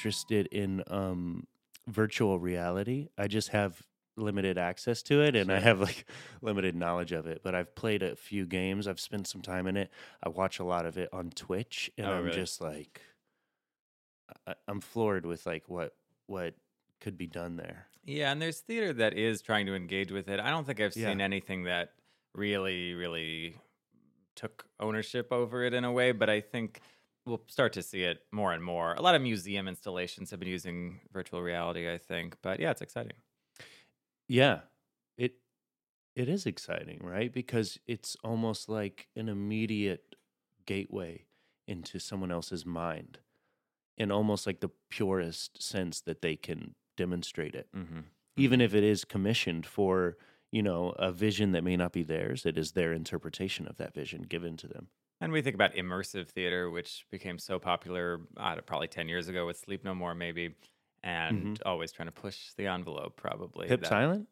interested 0.00 0.46
in 0.46 0.82
um, 0.88 1.46
virtual 1.86 2.38
reality. 2.38 3.08
I 3.18 3.26
just 3.28 3.50
have 3.50 3.82
limited 4.16 4.56
access 4.58 5.02
to 5.02 5.20
it 5.22 5.36
and 5.36 5.52
I 5.52 5.60
have 5.60 5.78
like 5.80 6.06
limited 6.42 6.74
knowledge 6.74 7.12
of 7.12 7.26
it. 7.26 7.42
But 7.44 7.54
I've 7.54 7.74
played 7.74 8.02
a 8.02 8.16
few 8.16 8.46
games. 8.46 8.88
I've 8.88 8.98
spent 9.00 9.26
some 9.26 9.42
time 9.42 9.66
in 9.66 9.76
it. 9.76 9.90
I 10.22 10.30
watch 10.30 10.58
a 10.58 10.64
lot 10.64 10.86
of 10.86 10.96
it 10.96 11.10
on 11.12 11.28
Twitch, 11.30 11.90
and 11.98 12.06
Oh, 12.06 12.12
I'm 12.12 12.24
really? 12.24 12.36
just 12.36 12.60
like, 12.62 13.02
I- 14.46 14.54
I'm 14.66 14.80
floored 14.80 15.26
with 15.26 15.44
like 15.46 15.68
what 15.68 15.94
what 16.26 16.54
could 17.00 17.18
be 17.18 17.26
done 17.26 17.56
there. 17.56 17.86
Yeah, 18.04 18.32
and 18.32 18.40
there's 18.40 18.60
theater 18.60 18.92
that 18.94 19.14
is 19.18 19.42
trying 19.42 19.66
to 19.66 19.74
engage 19.74 20.12
with 20.12 20.28
it. 20.28 20.40
I 20.40 20.48
don't 20.50 20.64
think 20.66 20.80
I've 20.80 20.96
Yeah. 20.96 21.08
seen 21.08 21.20
anything 21.20 21.64
that 21.64 21.92
really, 22.34 22.94
really 22.94 23.56
took 24.34 24.66
ownership 24.78 25.30
over 25.32 25.62
it 25.64 25.74
in 25.74 25.84
a 25.84 25.92
way, 25.92 26.12
but 26.12 26.30
I 26.30 26.40
think 26.40 26.80
we'll 27.26 27.42
start 27.48 27.72
to 27.74 27.82
see 27.82 28.02
it 28.02 28.18
more 28.32 28.52
and 28.52 28.62
more. 28.62 28.94
A 28.94 29.02
lot 29.02 29.14
of 29.14 29.22
museum 29.22 29.68
installations 29.68 30.30
have 30.30 30.40
been 30.40 30.48
using 30.48 31.00
virtual 31.12 31.42
reality, 31.42 31.90
I 31.90 31.98
think. 31.98 32.36
But 32.42 32.60
yeah, 32.60 32.70
it's 32.70 32.82
exciting. 32.82 33.16
Yeah. 34.28 34.60
It 35.16 35.34
it 36.14 36.28
is 36.28 36.46
exciting, 36.46 37.00
right? 37.02 37.32
Because 37.32 37.78
it's 37.86 38.16
almost 38.24 38.68
like 38.68 39.08
an 39.16 39.28
immediate 39.28 40.16
gateway 40.66 41.26
into 41.66 41.98
someone 41.98 42.32
else's 42.32 42.66
mind 42.66 43.18
in 43.96 44.10
almost 44.10 44.46
like 44.46 44.60
the 44.60 44.70
purest 44.88 45.62
sense 45.62 46.00
that 46.00 46.22
they 46.22 46.34
can 46.34 46.74
demonstrate 46.96 47.54
it. 47.54 47.68
Mm-hmm. 47.76 48.00
Even 48.36 48.60
if 48.60 48.74
it 48.74 48.82
is 48.82 49.04
commissioned 49.04 49.66
for, 49.66 50.16
you 50.50 50.62
know, 50.62 50.94
a 50.98 51.12
vision 51.12 51.52
that 51.52 51.62
may 51.62 51.76
not 51.76 51.92
be 51.92 52.02
theirs, 52.02 52.46
it 52.46 52.56
is 52.56 52.72
their 52.72 52.92
interpretation 52.92 53.66
of 53.66 53.76
that 53.76 53.94
vision 53.94 54.22
given 54.22 54.56
to 54.56 54.66
them. 54.66 54.88
And 55.20 55.32
we 55.32 55.42
think 55.42 55.54
about 55.54 55.74
immersive 55.74 56.28
theater, 56.28 56.70
which 56.70 57.04
became 57.10 57.38
so 57.38 57.58
popular 57.58 58.20
don't, 58.38 58.56
probably 58.66 58.88
10 58.88 59.08
years 59.08 59.28
ago 59.28 59.46
with 59.46 59.58
Sleep 59.58 59.84
No 59.84 59.94
More, 59.94 60.14
maybe, 60.14 60.54
and 61.02 61.38
mm-hmm. 61.38 61.68
always 61.68 61.92
trying 61.92 62.08
to 62.08 62.12
push 62.12 62.52
the 62.56 62.66
envelope, 62.66 63.16
probably. 63.16 63.68
Pip 63.68 63.80
that- 63.80 63.88
Silent? 63.88 64.28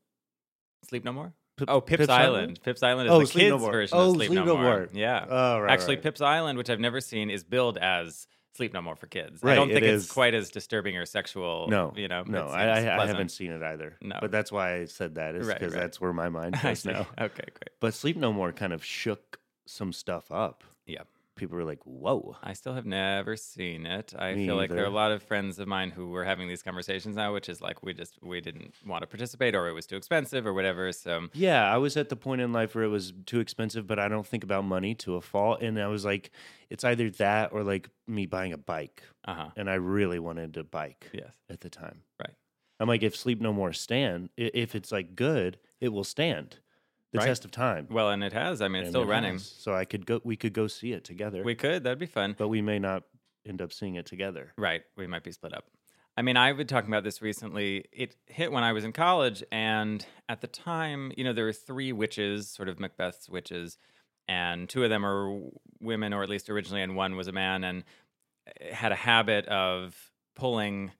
Sleep 0.85 1.05
No 1.05 1.13
More? 1.13 1.35
Pip- 1.57 1.69
Oh, 1.69 1.81
Pips, 1.81 2.09
Island. 2.09 2.61
Pips 2.63 2.83
Island 2.85 3.09
is 3.09 3.13
Oh, 3.13 3.19
the 3.19 3.27
Sleep 3.27 3.43
kids' 3.43 3.51
No 3.51 3.59
More. 3.59 3.73
version 3.73 3.99
Oh, 3.99 4.11
of 4.11 4.15
Sleep, 4.15 4.29
Sleep 4.29 4.39
No, 4.39 4.45
No 4.45 4.55
More. 4.55 4.63
More. 4.63 4.89
Yeah. 4.93 5.27
Oh, 5.29 5.59
right. 5.59 5.73
Actually, 5.73 5.97
right. 5.97 6.05
Pips 6.05 6.21
Island, 6.21 6.57
which 6.57 6.71
I've 6.71 6.81
never 6.81 7.01
seen, 7.01 7.31
is 7.31 7.43
billed 7.43 7.79
as 7.79 8.29
Sleep 8.55 8.73
No 8.73 8.81
More 8.81 8.97
for 8.97 9.09
kids. 9.09 9.43
Right, 9.43 9.53
I 9.53 9.55
don't 9.57 9.71
it 9.71 9.75
think 9.75 9.87
it's 9.87 10.05
is. 10.05 10.11
quite 10.11 10.35
as 10.35 10.51
disturbing 10.51 10.97
or 10.97 11.05
sexual. 11.05 11.67
No, 11.69 11.93
you 11.97 12.09
know. 12.09 12.23
no, 12.27 12.47
it 12.47 12.51
I, 12.51 12.87
I, 12.87 13.03
I 13.03 13.07
haven't 13.07 13.31
seen 13.31 13.51
it 13.51 13.63
either. 13.63 13.97
No. 14.01 14.19
but 14.21 14.31
that's 14.31 14.53
why 14.53 14.77
I 14.77 14.85
said 14.85 15.17
that 15.17 15.35
is 15.35 15.49
because 15.49 15.73
right. 15.73 15.81
that's 15.81 16.01
where 16.01 16.13
my 16.13 16.29
mind 16.29 16.57
goes 16.63 16.85
now. 16.85 17.07
Okay, 17.21 17.45
great. 17.45 17.71
But 17.81 17.93
Sleep 17.93 18.17
No 18.17 18.33
More 18.33 18.53
kind 18.53 18.73
of 18.73 18.85
shook 18.85 19.41
some 19.67 19.93
stuff 19.93 20.31
up. 20.31 20.65
Yeah. 20.89 21.03
People 21.37 21.57
were 21.57 21.65
like, 21.65 21.79
"Whoa!" 21.85 22.35
I 22.43 22.53
still 22.55 22.75
have 22.75 22.85
never 22.85 23.37
seen 23.37 23.87
it. 23.87 24.13
I 24.19 24.35
Me 24.35 24.47
feel 24.47 24.57
like 24.57 24.71
there 24.71 24.83
are 24.83 24.87
a 24.87 24.91
lot 24.91 25.13
of 25.13 25.23
friends 25.23 25.61
of 25.61 25.69
mine 25.69 25.93
who 25.93 26.09
were 26.09 26.25
having 26.25 26.49
these 26.49 26.65
conversations 26.65 27.15
now, 27.15 27.33
which 27.33 27.49
is 27.49 27.61
like 27.61 27.81
we 27.81 27.95
just 27.95 28.19
we 28.21 28.41
didn't 28.41 28.75
want 28.85 29.03
to 29.03 29.07
participate 29.07 29.55
or 29.55 29.69
it 29.69 29.73
was 29.73 29.87
too 29.87 29.95
expensive 29.95 30.49
or 30.49 30.53
whatever. 30.53 30.91
So 30.91 31.29
Yeah, 31.35 31.73
I 31.73 31.77
was 31.77 31.97
at 31.97 32.09
the 32.09 32.17
point 32.17 32.41
in 32.41 32.53
life 32.53 32.75
where 32.75 32.83
it 32.83 32.89
was 32.89 33.13
too 33.25 33.39
expensive, 33.39 33.87
but 33.87 34.01
I 34.01 34.09
don't 34.09 34.27
think 34.27 34.43
about 34.43 34.65
money 34.65 34.97
to 34.97 35.15
a 35.15 35.21
fault. 35.21 35.63
And 35.63 35.79
I 35.81 35.87
was 35.87 36.05
like, 36.05 36.33
it's 36.71 36.83
either 36.83 37.09
that 37.11 37.53
or 37.53 37.63
like 37.63 37.89
me 38.09 38.27
buying 38.27 38.53
a 38.53 38.59
bike. 38.59 39.05
uh 39.25 39.35
huh. 39.35 39.49
And 39.57 39.71
I 39.71 39.75
really 39.75 40.19
wanted 40.19 40.57
a 40.57 40.65
bike 40.65 41.09
Yes. 41.13 41.37
at 41.49 41.61
the 41.61 41.71
time. 41.71 42.03
Right. 42.19 42.35
I'm 42.81 42.89
like, 42.89 43.05
if 43.05 43.15
Sleep 43.15 43.41
No 43.41 43.53
More 43.53 43.73
stand, 43.73 44.31
i- 44.37 44.51
if 44.55 44.75
it's 44.75 44.91
like 44.91 45.15
good, 45.15 45.61
it 45.81 45.91
will 45.91 46.03
stand 46.05 46.59
the 47.13 47.19
Right. 47.19 47.27
test 47.27 47.45
of 47.45 47.51
time. 47.51 47.87
Well, 47.91 48.11
and 48.11 48.23
it 48.23 48.33
has. 48.33 48.61
I 48.61 48.69
mean, 48.69 48.83
it's 48.83 48.89
And 48.89 48.93
still 48.93 49.03
it 49.03 49.07
running. 49.07 49.35
has. 49.35 49.47
So 49.47 49.75
I 49.75 49.85
could 49.85 50.05
go, 50.07 50.21
we 50.25 50.37
could 50.37 50.53
go 50.53 50.67
see 50.67 50.93
it 50.93 51.05
together, 51.05 51.43
We 51.43 51.55
could. 51.55 51.85
That'd 51.85 51.99
be 51.99 52.07
fun. 52.07 52.35
but 52.39 52.49
we 52.49 52.61
may 52.63 52.79
not 52.79 53.05
end 53.47 53.63
up 53.63 53.73
seeing 53.73 53.95
it 53.95 54.05
together. 54.07 54.53
Right. 54.59 54.83
We 54.97 55.07
might 55.07 55.23
be 55.25 55.33
split 55.33 55.55
up. 55.55 55.65
I 56.17 56.23
mean, 56.23 56.37
I've 56.37 56.57
been 56.57 56.67
talking 56.67 56.91
about 56.91 57.05
this 57.05 57.23
recently. 57.23 57.85
It 57.93 58.17
hit 58.27 58.51
when 58.53 58.65
I 58.65 58.73
was 58.73 58.85
in 58.85 58.93
college. 58.93 59.43
And 59.53 60.05
at 60.29 60.41
the 60.41 60.49
time, 60.49 61.13
you 61.17 61.23
know, 61.25 61.33
there 61.33 61.45
were 61.45 61.53
three 61.53 61.93
witches, 61.93 62.51
sort 62.51 62.69
of 62.69 62.79
Macbeth's 62.81 63.29
witches, 63.31 63.79
and 64.27 64.69
two 64.69 64.83
of 64.85 64.91
them 64.91 65.07
are 65.07 65.41
women, 65.81 66.13
or 66.13 66.23
at 66.23 66.29
least 66.29 66.51
originally, 66.51 66.83
and 66.83 66.97
one 66.97 67.17
was 67.17 67.29
a 67.29 67.33
man, 67.33 67.63
and 67.65 67.85
had 68.73 68.91
a 68.93 68.97
habit 68.97 69.47
of 69.47 70.11
pulling 70.35 70.91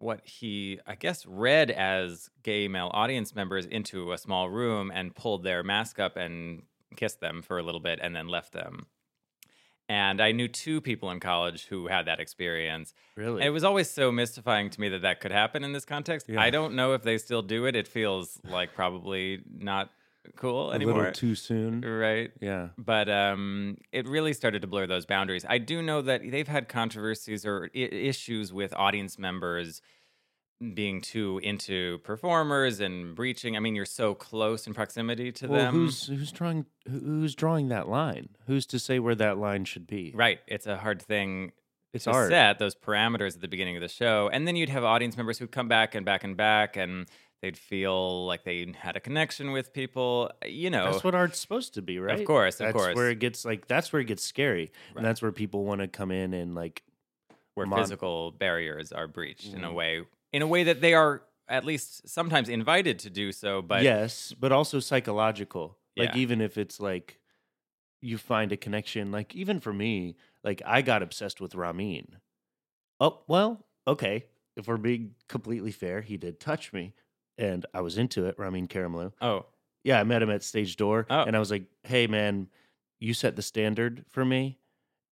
what 0.00 0.20
he, 0.24 0.80
I 0.86 0.94
guess, 0.94 1.26
read 1.26 1.70
as 1.70 2.30
gay 2.42 2.68
male 2.68 2.90
audience 2.92 3.34
members 3.34 3.66
into 3.66 4.12
a 4.12 4.18
small 4.18 4.48
room 4.48 4.90
and 4.92 5.14
pulled 5.14 5.44
their 5.44 5.62
mask 5.62 5.98
up 5.98 6.16
and 6.16 6.62
kissed 6.96 7.20
them 7.20 7.42
for 7.42 7.58
a 7.58 7.62
little 7.62 7.80
bit 7.80 7.98
and 8.02 8.16
then 8.16 8.28
left 8.28 8.52
them. 8.52 8.86
And 9.88 10.20
I 10.20 10.32
knew 10.32 10.46
two 10.46 10.80
people 10.80 11.10
in 11.10 11.18
college 11.18 11.66
who 11.66 11.88
had 11.88 12.06
that 12.06 12.20
experience. 12.20 12.94
Really? 13.16 13.44
It 13.44 13.50
was 13.50 13.64
always 13.64 13.90
so 13.90 14.12
mystifying 14.12 14.70
to 14.70 14.80
me 14.80 14.88
that 14.90 15.02
that 15.02 15.20
could 15.20 15.32
happen 15.32 15.64
in 15.64 15.72
this 15.72 15.84
context. 15.84 16.28
Yeah. 16.28 16.40
I 16.40 16.50
don't 16.50 16.74
know 16.74 16.92
if 16.92 17.02
they 17.02 17.18
still 17.18 17.42
do 17.42 17.66
it. 17.66 17.74
It 17.74 17.88
feels 17.88 18.38
like 18.48 18.72
probably 18.72 19.42
not 19.52 19.90
cool 20.36 20.70
a 20.70 20.74
anymore. 20.74 20.96
little 20.98 21.12
too 21.12 21.34
soon. 21.34 21.80
right. 21.82 22.30
Yeah. 22.40 22.68
But 22.78 23.08
um, 23.08 23.76
it 23.92 24.06
really 24.08 24.32
started 24.32 24.62
to 24.62 24.68
blur 24.68 24.86
those 24.86 25.06
boundaries. 25.06 25.44
I 25.48 25.58
do 25.58 25.82
know 25.82 26.02
that 26.02 26.22
they've 26.30 26.48
had 26.48 26.68
controversies 26.68 27.44
or 27.46 27.70
I- 27.74 27.78
issues 27.78 28.52
with 28.52 28.74
audience 28.74 29.18
members 29.18 29.80
being 30.74 31.00
too 31.00 31.40
into 31.42 31.98
performers 32.04 32.80
and 32.80 33.14
breaching. 33.14 33.56
I 33.56 33.60
mean, 33.60 33.74
you're 33.74 33.86
so 33.86 34.14
close 34.14 34.66
in 34.66 34.74
proximity 34.74 35.32
to 35.32 35.48
Well, 35.48 35.58
them. 35.60 35.74
who's 35.74 36.06
who's 36.06 36.30
drawing 36.32 36.66
who's 36.86 37.34
drawing 37.34 37.68
that 37.68 37.88
line? 37.88 38.28
Who's 38.46 38.66
to 38.66 38.78
say 38.78 38.98
where 38.98 39.14
that 39.14 39.38
line 39.38 39.64
should 39.64 39.86
be? 39.86 40.12
right? 40.14 40.38
It's 40.46 40.66
a 40.66 40.76
hard 40.76 41.00
thing 41.00 41.52
It's 41.94 42.04
to 42.04 42.10
art. 42.12 42.28
set 42.30 42.58
those 42.58 42.74
parameters 42.74 43.36
at 43.36 43.40
the 43.40 43.48
beginning 43.48 43.76
of 43.76 43.80
the 43.80 43.88
show. 43.88 44.28
And 44.30 44.46
then 44.46 44.54
you'd 44.54 44.68
have 44.68 44.84
audience 44.84 45.16
members 45.16 45.38
who'd 45.38 45.50
come 45.50 45.66
back 45.68 45.94
and 45.94 46.04
back 46.04 46.24
and 46.24 46.36
back 46.36 46.76
and 46.76 47.06
they'd 47.42 47.56
feel 47.56 48.26
like 48.26 48.44
they 48.44 48.72
had 48.78 48.96
a 48.96 49.00
connection 49.00 49.52
with 49.52 49.72
people. 49.72 50.30
You 50.46 50.70
know, 50.70 50.90
That's 50.92 51.04
what 51.04 51.14
art's 51.14 51.38
supposed 51.38 51.74
to 51.74 51.82
be, 51.82 51.98
right? 51.98 52.20
Of 52.20 52.26
course, 52.26 52.60
of 52.60 52.66
that's 52.66 52.76
course. 52.76 52.94
where 52.96 53.10
it 53.10 53.18
gets 53.18 53.44
like 53.44 53.66
that's 53.66 53.92
where 53.92 54.00
it 54.00 54.06
gets 54.06 54.22
scary, 54.24 54.70
Right. 54.90 54.96
and 54.96 55.04
that's 55.04 55.22
where 55.22 55.32
people 55.32 55.64
want 55.64 55.80
to 55.80 55.88
come 55.88 56.10
in 56.10 56.34
and 56.34 56.54
like 56.54 56.82
where 57.54 57.66
mon- 57.66 57.82
physical 57.82 58.30
barriers 58.32 58.92
are 58.92 59.06
breached 59.08 59.52
in 59.52 59.64
a 59.64 59.68
Mhm. 59.70 59.74
way 59.74 60.06
in 60.32 60.42
a 60.42 60.46
way 60.46 60.64
that 60.64 60.80
they 60.80 60.94
are 60.94 61.22
at 61.48 61.64
least 61.64 62.08
sometimes 62.08 62.48
invited 62.48 62.98
to 63.00 63.10
do 63.10 63.32
so 63.32 63.60
but 63.60 63.82
yes, 63.82 64.32
but 64.38 64.52
also 64.52 64.78
psychological. 64.80 65.76
Like 65.96 66.16
even 66.16 66.40
if 66.40 66.56
it's 66.56 66.80
like 66.80 67.18
you 68.00 68.16
find 68.16 68.52
a 68.52 68.56
connection, 68.56 69.10
like 69.12 69.34
even 69.34 69.60
for 69.60 69.72
me, 69.72 70.16
like 70.42 70.62
I 70.64 70.80
got 70.80 71.02
obsessed 71.02 71.40
with 71.40 71.54
Ramin. 71.54 72.16
Oh 73.00 73.22
well, 73.26 73.66
okay. 73.86 74.26
If 74.56 74.68
we're 74.68 74.76
being 74.78 75.14
completely 75.28 75.72
fair, 75.72 76.00
he 76.02 76.16
did 76.16 76.38
touch 76.40 76.72
me, 76.72 76.94
and 77.40 77.66
I 77.74 77.80
was 77.80 77.98
into 77.98 78.26
it. 78.26 78.38
Ramin 78.38 78.68
Karimloo. 78.68 79.12
oh 79.20 79.46
Yeah, 79.82 79.98
I 79.98 80.04
met 80.04 80.22
him 80.22 80.30
at 80.30 80.42
stage 80.44 80.76
door, 80.76 81.06
Oh. 81.10 81.22
and 81.24 81.34
I 81.34 81.38
was 81.38 81.50
like, 81.50 81.64
"Hey, 81.84 82.06
man, 82.06 82.48
you 82.98 83.14
set 83.14 83.34
the 83.36 83.42
standard 83.42 84.04
for 84.10 84.24
me, 84.24 84.58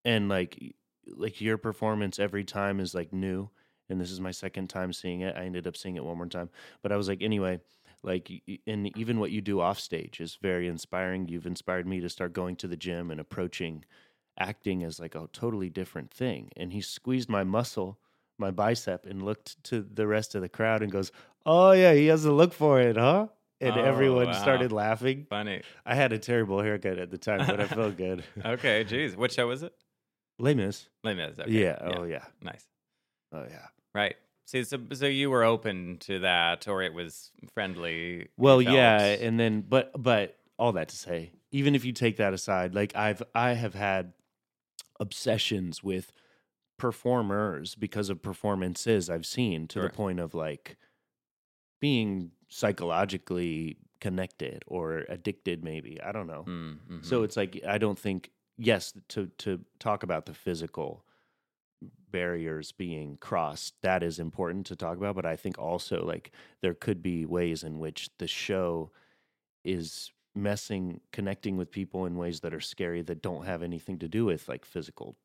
and 0.04 0.28
like, 0.28 0.76
like 1.06 1.40
your 1.40 1.56
performance 1.58 2.18
every 2.18 2.44
time 2.44 2.80
is 2.80 2.94
like 2.94 3.12
new, 3.12 3.48
and 3.88 3.98
this 4.00 4.10
is 4.10 4.20
my 4.20 4.30
second 4.30 4.68
time 4.68 4.92
seeing 4.92 5.22
it. 5.22 5.34
I 5.36 5.44
ended 5.44 5.66
up 5.66 5.76
seeing 5.76 5.96
it 5.96 6.04
one 6.04 6.18
more 6.18 6.26
time, 6.26 6.50
but 6.82 6.92
I 6.92 6.96
was 6.96 7.08
like, 7.08 7.22
anyway, 7.22 7.60
like, 8.02 8.30
and 8.66 8.96
even 8.96 9.18
what 9.18 9.30
you 9.30 9.40
do 9.40 9.60
off 9.60 9.80
stage 9.80 10.20
is 10.20 10.36
very 10.42 10.68
inspiring. 10.68 11.26
You've 11.28 11.46
inspired 11.46 11.86
me 11.86 12.00
to 12.00 12.08
start 12.10 12.32
going 12.34 12.56
to 12.56 12.68
the 12.68 12.76
gym 12.76 13.10
and 13.10 13.18
approaching 13.20 13.84
acting 14.38 14.84
as 14.84 15.00
like 15.00 15.14
a 15.16 15.28
totally 15.32 15.68
different 15.70 16.10
thing. 16.12 16.50
And 16.56 16.72
he 16.72 16.80
squeezed 16.80 17.28
my 17.28 17.42
muscle, 17.42 17.98
my 18.38 18.50
bicep, 18.50 19.06
and 19.06 19.22
looked 19.22 19.62
to 19.64 19.82
the 19.82 20.06
rest 20.06 20.34
of 20.34 20.42
the 20.42 20.48
crowd 20.48 20.82
and 20.82 20.90
goes, 20.92 21.10
"Oh 21.44 21.72
yeah, 21.72 21.92
he 21.94 22.06
has 22.06 22.24
a 22.24 22.32
look 22.32 22.52
for 22.52 22.80
it, 22.80 22.96
huh?" 22.96 23.28
And 23.60 23.76
Oh, 23.76 23.80
everyone 23.82 24.26
wow. 24.26 24.32
started 24.32 24.70
laughing. 24.72 25.26
funny 25.28 25.62
I 25.84 25.94
had 25.96 26.12
a 26.12 26.18
terrible 26.18 26.60
haircut 26.62 26.98
at 26.98 27.10
the 27.10 27.18
time, 27.18 27.44
but 27.46 27.60
I 27.60 27.66
felt 27.66 27.96
good. 27.96 28.24
okay 28.44 28.84
geez 28.84 29.16
what 29.16 29.32
show 29.32 29.48
was 29.48 29.62
it 29.64 29.72
Les 30.38 30.54
Mis. 30.54 30.88
Les 31.02 31.14
Mis, 31.14 31.38
okay. 31.40 31.50
Yeah. 31.50 31.76
Oh 31.80 32.04
yeah. 32.04 32.24
nice 32.40 32.64
Oh 33.32 33.44
yeah. 33.50 33.66
right 33.94 34.14
see 34.46 34.62
so, 34.62 34.78
so 34.92 35.06
you 35.06 35.28
were 35.28 35.42
open 35.42 35.96
to 36.00 36.20
that 36.20 36.68
or 36.68 36.82
it 36.82 36.94
was 36.94 37.32
friendly 37.52 38.28
Well, 38.36 38.62
yeah, 38.62 39.00
and 39.00 39.38
then 39.40 39.62
but 39.62 39.90
but 40.00 40.36
all 40.56 40.72
that 40.72 40.88
to 40.90 40.96
say, 40.96 41.32
even 41.50 41.74
if 41.74 41.84
you 41.84 41.92
take 41.92 42.16
that 42.18 42.32
aside, 42.32 42.74
like 42.76 42.94
I've 42.94 43.22
I 43.34 43.54
have 43.54 43.74
had 43.74 44.12
obsessions 45.00 45.82
with 45.82 46.12
performers 46.78 47.74
because 47.74 48.08
of 48.08 48.22
performances 48.22 49.10
I've 49.10 49.26
seen 49.26 49.66
to 49.68 49.80
the 49.80 49.90
point 49.90 50.20
of 50.20 50.34
like 50.34 50.76
being 51.80 52.30
psychologically 52.48 53.76
connected 54.00 54.62
or 54.66 55.04
addicted 55.08 55.62
maybe. 55.64 56.00
I 56.00 56.12
don't 56.12 56.26
know. 56.26 56.44
Mm, 56.46 56.78
mhm. 56.90 57.04
So 57.04 57.22
it's 57.22 57.36
like 57.36 57.60
I 57.66 57.78
don't 57.78 57.98
think 57.98 58.30
yes 58.56 58.92
to 59.08 59.26
to 59.38 59.60
talk 59.78 60.02
about 60.02 60.26
the 60.26 60.34
physical 60.34 61.04
barriers 62.10 62.72
being 62.72 63.16
crossed 63.18 63.74
that 63.82 64.02
is 64.02 64.18
important 64.18 64.66
to 64.66 64.74
talk 64.74 64.96
about 64.96 65.14
but 65.14 65.26
I 65.26 65.36
think 65.36 65.58
also 65.58 66.04
like 66.04 66.32
there 66.62 66.74
could 66.74 67.02
be 67.02 67.26
ways 67.26 67.62
in 67.62 67.78
which 67.78 68.08
the 68.18 68.26
show 68.26 68.90
is 69.62 70.10
messing 70.34 71.00
connecting 71.12 71.56
with 71.58 71.70
people 71.70 72.06
in 72.06 72.16
ways 72.16 72.40
that 72.40 72.54
are 72.54 72.60
scary 72.60 73.02
that 73.02 73.20
don't 73.22 73.44
have 73.44 73.62
anything 73.62 73.98
to 73.98 74.08
do 74.08 74.24
with 74.24 74.48
like 74.48 74.64
physical 74.64 75.16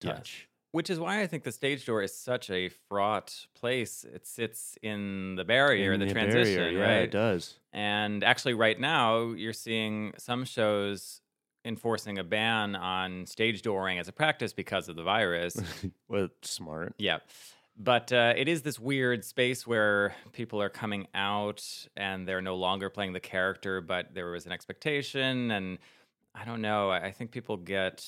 touch 0.00 0.48
Which 0.72 0.88
is 0.90 0.98
why 0.98 1.20
I 1.20 1.26
think 1.26 1.44
the 1.44 1.52
stage 1.52 1.84
door 1.86 2.02
is 2.02 2.14
such 2.14 2.50
a 2.50 2.68
fraught 2.70 3.46
place. 3.54 4.04
It 4.04 4.26
sits 4.26 4.76
in 4.82 5.36
the 5.36 5.44
barrier, 5.44 5.92
In 5.92 6.00
the, 6.00 6.06
the 6.06 6.12
transition, 6.12 6.56
barrier, 6.56 6.78
yeah, 6.78 6.84
right? 6.84 7.02
it 7.02 7.10
does. 7.10 7.54
And 7.74 8.24
actually, 8.24 8.54
right 8.54 8.78
now, 8.80 9.32
you're 9.32 9.52
seeing 9.52 10.12
some 10.18 10.44
shows 10.46 11.20
enforcing 11.64 12.18
a 12.18 12.24
ban 12.24 12.74
on 12.74 13.26
stage 13.26 13.62
dooring 13.62 14.00
as 14.00 14.08
a 14.08 14.12
practice 14.12 14.52
because 14.52 14.88
of 14.88 14.96
the 14.96 15.02
virus. 15.02 15.56
well, 16.08 16.28
smart. 16.42 16.94
yeah. 16.98 17.18
But 17.78 18.12
uh, 18.12 18.34
it 18.36 18.48
is 18.48 18.62
this 18.62 18.78
weird 18.78 19.24
space 19.24 19.66
where 19.66 20.14
people 20.32 20.60
are 20.60 20.68
coming 20.68 21.06
out 21.14 21.64
and 21.96 22.26
they're 22.28 22.42
no 22.42 22.56
longer 22.56 22.90
playing 22.90 23.12
the 23.12 23.20
character, 23.20 23.80
but 23.80 24.12
there 24.14 24.30
was 24.30 24.44
an 24.46 24.52
expectation. 24.52 25.50
And 25.50 25.78
I 26.34 26.44
don't 26.44 26.60
know. 26.60 26.90
I 26.90 27.06
I 27.06 27.10
think 27.12 27.30
people 27.30 27.56
get, 27.56 28.04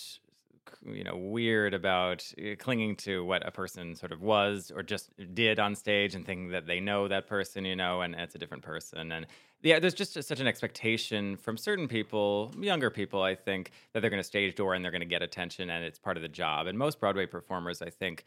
you 0.85 1.05
know, 1.05 1.17
weird 1.17 1.75
about 1.75 2.25
uh, 2.39 2.55
clinging 2.59 2.97
to 2.97 3.25
what 3.25 3.47
a 3.47 3.51
person 3.51 3.95
sort 3.95 4.13
of 4.13 4.23
was 4.23 4.71
or 4.75 4.83
just 4.83 5.11
did 5.35 5.59
on 5.59 5.75
stage 5.75 6.15
and 6.15 6.25
thinking 6.27 6.49
that 6.51 6.67
they 6.67 6.81
know 6.81 7.09
that 7.09 7.27
person, 7.27 7.65
you 7.65 7.77
know, 7.77 8.01
and 8.03 8.15
it's 8.15 8.35
a 8.35 8.39
different 8.39 8.63
person. 8.63 9.13
And 9.13 9.27
yeah, 9.63 9.79
there's 9.79 9.95
just 9.95 10.23
such 10.23 10.41
an 10.41 10.47
expectation 10.47 11.37
from 11.37 11.57
certain 11.57 11.89
people, 11.89 12.53
younger 12.59 12.91
people, 12.91 13.23
I 13.23 13.35
think, 13.35 13.71
that 13.93 14.01
they're 14.01 14.11
going 14.11 14.21
to 14.21 14.25
stage 14.25 14.55
door 14.55 14.75
and 14.75 14.85
they're 14.85 14.93
going 14.93 15.01
to 15.01 15.07
get 15.07 15.23
attention 15.23 15.71
and 15.71 15.85
it's 15.85 15.99
part 15.99 16.17
of 16.17 16.23
the 16.23 16.29
job. 16.29 16.67
And 16.67 16.77
most 16.79 17.01
Broadway 17.01 17.27
performers, 17.27 17.81
I 17.81 17.89
think, 17.91 18.25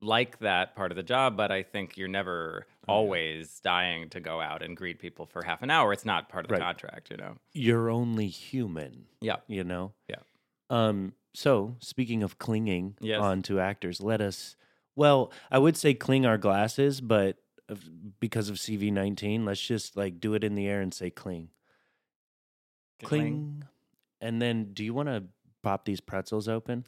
like 0.00 0.38
that 0.38 0.76
part 0.76 0.92
of 0.92 0.96
the 0.96 1.02
job, 1.02 1.36
but 1.36 1.50
I 1.50 1.64
think 1.64 1.96
you're 1.96 2.06
never 2.06 2.68
always 2.86 3.58
dying 3.58 4.08
to 4.10 4.20
go 4.20 4.40
out 4.40 4.62
and 4.62 4.76
greet 4.76 5.00
people 5.00 5.26
for 5.26 5.42
half 5.42 5.60
an 5.62 5.70
hour. 5.70 5.92
It's 5.92 6.04
not 6.04 6.28
part 6.28 6.44
of 6.44 6.48
the 6.48 6.54
Right. 6.54 6.62
contract, 6.62 7.10
you 7.10 7.16
know? 7.16 7.34
You're 7.52 7.90
only 7.90 8.28
human. 8.28 9.06
Yeah. 9.20 9.36
You 9.48 9.64
know. 9.64 9.92
Yeah. 10.08 10.16
Um. 10.70 11.14
So 11.38 11.76
speaking 11.78 12.24
of 12.24 12.38
clinging 12.40 12.96
Yes. 13.00 13.20
on 13.20 13.42
to 13.42 13.60
actors, 13.60 14.00
let 14.00 14.20
us. 14.20 14.56
Well, 14.96 15.30
I 15.52 15.58
would 15.60 15.76
say 15.76 15.94
cling 15.94 16.26
our 16.26 16.36
glasses, 16.36 17.00
but 17.00 17.36
because 18.18 18.48
of 18.48 18.56
CV 18.56 18.92
nineteen, 18.92 19.44
let's 19.44 19.60
just 19.60 19.96
like 19.96 20.18
do 20.18 20.34
it 20.34 20.42
in 20.42 20.56
the 20.56 20.66
air 20.66 20.80
and 20.80 20.92
say 20.92 21.10
cling, 21.10 21.50
cling, 23.04 23.62
and 24.20 24.42
then 24.42 24.72
do 24.72 24.82
you 24.84 24.92
want 24.92 25.08
to 25.08 25.24
pop 25.62 25.84
these 25.84 26.00
pretzels 26.00 26.48
open? 26.48 26.84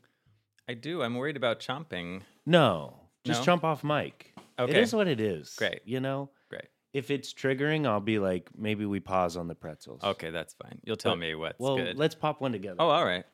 I 0.68 0.74
do. 0.74 1.00
I'm 1.02 1.14
worried 1.14 1.36
about 1.36 1.60
chomping. 1.60 2.22
No, 2.44 2.96
just 3.24 3.42
No? 3.42 3.44
jump 3.44 3.62
off 3.62 3.84
mic. 3.84 4.34
It 4.58 4.62
Okay. 4.62 4.82
is 4.82 4.92
what 4.92 5.06
it 5.06 5.20
is. 5.20 5.54
Great. 5.54 5.82
You 5.84 6.00
know, 6.00 6.30
Great. 6.48 6.66
if 6.92 7.12
it's 7.12 7.32
triggering, 7.32 7.86
I'll 7.86 8.00
be 8.00 8.18
like, 8.18 8.50
maybe 8.56 8.84
we 8.84 8.98
pause 8.98 9.36
on 9.36 9.46
the 9.46 9.54
pretzels. 9.54 10.02
Okay, 10.02 10.30
that's 10.30 10.54
fine. 10.54 10.80
You'll 10.84 10.96
tell 10.96 11.12
But- 11.12 11.18
me 11.20 11.34
what's 11.36 11.60
Well, 11.60 11.76
good. 11.76 11.96
let's 11.96 12.16
pop 12.16 12.40
one 12.40 12.50
together. 12.52 12.76
Oh, 12.80 12.88
all 12.90 13.04
right. 13.04 13.24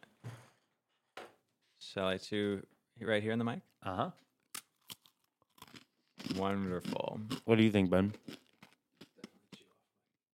Shall 1.93 2.06
I 2.09 2.19
chew 2.19 2.62
right 3.00 3.23
here 3.23 3.33
in 3.33 3.38
the 3.38 3.44
mic? 3.44 3.61
Uh 3.83 3.97
huh. 3.97 4.11
Wonderful. 6.37 7.21
What 7.44 7.56
do 7.56 7.65
you 7.65 7.71
think, 7.71 7.91
Ben? 7.91 8.12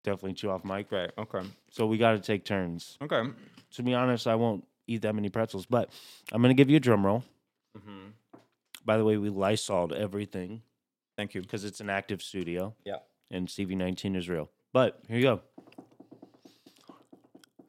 Definitely 0.04 0.34
chew 0.34 0.50
off 0.50 0.64
mic. 0.64 0.90
Right. 0.90 1.10
Okay. 1.16 1.42
So 1.70 1.86
we 1.86 1.98
got 1.98 2.12
to 2.12 2.18
take 2.18 2.44
turns. 2.44 2.98
Okay. 3.02 3.22
To 3.72 3.82
be 3.82 3.94
honest, 3.94 4.26
I 4.26 4.34
won't 4.34 4.64
eat 4.86 5.02
that 5.02 5.14
many 5.14 5.28
pretzels, 5.28 5.66
but 5.66 5.90
I'm 6.32 6.42
gonna 6.42 6.54
give 6.54 6.68
you 6.68 6.76
a 6.76 6.80
drum 6.80 7.06
roll. 7.06 7.22
hmm 7.80 8.08
By 8.84 8.96
the 8.96 9.04
way, 9.04 9.16
we 9.16 9.28
lysoled 9.30 9.92
everything 9.92 10.62
Thank 11.16 11.34
you. 11.34 11.40
because 11.42 11.64
it's 11.64 11.80
an 11.80 11.88
active 11.88 12.20
studio 12.20 12.74
Yeah. 12.84 12.96
and 13.30 13.46
CV19 13.48 14.16
is 14.16 14.28
real. 14.28 14.50
But 14.72 15.00
here 15.08 15.16
you 15.18 15.22
go. 15.22 15.40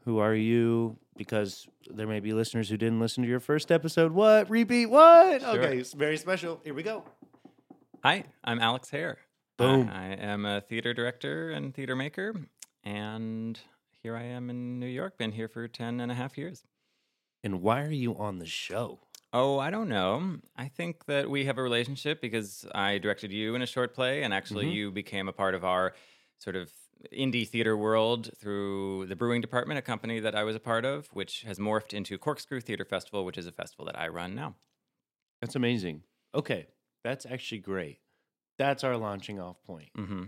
Who 0.05 0.17
are 0.17 0.33
you? 0.33 0.97
Because 1.15 1.67
there 1.89 2.07
may 2.07 2.19
be 2.19 2.33
listeners 2.33 2.69
who 2.69 2.77
didn't 2.77 2.99
listen 2.99 3.23
to 3.23 3.29
your 3.29 3.39
first 3.39 3.71
episode. 3.71 4.11
What? 4.13 4.49
Repeat? 4.49 4.87
What? 4.87 5.41
Sure. 5.41 5.59
Okay, 5.59 5.77
it's 5.77 5.93
very 5.93 6.17
special. 6.17 6.59
Here 6.63 6.73
we 6.73 6.81
go. 6.83 7.03
Hi, 8.03 8.25
I'm 8.43 8.59
Alex 8.59 8.89
Hare. 8.89 9.19
Boom. 9.57 9.89
I, 9.93 10.11
I 10.11 10.15
am 10.15 10.45
a 10.45 10.61
theater 10.61 10.93
director 10.93 11.51
and 11.51 11.73
theater 11.73 11.95
maker, 11.95 12.33
and 12.83 13.59
here 14.01 14.15
I 14.17 14.23
am 14.23 14.49
in 14.49 14.79
New 14.79 14.87
York. 14.87 15.17
Been 15.17 15.31
here 15.31 15.47
for 15.47 15.67
10 15.67 15.99
and 15.99 16.11
a 16.11 16.15
half 16.15 16.37
years. 16.37 16.63
And 17.43 17.61
why 17.61 17.83
are 17.83 17.91
you 17.91 18.17
on 18.17 18.39
the 18.39 18.45
show? 18.47 18.99
Oh, 19.31 19.59
I 19.59 19.69
don't 19.69 19.89
know. 19.89 20.37
I 20.57 20.67
think 20.67 21.05
that 21.05 21.29
we 21.29 21.45
have 21.45 21.57
a 21.57 21.63
relationship 21.63 22.21
because 22.21 22.65
I 22.73 22.97
directed 22.97 23.31
you 23.31 23.53
in 23.55 23.61
a 23.61 23.65
short 23.67 23.93
play, 23.93 24.23
and 24.23 24.33
actually, 24.33 24.65
Mhm. 24.65 24.73
you 24.73 24.91
became 24.91 25.27
a 25.27 25.33
part 25.33 25.53
of 25.55 25.63
our 25.63 25.93
sort 26.39 26.55
of 26.55 26.71
indie 27.11 27.47
theater 27.47 27.75
world 27.75 28.29
through 28.37 29.05
the 29.07 29.15
Brewing 29.15 29.41
Department, 29.41 29.77
a 29.77 29.81
company 29.81 30.19
that 30.19 30.35
I 30.35 30.43
was 30.43 30.55
a 30.55 30.59
part 30.59 30.85
of, 30.85 31.07
which 31.07 31.41
has 31.41 31.59
morphed 31.59 31.93
into 31.93 32.17
Corkscrew 32.17 32.61
Theater 32.61 32.85
Festival, 32.85 33.25
which 33.25 33.37
is 33.37 33.47
a 33.47 33.51
festival 33.51 33.85
that 33.85 33.99
I 33.99 34.07
run 34.07 34.35
now. 34.35 34.55
That's 35.41 35.55
amazing. 35.55 36.03
Okay, 36.33 36.67
that's 37.03 37.25
actually 37.25 37.59
great. 37.59 37.99
That's 38.57 38.83
our 38.83 38.95
launching 38.97 39.39
off 39.39 39.61
point. 39.63 39.89
hmm 39.95 40.25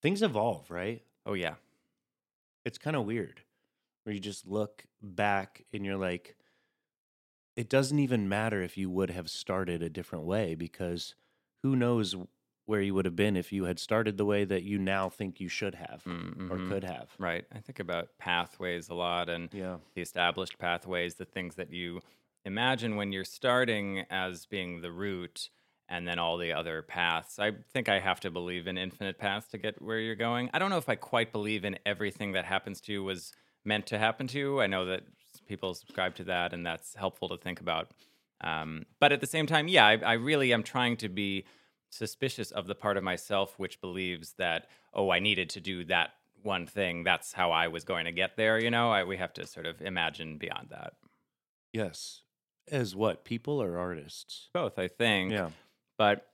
Things 0.00 0.22
evolve, 0.22 0.70
right? 0.70 1.02
Oh, 1.26 1.34
yeah. 1.34 1.54
It's 2.64 2.78
kind 2.78 2.94
of 2.94 3.04
weird 3.04 3.42
where 4.04 4.14
you 4.14 4.20
just 4.20 4.46
look 4.46 4.84
back 5.02 5.64
and 5.72 5.84
you're 5.84 5.96
like, 5.96 6.36
it 7.56 7.68
doesn't 7.68 7.98
even 7.98 8.28
matter 8.28 8.62
if 8.62 8.76
you 8.78 8.88
would 8.88 9.10
have 9.10 9.28
started 9.28 9.82
a 9.82 9.90
different 9.90 10.24
way 10.24 10.54
because 10.54 11.16
who 11.62 11.74
knows 11.74 12.14
where 12.68 12.82
you 12.82 12.92
would 12.92 13.06
have 13.06 13.16
been 13.16 13.34
if 13.34 13.50
you 13.50 13.64
had 13.64 13.78
started 13.78 14.18
the 14.18 14.26
way 14.26 14.44
that 14.44 14.62
you 14.62 14.78
now 14.78 15.08
think 15.08 15.40
you 15.40 15.48
should 15.48 15.74
have 15.74 16.04
Mm, 16.04 16.50
or 16.50 16.58
could 16.68 16.84
have. 16.84 17.08
Right. 17.18 17.46
I 17.50 17.60
think 17.60 17.80
about 17.80 18.08
pathways 18.18 18.90
a 18.90 18.94
lot 18.94 19.30
and 19.30 19.48
Yeah. 19.54 19.78
the 19.94 20.02
established 20.02 20.58
pathways, 20.58 21.14
the 21.14 21.24
things 21.24 21.54
that 21.54 21.72
you 21.72 22.02
imagine 22.44 22.96
when 22.96 23.10
you're 23.10 23.24
starting 23.24 24.04
as 24.10 24.44
being 24.44 24.82
the 24.82 24.92
route, 24.92 25.48
and 25.88 26.06
then 26.06 26.18
all 26.18 26.36
the 26.36 26.52
other 26.52 26.82
paths. 26.82 27.38
I 27.38 27.52
think 27.72 27.88
I 27.88 28.00
have 28.00 28.20
to 28.20 28.30
believe 28.30 28.66
in 28.66 28.76
infinite 28.76 29.18
paths 29.18 29.48
to 29.48 29.58
get 29.58 29.80
where 29.80 29.98
you're 29.98 30.14
going. 30.14 30.50
I 30.52 30.58
don't 30.58 30.68
know 30.68 30.76
if 30.76 30.90
I 30.90 30.94
quite 30.96 31.32
believe 31.32 31.64
in 31.64 31.78
everything 31.86 32.32
that 32.32 32.44
happens 32.44 32.82
to 32.82 32.92
you 32.92 33.02
was 33.02 33.32
meant 33.64 33.86
to 33.86 33.98
happen 33.98 34.26
to 34.28 34.38
you. 34.38 34.60
I 34.60 34.66
know 34.66 34.84
that 34.84 35.04
people 35.46 35.72
subscribe 35.72 36.14
to 36.16 36.24
that, 36.24 36.52
and 36.52 36.66
that's 36.66 36.94
helpful 36.94 37.30
to 37.30 37.38
think 37.38 37.60
about. 37.60 37.92
Um, 38.42 38.84
but 39.00 39.10
at 39.12 39.20
the 39.22 39.26
same 39.26 39.46
time, 39.46 39.68
yeah, 39.68 39.86
I, 39.86 39.96
I 40.04 40.12
really 40.12 40.52
am 40.52 40.62
trying 40.62 40.98
to 40.98 41.08
be 41.08 41.46
suspicious 41.90 42.50
of 42.50 42.66
the 42.66 42.74
part 42.74 42.96
of 42.96 43.04
myself 43.04 43.58
which 43.58 43.80
believes 43.80 44.34
that, 44.38 44.68
oh, 44.92 45.10
I 45.10 45.18
needed 45.18 45.50
to 45.50 45.60
do 45.60 45.84
that 45.84 46.10
one 46.42 46.66
thing. 46.66 47.04
That's 47.04 47.32
how 47.32 47.50
I 47.50 47.68
was 47.68 47.84
going 47.84 48.04
to 48.04 48.12
get 48.12 48.36
there. 48.36 48.58
You 48.58 48.70
know, 48.70 48.90
I, 48.90 49.04
we 49.04 49.16
have 49.16 49.32
to 49.34 49.46
sort 49.46 49.66
of 49.66 49.80
imagine 49.80 50.38
beyond 50.38 50.68
that. 50.70 50.94
Yes. 51.72 52.22
As 52.70 52.94
what? 52.94 53.24
People 53.24 53.62
or 53.62 53.78
artists? 53.78 54.48
Both, 54.52 54.78
I 54.78 54.88
think. 54.88 55.32
Yeah. 55.32 55.50
But 55.96 56.26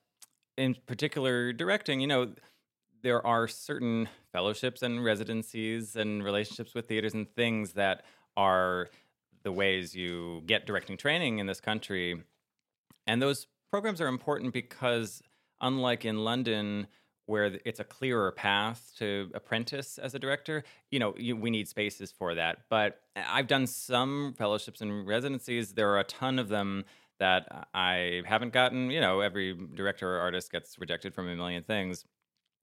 in 0.56 0.76
particular, 0.86 1.52
directing, 1.52 2.00
you 2.00 2.06
know, 2.06 2.32
there 3.02 3.24
are 3.26 3.46
certain 3.46 4.08
fellowships 4.32 4.82
and 4.82 5.04
residencies 5.04 5.94
and 5.96 6.24
relationships 6.24 6.74
with 6.74 6.88
theaters 6.88 7.14
and 7.14 7.28
things 7.34 7.72
that 7.72 8.02
are 8.36 8.88
the 9.42 9.52
ways 9.52 9.94
you 9.94 10.42
get 10.46 10.66
directing 10.66 10.96
training 10.96 11.38
in 11.38 11.46
this 11.46 11.60
country. 11.60 12.22
And 13.06 13.20
those 13.20 13.46
programs 13.70 14.00
are 14.00 14.06
important 14.06 14.52
because, 14.52 15.22
unlike 15.60 16.04
in 16.04 16.24
London, 16.24 16.86
where 17.26 17.58
it's 17.64 17.80
a 17.80 17.84
clearer 17.84 18.30
path 18.32 18.92
to 18.98 19.30
apprentice 19.34 19.96
as 19.96 20.14
a 20.14 20.18
director, 20.18 20.62
you 20.90 20.98
know, 20.98 21.14
you, 21.16 21.34
we 21.34 21.50
need 21.50 21.66
spaces 21.66 22.12
for 22.12 22.34
that. 22.34 22.58
But 22.68 23.00
uh, 23.16 23.22
I've 23.26 23.46
done 23.46 23.66
some 23.66 24.34
fellowships 24.36 24.82
and 24.82 25.06
residencies. 25.06 25.72
There 25.72 25.90
are 25.90 26.00
a 26.00 26.04
ton 26.04 26.38
of 26.38 26.48
them 26.48 26.84
that 27.18 27.68
I 27.72 28.22
haven't 28.26 28.52
gotten. 28.52 28.90
You 28.90 29.00
know, 29.00 29.20
every 29.20 29.56
director 29.74 30.16
or 30.16 30.20
artist 30.20 30.52
gets 30.52 30.78
rejected 30.78 31.14
from 31.14 31.28
a 31.28 31.34
million 31.34 31.62
things. 31.62 32.04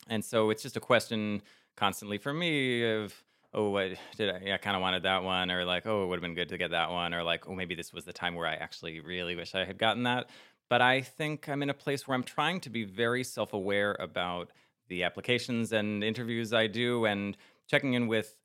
And 0.08 0.24
so 0.24 0.50
it's 0.52 0.62
just 0.62 0.78
a 0.78 0.82
question 0.82 1.42
constantly 1.76 2.18
for 2.20 2.34
me 2.34 2.84
of, 2.84 3.24
oh, 3.54 3.70
what 3.70 3.94
did 4.16 4.30
I, 4.30 4.42
yeah, 4.46 4.54
I 4.54 4.58
kind 4.58 4.76
of 4.76 4.82
wanted 4.82 5.04
that 5.04 5.24
one, 5.24 5.52
or 5.52 5.66
like, 5.66 5.86
oh, 5.86 6.04
it 6.04 6.08
would 6.08 6.16
have 6.16 6.22
been 6.22 6.36
good 6.36 6.50
to 6.50 6.58
get 6.58 6.72
that 6.72 6.90
one, 6.90 7.14
or 7.14 7.24
like, 7.24 7.48
oh, 7.50 7.54
maybe 7.54 7.76
this 7.76 7.92
was 7.92 8.06
the 8.06 8.14
time 8.14 8.36
where 8.36 8.48
I 8.48 8.54
actually 8.54 9.00
really 9.00 9.36
wish 9.36 9.56
I 9.56 9.66
had 9.66 9.78
gotten 9.78 10.04
that. 10.04 10.30
But 10.72 10.82
I 10.82 11.02
think 11.02 11.50
I'm 11.50 11.62
in 11.64 11.70
a 11.70 11.74
place 11.74 12.08
where 12.08 12.16
I'm 12.16 12.24
trying 12.24 12.62
to 12.62 12.70
be 12.70 12.86
very 12.86 13.26
self 13.26 13.52
aware 13.52 13.98
about 14.00 14.52
the 14.88 15.04
applications 15.04 15.74
and 15.74 16.02
interviews 16.02 16.54
I 16.54 16.68
do 16.68 17.04
and 17.04 17.36
checking 17.68 17.94
in 17.94 18.08
with 18.08 18.38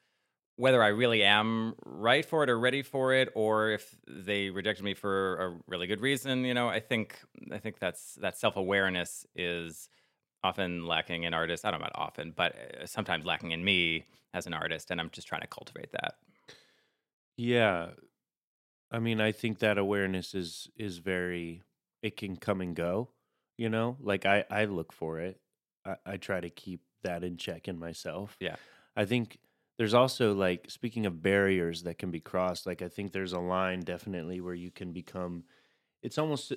whether 0.56 0.82
I 0.82 0.88
really 0.88 1.22
am 1.22 1.76
right 1.84 2.26
for 2.26 2.42
it 2.42 2.50
or 2.50 2.58
ready 2.58 2.82
for 2.82 3.12
it, 3.14 3.28
or 3.36 3.70
if 3.70 3.96
they 4.08 4.50
rejected 4.50 4.82
me 4.82 4.94
for 4.94 5.36
a 5.36 5.56
really 5.68 5.86
good 5.86 6.00
reason. 6.00 6.44
You 6.44 6.52
know, 6.52 6.68
I 6.68 6.80
think 6.80 7.16
I 7.52 7.58
think 7.58 7.78
that's 7.78 8.16
that 8.16 8.36
self 8.36 8.56
awareness 8.56 9.24
is 9.36 9.88
often 10.42 10.84
lacking 10.84 11.22
in 11.22 11.32
artists. 11.32 11.64
I 11.64 11.70
don't 11.70 11.78
know 11.78 11.86
about 11.86 12.06
often, 12.08 12.32
but 12.36 12.56
uh, 12.56 12.86
sometimes 12.86 13.24
lacking 13.24 13.52
in 13.52 13.64
me 13.64 14.04
as 14.34 14.48
an 14.48 14.52
artist, 14.52 14.90
and 14.90 15.00
I'm 15.00 15.10
just 15.10 15.28
trying 15.28 15.42
to 15.42 15.46
cultivate 15.46 15.92
that. 15.92 16.14
Yeah. 17.36 17.90
I 18.90 18.98
mean, 18.98 19.20
I 19.20 19.30
think 19.30 19.60
that 19.60 19.78
awareness 19.78 20.34
is 20.34 20.68
is 20.74 20.98
very 20.98 21.62
it 22.02 22.16
can 22.16 22.36
come 22.36 22.60
and 22.60 22.76
go, 22.76 23.12
you 23.58 23.68
know? 23.68 23.96
Like 24.00 24.26
I 24.26 24.44
I 24.50 24.64
look 24.66 24.92
for 24.92 25.20
it. 25.20 25.40
I, 25.84 25.96
I 26.06 26.16
try 26.16 26.40
to 26.40 26.50
keep 26.50 26.82
that 27.02 27.24
in 27.24 27.36
check 27.36 27.68
in 27.68 27.78
myself. 27.78 28.38
Yeah. 28.40 28.56
I 28.96 29.04
think 29.04 29.38
there's 29.78 29.94
also 29.94 30.34
like 30.34 30.70
speaking 30.70 31.06
of 31.06 31.22
barriers 31.22 31.82
that 31.84 31.98
can 31.98 32.10
be 32.10 32.20
crossed, 32.20 32.66
like 32.66 32.82
I 32.82 32.88
think 32.88 33.12
there's 33.12 33.32
a 33.34 33.40
line 33.40 33.80
definitely 33.80 34.40
where 34.40 34.54
you 34.54 34.70
can 34.70 34.92
become 34.92 35.44
it's 36.02 36.18
almost 36.18 36.52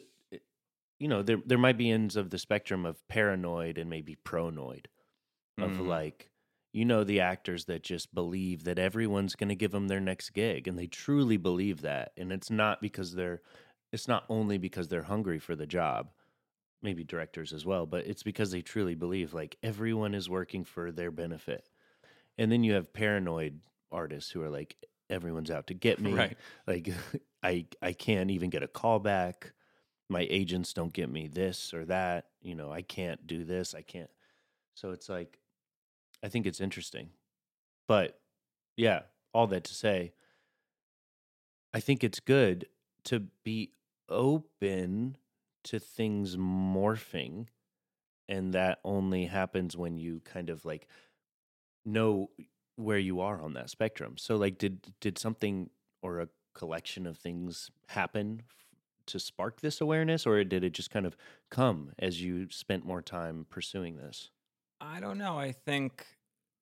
you 1.00 1.08
know, 1.08 1.24
there 1.24 1.38
there 1.46 1.58
might 1.58 1.78
be 1.78 1.90
ends 1.92 2.16
of 2.16 2.30
the 2.30 2.38
spectrum 2.38 2.86
of 2.86 3.06
paranoid 3.08 3.78
and 3.78 3.90
maybe 3.90 4.16
pronoid 4.16 4.88
of 5.60 5.80
Mhm. 5.80 5.88
like 5.88 6.32
you 6.74 6.86
know 6.86 7.04
the 7.04 7.22
actors 7.22 7.66
that 7.66 7.84
just 7.84 8.14
believe 8.14 8.64
that 8.66 8.80
everyone's 8.80 9.36
going 9.36 9.50
to 9.50 9.56
give 9.56 9.72
them 9.72 9.88
their 9.88 10.00
next 10.02 10.32
gig 10.32 10.68
and 10.68 10.78
they 10.78 10.88
truly 10.88 11.38
believe 11.38 11.82
that 11.82 12.14
and 12.18 12.32
it's 12.32 12.50
not 12.52 12.82
because 12.82 13.16
they're 13.16 13.42
it's 13.92 14.08
not 14.08 14.24
only 14.30 14.58
because 14.58 14.88
they're 14.88 15.04
hungry 15.04 15.40
for 15.40 15.56
the 15.56 15.66
job 15.66 16.10
maybe 16.82 17.04
directors 17.04 17.52
as 17.52 17.66
well 17.66 17.86
but 17.86 18.06
it's 18.06 18.24
because 18.24 18.52
they 18.52 18.62
truly 18.62 18.96
believe 18.96 19.34
like 19.34 19.58
everyone 19.64 20.14
is 20.14 20.30
working 20.30 20.64
for 20.64 20.92
their 20.92 21.12
benefit. 21.12 21.68
And 22.38 22.52
then 22.52 22.64
you 22.64 22.74
have 22.74 22.94
paranoid 22.94 23.60
artists 23.92 24.32
who 24.32 24.42
are 24.42 24.50
like 24.50 24.78
everyone's 25.10 25.52
out 25.52 25.68
to 25.68 25.74
get 25.74 26.00
me. 26.02 26.14
Right. 26.14 26.38
like 26.68 26.90
i 27.44 27.66
i 27.82 27.94
can't 27.94 28.32
even 28.32 28.50
get 28.50 28.64
a 28.64 28.68
call 28.68 29.00
back. 29.00 29.54
My 30.10 30.26
agents 30.30 30.74
don't 30.74 30.94
get 30.94 31.10
me 31.10 31.28
this 31.28 31.74
or 31.74 31.86
that. 31.86 32.28
You 32.42 32.56
know 32.56 32.72
i 32.72 32.82
can't 32.82 33.26
do 33.28 33.44
this. 33.44 33.76
I 33.76 33.82
can't. 33.82 34.10
So 34.74 34.92
it's 34.92 35.10
like 35.10 35.40
i 36.24 36.30
think 36.30 36.46
it's 36.46 36.62
interesting. 36.62 37.10
But 37.88 38.20
yeah 38.78 39.02
all 39.34 39.46
that 39.48 39.64
to 39.66 39.74
say 39.76 40.14
i 41.74 41.80
think 41.80 42.04
it's 42.04 42.20
good 42.20 42.66
to 43.04 43.20
be 43.44 43.72
open 44.10 45.18
to 45.66 45.80
things 45.80 46.36
morphing 46.38 47.48
and 48.28 48.54
that 48.54 48.80
only 48.84 49.26
happens 49.26 49.76
when 49.76 49.98
you 49.98 50.22
kind 50.24 50.50
of 50.50 50.66
like 50.66 50.88
know 51.86 52.30
where 52.76 52.98
you 52.98 53.20
are 53.20 53.42
on 53.42 53.54
that 53.54 53.70
spectrum 53.70 54.16
so 54.18 54.36
like 54.36 54.58
did 54.58 54.94
did 55.02 55.18
something 55.18 55.70
or 56.02 56.22
a 56.22 56.28
collection 56.54 57.06
of 57.06 57.18
things 57.18 57.70
happen 57.88 58.42
to 59.06 59.20
spark 59.20 59.62
this 59.62 59.82
awareness 59.82 60.26
or 60.26 60.44
did 60.44 60.64
it 60.64 60.74
just 60.74 60.92
kind 60.92 61.06
of 61.06 61.18
come 61.50 61.92
as 62.00 62.22
you 62.22 62.48
spent 62.50 62.86
more 62.86 63.02
time 63.02 63.46
pursuing 63.50 63.98
this 63.98 64.30
I 64.82 65.00
don't 65.00 65.18
know. 65.18 65.38
I 65.38 65.52
think 65.52 66.06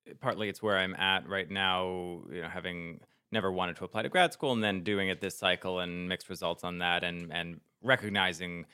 eh, 0.07 0.13
partly 0.19 0.49
it's 0.49 0.61
where 0.61 0.77
I'm 0.77 0.95
at 0.95 1.27
right 1.27 1.49
now, 1.49 2.21
you 2.31 2.41
know, 2.41 2.49
having 2.49 3.01
never 3.31 3.51
wanted 3.51 3.75
to 3.75 3.86
apply 3.86 4.01
to 4.01 4.10
grad 4.10 4.34
school 4.34 4.53
and 4.53 4.63
then 4.63 4.84
doing 4.84 5.10
it 5.10 5.22
this 5.22 5.38
cycle 5.38 5.79
and 5.79 6.07
mixed 6.07 6.29
results 6.29 6.63
on 6.63 6.79
that 6.79 7.03
and 7.03 7.31
and 7.31 7.60
recognizing 7.81 8.65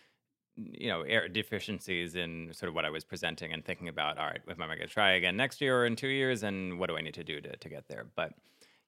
you 0.56 0.88
know 0.88 1.02
er- 1.02 1.28
deficiencies 1.28 2.16
in 2.16 2.52
sort 2.54 2.70
of 2.70 2.76
what 2.76 2.86
I 2.86 2.90
was 2.90 3.04
presenting 3.04 3.54
and 3.54 3.66
thinking 3.66 3.88
about 3.88 4.18
all 4.18 4.26
right 4.26 4.42
am 4.48 4.62
I'm 4.62 4.68
going 4.68 4.80
to 4.80 4.88
try 4.88 5.14
again 5.14 5.36
next 5.36 5.62
year 5.62 5.82
or 5.82 5.86
in 5.86 5.96
2 5.96 6.08
years 6.08 6.44
and 6.44 6.78
what 6.80 6.90
do 6.90 6.98
I 6.98 7.02
need 7.02 7.16
to 7.16 7.24
do 7.24 7.42
to 7.42 7.56
to 7.56 7.70
get 7.70 7.88
there 7.88 8.06
but 8.16 8.34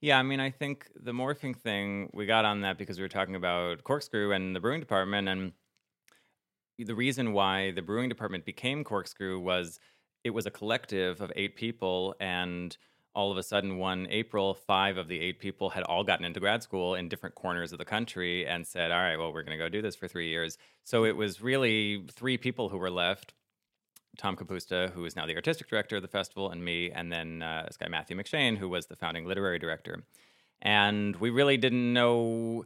yeah, 0.02 0.20
I 0.20 0.24
mean, 0.24 0.40
I 0.40 0.52
think 0.52 0.88
the 0.96 1.14
morphing 1.14 1.56
thing, 1.56 2.10
we 2.14 2.26
got 2.26 2.46
on 2.46 2.62
that 2.62 2.78
because 2.78 2.98
we 2.98 3.04
were 3.04 3.10
talking 3.10 3.36
about 3.36 3.84
Corkscrew 3.84 4.34
and 4.34 4.56
the 4.56 4.60
brewing 4.60 4.80
department. 4.80 5.28
And 5.28 5.54
the 6.78 6.94
reason 6.94 7.34
why 7.34 7.72
the 7.72 7.82
brewing 7.82 8.10
department 8.10 8.46
became 8.46 8.84
Corkscrew 8.84 9.40
was 9.40 9.80
it 10.24 10.32
was 10.32 10.46
a 10.46 10.52
collective 10.52 11.22
of 11.22 11.32
eight 11.36 11.56
people. 11.56 12.14
And 12.20 12.78
all 13.16 13.32
of 13.32 13.38
a 13.38 13.44
sudden, 13.44 13.78
one 13.78 14.08
April, 14.10 14.54
five 14.54 14.98
of 14.98 15.08
the 15.08 15.20
eight 15.20 15.40
people 15.40 15.70
had 15.70 15.84
all 15.84 16.04
gotten 16.04 16.26
into 16.26 16.40
grad 16.40 16.62
school 16.62 16.96
in 16.96 17.08
different 17.08 17.34
corners 17.34 17.72
of 17.72 17.80
the 17.80 17.86
country 17.86 18.46
and 18.46 18.68
said, 18.68 18.92
all 18.92 19.00
right, 19.00 19.18
well, 19.18 19.32
we're 19.34 19.44
going 19.44 19.58
to 19.58 19.64
go 19.64 19.70
do 19.70 19.82
this 19.82 19.96
for 19.96 20.08
three 20.08 20.28
years. 20.28 20.58
So 20.84 21.06
it 21.06 21.16
was 21.16 21.42
really 21.42 22.06
three 22.12 22.38
people 22.38 22.70
who 22.70 22.78
were 22.78 22.92
left. 22.92 23.34
Tom 24.18 24.36
Capusta, 24.36 24.92
who 24.92 25.06
is 25.06 25.16
now 25.16 25.26
the 25.26 25.36
artistic 25.36 25.68
director 25.68 25.96
of 25.96 26.02
the 26.02 26.08
festival, 26.08 26.50
and 26.50 26.64
me, 26.64 26.92
and 26.92 27.12
then 27.12 27.42
uh, 27.42 27.64
this 27.68 27.78
guy 27.78 27.88
Matthew 27.88 28.18
McShane, 28.18 28.58
who 28.58 28.70
was 28.70 28.88
the 28.88 28.96
founding 28.96 29.26
literary 29.26 29.60
director. 29.60 30.04
And 30.62 31.16
we 31.18 31.30
really 31.30 31.58
didn't 31.58 31.94
know 31.94 32.66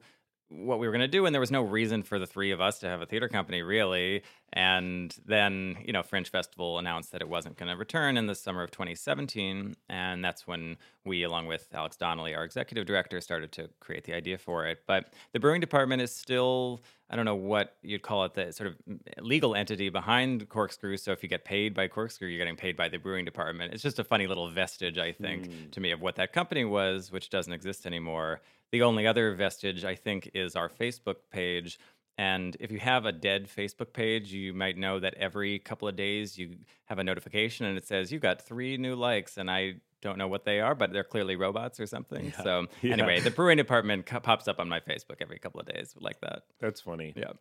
what 0.49 0.79
we 0.79 0.87
were 0.87 0.91
going 0.91 1.01
to 1.01 1.07
do, 1.07 1.25
and 1.25 1.33
there 1.33 1.39
was 1.39 1.51
no 1.51 1.61
reason 1.61 2.01
for 2.03 2.17
the 2.17 2.25
three 2.25 2.51
of 2.51 2.59
us 2.59 2.79
to 2.79 2.87
have 2.87 3.01
a 3.01 3.05
theater 3.05 3.29
company, 3.29 3.61
really. 3.61 4.23
And 4.51 5.15
then, 5.25 5.77
you 5.85 5.93
know, 5.93 6.01
Fringe 6.01 6.29
Festival 6.29 6.79
announced 6.79 7.11
that 7.11 7.21
it 7.21 7.29
wasn't 7.29 7.55
going 7.57 7.69
to 7.69 7.77
return 7.77 8.17
in 8.17 8.25
the 8.25 8.33
summer 8.33 8.63
of 8.63 8.71
2017, 8.71 9.75
and 9.89 10.25
that's 10.25 10.47
when 10.47 10.77
we, 11.05 11.23
along 11.23 11.45
with 11.45 11.67
Alex 11.73 11.97
Donnelly, 11.97 12.33
our 12.33 12.43
executive 12.43 12.87
director, 12.87 13.21
started 13.21 13.51
to 13.53 13.69
create 13.79 14.05
the 14.05 14.13
idea 14.13 14.39
for 14.39 14.65
it. 14.65 14.79
But 14.87 15.13
the 15.33 15.39
brewing 15.39 15.61
department 15.61 16.01
is 16.01 16.11
still, 16.11 16.81
I 17.11 17.15
don't 17.15 17.25
know 17.25 17.35
what 17.35 17.75
you'd 17.83 18.01
call 18.01 18.25
it, 18.25 18.33
the 18.33 18.51
sort 18.51 18.69
of 18.71 18.75
legal 19.21 19.53
entity 19.53 19.89
behind 19.89 20.49
Corkscrew. 20.49 20.97
So 20.97 21.11
if 21.11 21.21
you 21.21 21.29
get 21.29 21.45
paid 21.45 21.75
by 21.75 21.87
Corkscrew, 21.87 22.27
you're 22.27 22.39
getting 22.39 22.55
paid 22.55 22.75
by 22.75 22.89
the 22.89 22.97
brewing 22.97 23.25
department. 23.25 23.73
It's 23.73 23.83
just 23.83 23.99
a 23.99 24.03
funny 24.03 24.25
little 24.25 24.49
vestige, 24.49 24.97
I 24.97 25.11
think, 25.11 25.45
hmm. 25.45 25.69
to 25.69 25.79
me, 25.79 25.91
of 25.91 26.01
what 26.01 26.15
that 26.15 26.33
company 26.33 26.65
was, 26.65 27.11
which 27.11 27.29
doesn't 27.29 27.53
exist 27.53 27.85
anymore. 27.85 28.41
The 28.71 28.81
only 28.83 29.07
other 29.07 29.33
vestige, 29.33 29.83
I 29.83 29.95
think, 29.95 30.31
is 30.33 30.55
our 30.55 30.69
Facebook 30.69 31.15
page. 31.31 31.79
And 32.17 32.57
if 32.59 32.71
you 32.71 32.79
have 32.79 33.05
a 33.05 33.11
dead 33.11 33.47
Facebook 33.47 33.93
page, 33.93 34.31
you 34.33 34.53
might 34.53 34.77
know 34.77 34.99
that 34.99 35.13
every 35.15 35.57
couple 35.59 35.87
of 35.87 35.95
days 35.95 36.37
you 36.37 36.57
have 36.85 36.99
a 36.99 37.03
notification 37.03 37.65
and 37.65 37.77
it 37.77 37.87
says, 37.87 38.11
You 38.11 38.19
got 38.19 38.41
three 38.41 38.77
new 38.77 38.95
likes. 38.95 39.37
And 39.37 39.49
I 39.49 39.75
don't 40.01 40.17
know 40.17 40.27
what 40.27 40.43
they 40.45 40.59
are, 40.59 40.75
but 40.75 40.91
they're 40.91 41.03
clearly 41.03 41.35
robots 41.37 41.79
or 41.79 41.85
something. 41.85 42.33
So, 42.43 42.67
Yeah. 42.81 42.93
anyway, 42.93 43.19
the 43.21 43.31
brewing 43.31 43.57
department 43.57 44.05
co- 44.05 44.19
pops 44.19 44.47
up 44.47 44.59
on 44.59 44.67
my 44.69 44.79
Facebook 44.81 45.17
every 45.21 45.39
couple 45.39 45.59
of 45.61 45.65
days 45.67 45.95
like 45.99 46.19
that. 46.21 46.43
that's 46.59 46.81
funny 46.81 47.13
Yeah. 47.15 47.31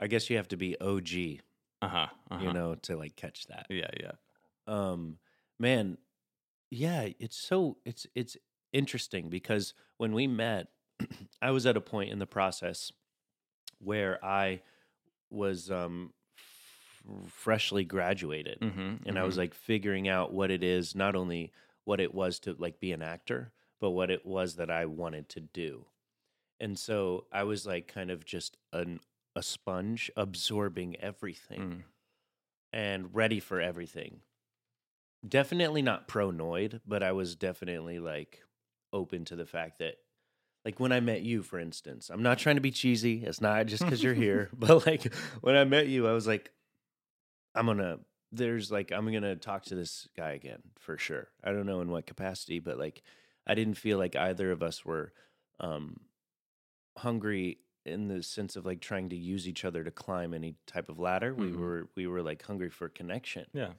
i 0.00 0.06
guess 0.06 0.28
you 0.30 0.36
have 0.36 0.48
to 0.48 0.56
be 0.56 0.76
og 0.80 1.08
Uh 1.82 1.88
huh. 1.88 2.06
uh-huh. 2.30 2.52
know 2.52 2.74
to 2.82 2.96
like 2.96 3.16
catch 3.16 3.46
that 3.48 3.66
Yeah. 3.68 3.90
Yeah. 4.00 4.12
um 4.66 5.18
man 5.60 5.98
yeah 6.70 7.08
it's 7.20 7.36
so 7.36 7.76
it's 7.84 8.06
it's 8.14 8.36
interesting 8.74 9.30
because 9.30 9.72
when 9.96 10.12
we 10.12 10.26
met 10.26 10.68
i 11.42 11.50
was 11.50 11.64
at 11.64 11.76
a 11.76 11.80
point 11.80 12.10
in 12.10 12.18
the 12.18 12.26
process 12.26 12.92
where 13.78 14.22
i 14.24 14.60
was 15.30 15.70
um 15.70 16.12
f- 16.36 17.30
freshly 17.30 17.84
graduated 17.84 18.58
Mm-hmm, 18.60 19.08
and 19.08 19.18
i 19.18 19.22
was 19.22 19.38
like 19.38 19.54
figuring 19.54 20.08
out 20.08 20.32
what 20.32 20.50
it 20.50 20.62
is 20.62 20.94
not 20.94 21.14
only 21.16 21.52
what 21.84 22.00
it 22.00 22.12
was 22.14 22.38
to 22.40 22.54
like 22.58 22.80
be 22.80 22.92
an 22.92 23.02
actor 23.02 23.52
but 23.80 23.90
what 23.90 24.10
it 24.10 24.26
was 24.26 24.56
that 24.56 24.70
i 24.70 24.84
wanted 24.86 25.28
to 25.30 25.40
do 25.40 25.86
and 26.60 26.78
so 26.78 27.26
i 27.32 27.42
was 27.44 27.64
like 27.66 27.86
kind 27.88 28.10
of 28.10 28.24
just 28.24 28.56
an 28.72 29.00
a 29.36 29.42
sponge 29.42 30.10
absorbing 30.16 30.96
everything 31.00 31.60
Mm. 31.60 31.82
and 32.72 33.14
ready 33.14 33.40
for 33.40 33.60
everything. 33.60 34.20
Definitely 35.26 35.80
not 35.82 36.06
pronoid, 36.06 36.80
but 36.86 37.02
I 37.02 37.12
was 37.12 37.34
definitely 37.34 37.98
like 37.98 38.42
open 38.94 39.24
to 39.26 39.36
the 39.36 39.44
fact 39.46 39.80
that 39.80 39.96
like 40.64 40.80
when 40.80 40.92
I 40.92 41.00
met 41.00 41.20
you, 41.20 41.42
for 41.42 41.58
instance, 41.58 42.08
I'm 42.08 42.22
not 42.22 42.38
trying 42.38 42.54
to 42.54 42.62
be 42.62 42.70
cheesy. 42.70 43.22
It's 43.24 43.40
not 43.42 43.66
just 43.66 43.82
because 43.84 44.02
you're 44.02 44.14
here, 44.14 44.48
but 44.56 44.86
like 44.86 45.12
when 45.42 45.56
I 45.56 45.64
met 45.64 45.88
you, 45.88 46.08
I 46.08 46.12
was 46.12 46.26
like, 46.26 46.50
I'm 47.54 47.66
gonna 47.66 47.98
there's 48.32 48.72
like 48.72 48.90
I'm 48.90 49.12
gonna 49.12 49.36
talk 49.36 49.64
to 49.64 49.74
this 49.74 50.08
guy 50.16 50.30
again 50.32 50.62
for 50.78 50.96
sure. 50.96 51.28
I 51.42 51.52
don't 51.52 51.66
know 51.66 51.80
in 51.82 51.90
what 51.90 52.06
capacity, 52.06 52.60
but 52.60 52.78
like 52.78 53.02
I 53.46 53.54
didn't 53.54 53.74
feel 53.74 53.98
like 53.98 54.16
either 54.16 54.50
of 54.50 54.62
us 54.62 54.84
were 54.84 55.12
um 55.60 56.00
hungry 56.96 57.58
in 57.84 58.08
the 58.08 58.22
sense 58.22 58.56
of 58.56 58.64
like 58.64 58.80
trying 58.80 59.10
to 59.10 59.16
use 59.16 59.46
each 59.46 59.64
other 59.64 59.84
to 59.84 59.90
climb 59.90 60.32
any 60.32 60.56
type 60.66 60.88
of 60.88 60.98
ladder. 60.98 61.34
We 61.34 61.48
Mhm. 61.48 61.56
were 61.58 61.88
we 61.94 62.06
were 62.06 62.22
like 62.22 62.42
hungry 62.42 62.70
for 62.70 62.88
connection. 62.88 63.46
Yeah. 63.52 63.74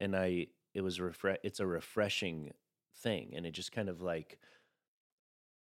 And 0.00 0.16
I 0.16 0.48
it 0.72 0.80
was 0.82 1.00
refresh 1.00 1.38
it's 1.42 1.60
a 1.60 1.66
refreshing 1.66 2.52
thing 2.96 3.34
and 3.34 3.46
it 3.46 3.52
just 3.52 3.72
kind 3.72 3.88
of 3.88 4.00
like 4.00 4.38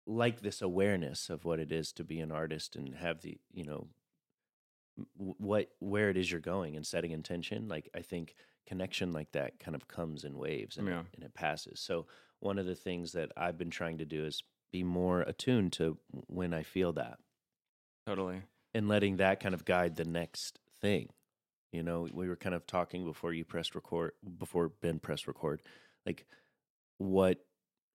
like 0.06 0.40
this 0.40 0.60
awareness 0.62 1.30
of 1.30 1.44
what 1.44 1.58
it 1.60 1.70
is 1.72 1.92
to 1.92 2.04
be 2.04 2.20
an 2.20 2.32
artist 2.32 2.74
and 2.76 2.94
have 2.96 3.22
the, 3.22 3.38
you 3.52 3.64
know, 3.64 3.88
what 5.16 5.68
where 5.78 6.10
it 6.10 6.16
is 6.16 6.30
you're 6.30 6.40
going 6.40 6.76
and 6.76 6.86
setting 6.86 7.12
intention. 7.12 7.68
Like 7.68 7.88
I 7.94 8.00
think 8.00 8.34
connection 8.66 9.12
like 9.12 9.32
that 9.32 9.58
kind 9.58 9.74
of 9.74 9.88
comes 9.88 10.24
in 10.24 10.36
waves 10.36 10.76
and, 10.76 10.86
Yeah. 10.86 11.02
and 11.14 11.24
it 11.24 11.34
passes. 11.34 11.80
So 11.84 12.06
one 12.40 12.58
of 12.58 12.66
the 12.66 12.74
things 12.74 13.12
that 13.12 13.32
I've 13.36 13.56
been 13.58 13.70
trying 13.70 13.98
to 13.98 14.04
do 14.04 14.24
is 14.24 14.42
be 14.72 14.82
more 14.84 15.20
attuned 15.22 15.72
to 15.74 15.98
when 16.26 16.52
I 16.52 16.62
feel 16.62 16.92
that 16.94 17.18
Totally. 18.06 18.42
and 18.74 18.88
letting 18.88 19.16
that 19.16 19.40
kind 19.40 19.54
of 19.54 19.64
guide 19.64 19.96
the 19.96 20.04
next 20.04 20.58
thing. 20.80 21.08
You 21.72 21.82
know, 21.82 22.06
we 22.12 22.28
were 22.28 22.36
kind 22.36 22.54
of 22.54 22.66
talking 22.66 23.04
before 23.04 23.32
you 23.32 23.44
pressed 23.44 23.74
record, 23.74 24.12
before 24.38 24.68
Ben 24.68 24.98
pressed 24.98 25.26
record, 25.26 25.62
like 26.04 26.26
what 26.98 27.38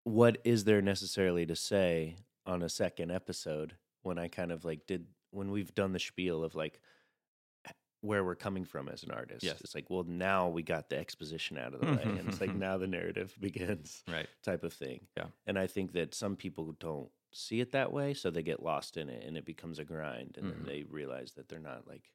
what 0.07 0.37
is 0.43 0.63
there 0.63 0.81
necessarily 0.81 1.45
to 1.45 1.55
say 1.55 2.15
on 2.45 2.61
a 2.63 2.69
second 2.69 3.11
episode 3.11 3.75
when 4.03 4.17
I 4.17 4.27
kind 4.29 4.51
of 4.51 4.63
like 4.63 4.87
did 4.87 5.05
when 5.31 5.51
we've 5.51 5.73
done 5.75 5.91
the 5.93 5.99
spiel 5.99 6.43
of 6.43 6.55
like 6.55 6.79
where 8.01 8.23
we're 8.23 8.35
coming 8.35 8.63
from 8.63 8.87
as 8.87 9.03
an 9.03 9.11
artist. 9.11 9.43
Yes. 9.43 9.59
It's 9.61 9.73
like, 9.75 9.89
well, 9.89 10.03
now 10.07 10.47
we 10.47 10.61
got 10.61 10.87
the 10.89 10.97
exposition 10.97 11.57
out 11.57 11.73
of 11.73 11.81
the 11.81 11.87
way, 11.87 12.03
and 12.03 12.19
it's 12.29 12.39
like 12.39 12.53
now 12.67 12.77
the 12.77 12.87
narrative 12.87 13.35
begins 13.41 14.03
Right. 14.07 14.27
type 14.43 14.63
of 14.63 14.71
thing. 14.71 15.01
Yeah. 15.17 15.25
And 15.47 15.57
I 15.59 15.67
think 15.67 15.93
that 15.93 16.13
some 16.13 16.35
people 16.35 16.75
don't 16.79 17.09
see 17.33 17.59
it 17.59 17.71
that 17.71 17.91
way, 17.91 18.13
so 18.13 18.29
they 18.29 18.43
get 18.43 18.63
lost 18.63 18.97
in 18.97 19.09
it 19.09 19.23
and 19.25 19.35
it 19.35 19.45
becomes 19.45 19.79
a 19.79 19.83
grind 19.83 20.37
and 20.37 20.45
Mhm. 20.45 20.51
then 20.51 20.63
they 20.65 20.83
realize 20.83 21.33
that 21.33 21.49
they're 21.49 21.59
not 21.59 21.87
like 21.87 22.11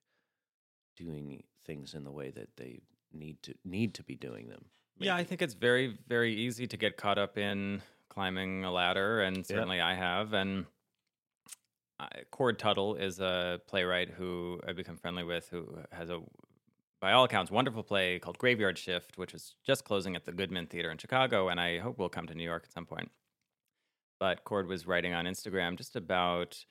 doing 0.97 1.43
things 1.67 1.95
in 1.95 2.05
the 2.05 2.13
way 2.13 2.31
that 2.31 2.57
they 2.57 2.81
need 3.13 3.43
to 3.43 3.55
need 3.65 3.93
to 3.95 4.03
be 4.05 4.15
doing 4.15 4.49
them. 4.49 4.67
Yeah, 4.99 5.17
I 5.17 5.25
think 5.25 5.43
it's 5.43 5.55
very, 5.55 5.99
very 6.09 6.35
easy 6.35 6.67
to 6.67 6.77
get 6.77 6.97
caught 6.97 7.19
up 7.19 7.37
in 7.37 7.83
climbing 8.09 8.65
a 8.65 8.71
ladder, 8.71 9.23
and 9.23 9.45
certainly 9.45 9.81
I 9.81 9.95
have. 9.95 10.33
And 10.33 10.67
uh, 11.99 12.07
korde 12.31 12.59
Tuttle 12.59 12.95
is 12.97 13.21
a 13.21 13.61
playwright 13.67 14.11
who 14.11 14.61
I've 14.67 14.77
become 14.77 14.97
friendly 14.97 15.25
with, 15.25 15.49
who 15.49 15.79
has 15.91 16.11
a, 16.11 16.21
by 17.01 17.13
all 17.13 17.25
accounts, 17.25 17.51
wonderful 17.51 17.83
play 17.83 18.19
called 18.19 18.39
Graveyard 18.39 18.79
Shift, 18.79 19.19
which 19.19 19.35
is 19.35 19.55
just 19.65 19.85
closing 19.85 20.15
at 20.15 20.25
the 20.25 20.33
Goodman 20.33 20.67
Theater 20.67 20.91
in 20.91 20.99
Chicago, 20.99 21.49
and 21.49 21.59
I 21.59 21.79
hope 21.79 21.99
will 21.99 22.09
come 22.09 22.27
to 22.27 22.35
New 22.35 22.45
York 22.45 22.65
at 22.67 22.73
some 22.73 22.87
point. 22.87 23.11
But 24.21 24.45
korde 24.45 24.69
was 24.69 24.87
writing 24.87 25.15
on 25.15 25.25
Instagram 25.25 25.77
just 25.77 25.97
about 25.97 26.65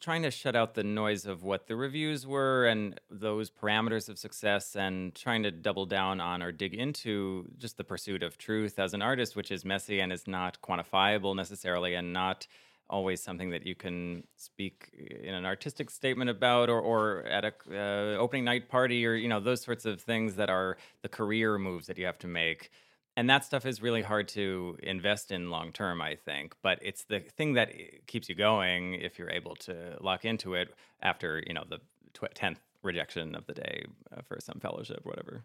trying 0.00 0.22
to 0.22 0.30
shut 0.30 0.56
out 0.56 0.74
the 0.74 0.84
noise 0.84 1.26
of 1.26 1.42
what 1.42 1.66
the 1.66 1.76
reviews 1.76 2.26
were 2.26 2.66
and 2.66 2.98
those 3.10 3.50
parameters 3.50 4.08
of 4.08 4.18
success 4.18 4.74
and 4.74 5.14
trying 5.14 5.42
to 5.42 5.50
double 5.50 5.84
down 5.84 6.20
on 6.20 6.42
or 6.42 6.50
dig 6.50 6.74
into 6.74 7.46
just 7.58 7.76
the 7.76 7.84
pursuit 7.84 8.22
of 8.22 8.38
truth 8.38 8.78
as 8.78 8.94
an 8.94 9.02
artist 9.02 9.36
which 9.36 9.50
is 9.50 9.64
messy 9.64 10.00
and 10.00 10.12
is 10.12 10.26
not 10.26 10.58
quantifiable 10.62 11.36
necessarily 11.36 11.94
and 11.94 12.12
not 12.12 12.46
always 12.88 13.22
something 13.22 13.50
that 13.50 13.66
you 13.66 13.74
can 13.74 14.22
speak 14.36 14.90
in 15.22 15.34
an 15.34 15.44
artistic 15.44 15.90
statement 15.90 16.30
about 16.30 16.70
or, 16.70 16.80
or 16.80 17.24
at 17.24 17.44
a 17.44 17.52
uh, 17.70 18.16
opening 18.16 18.44
night 18.44 18.68
party 18.68 19.04
or 19.04 19.14
you 19.14 19.28
know 19.28 19.40
those 19.40 19.60
sorts 19.60 19.84
of 19.84 20.00
things 20.00 20.36
that 20.36 20.48
are 20.48 20.76
the 21.02 21.08
career 21.08 21.58
moves 21.58 21.86
that 21.86 21.98
you 21.98 22.06
have 22.06 22.18
to 22.18 22.28
make 22.28 22.70
and 23.16 23.30
that 23.30 23.44
stuff 23.44 23.64
is 23.64 23.80
really 23.80 24.02
hard 24.02 24.28
to 24.28 24.76
invest 24.82 25.30
in 25.30 25.50
long 25.50 25.72
term 25.72 26.00
i 26.00 26.14
think 26.14 26.54
but 26.62 26.78
it's 26.82 27.04
the 27.04 27.20
thing 27.20 27.54
that 27.54 27.72
keeps 28.06 28.28
you 28.28 28.34
going 28.34 28.94
if 28.94 29.18
you're 29.18 29.30
able 29.30 29.54
to 29.56 29.96
lock 30.00 30.24
into 30.24 30.54
it 30.54 30.74
after 31.02 31.42
you 31.46 31.54
know 31.54 31.64
the 31.68 31.78
10th 32.14 32.58
rejection 32.82 33.34
of 33.34 33.46
the 33.46 33.52
day 33.54 33.84
uh, 34.16 34.20
for 34.22 34.38
some 34.40 34.58
fellowship 34.60 35.00
whatever 35.04 35.44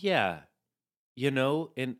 Yeah. 0.00 0.40
You 1.14 1.30
know, 1.30 1.70
and 1.76 1.96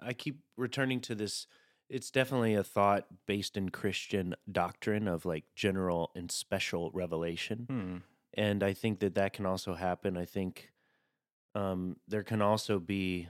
I 0.00 0.12
keep 0.12 0.40
returning 0.56 1.00
to 1.02 1.14
this. 1.14 1.46
It's 1.88 2.10
definitely 2.10 2.54
a 2.54 2.64
thought 2.64 3.06
based 3.26 3.56
in 3.56 3.68
Christian 3.70 4.34
doctrine 4.50 5.06
of 5.08 5.26
like 5.26 5.44
general 5.54 6.10
and 6.14 6.30
special 6.30 6.90
revelation. 6.92 7.66
hmm. 7.68 7.96
And 8.36 8.64
I 8.64 8.72
think 8.72 8.98
that 8.98 9.14
that 9.14 9.32
can 9.32 9.46
also 9.46 9.74
happen. 9.74 10.16
I 10.16 10.24
think 10.24 10.70
um, 11.54 11.96
there 12.08 12.24
can 12.24 12.42
also 12.42 12.80
be, 12.80 13.28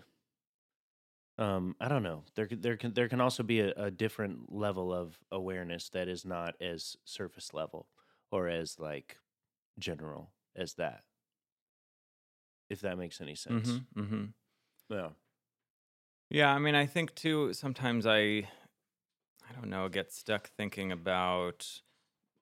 um, 1.38 1.74
I 1.80 1.88
don't 1.88 2.02
know, 2.02 2.22
there, 2.34 2.48
there 2.50 2.76
can 2.76 2.92
there 2.94 3.08
can 3.08 3.20
also 3.20 3.42
be 3.42 3.60
a, 3.60 3.72
a 3.76 3.90
different 3.90 4.52
level 4.52 4.92
of 4.92 5.18
awareness 5.30 5.88
that 5.90 6.08
is 6.08 6.24
not 6.24 6.54
as 6.60 6.96
surface 7.04 7.52
level 7.52 7.86
or 8.30 8.48
as 8.48 8.78
like 8.78 9.18
general 9.78 10.30
as 10.54 10.74
that. 10.74 11.02
If 12.70 12.80
that 12.80 12.98
makes 12.98 13.20
any 13.20 13.34
sense. 13.34 13.68
Mm-hmm, 13.68 14.00
mm-hmm. 14.00 14.24
Yeah. 14.88 15.08
Yeah, 16.30 16.52
I 16.52 16.58
mean, 16.58 16.74
I 16.74 16.86
think 16.86 17.14
too. 17.14 17.52
Sometimes 17.52 18.06
I, 18.06 18.18
I 18.18 19.52
don't 19.54 19.68
know, 19.68 19.88
get 19.88 20.12
stuck 20.12 20.50
thinking 20.56 20.90
about 20.90 21.68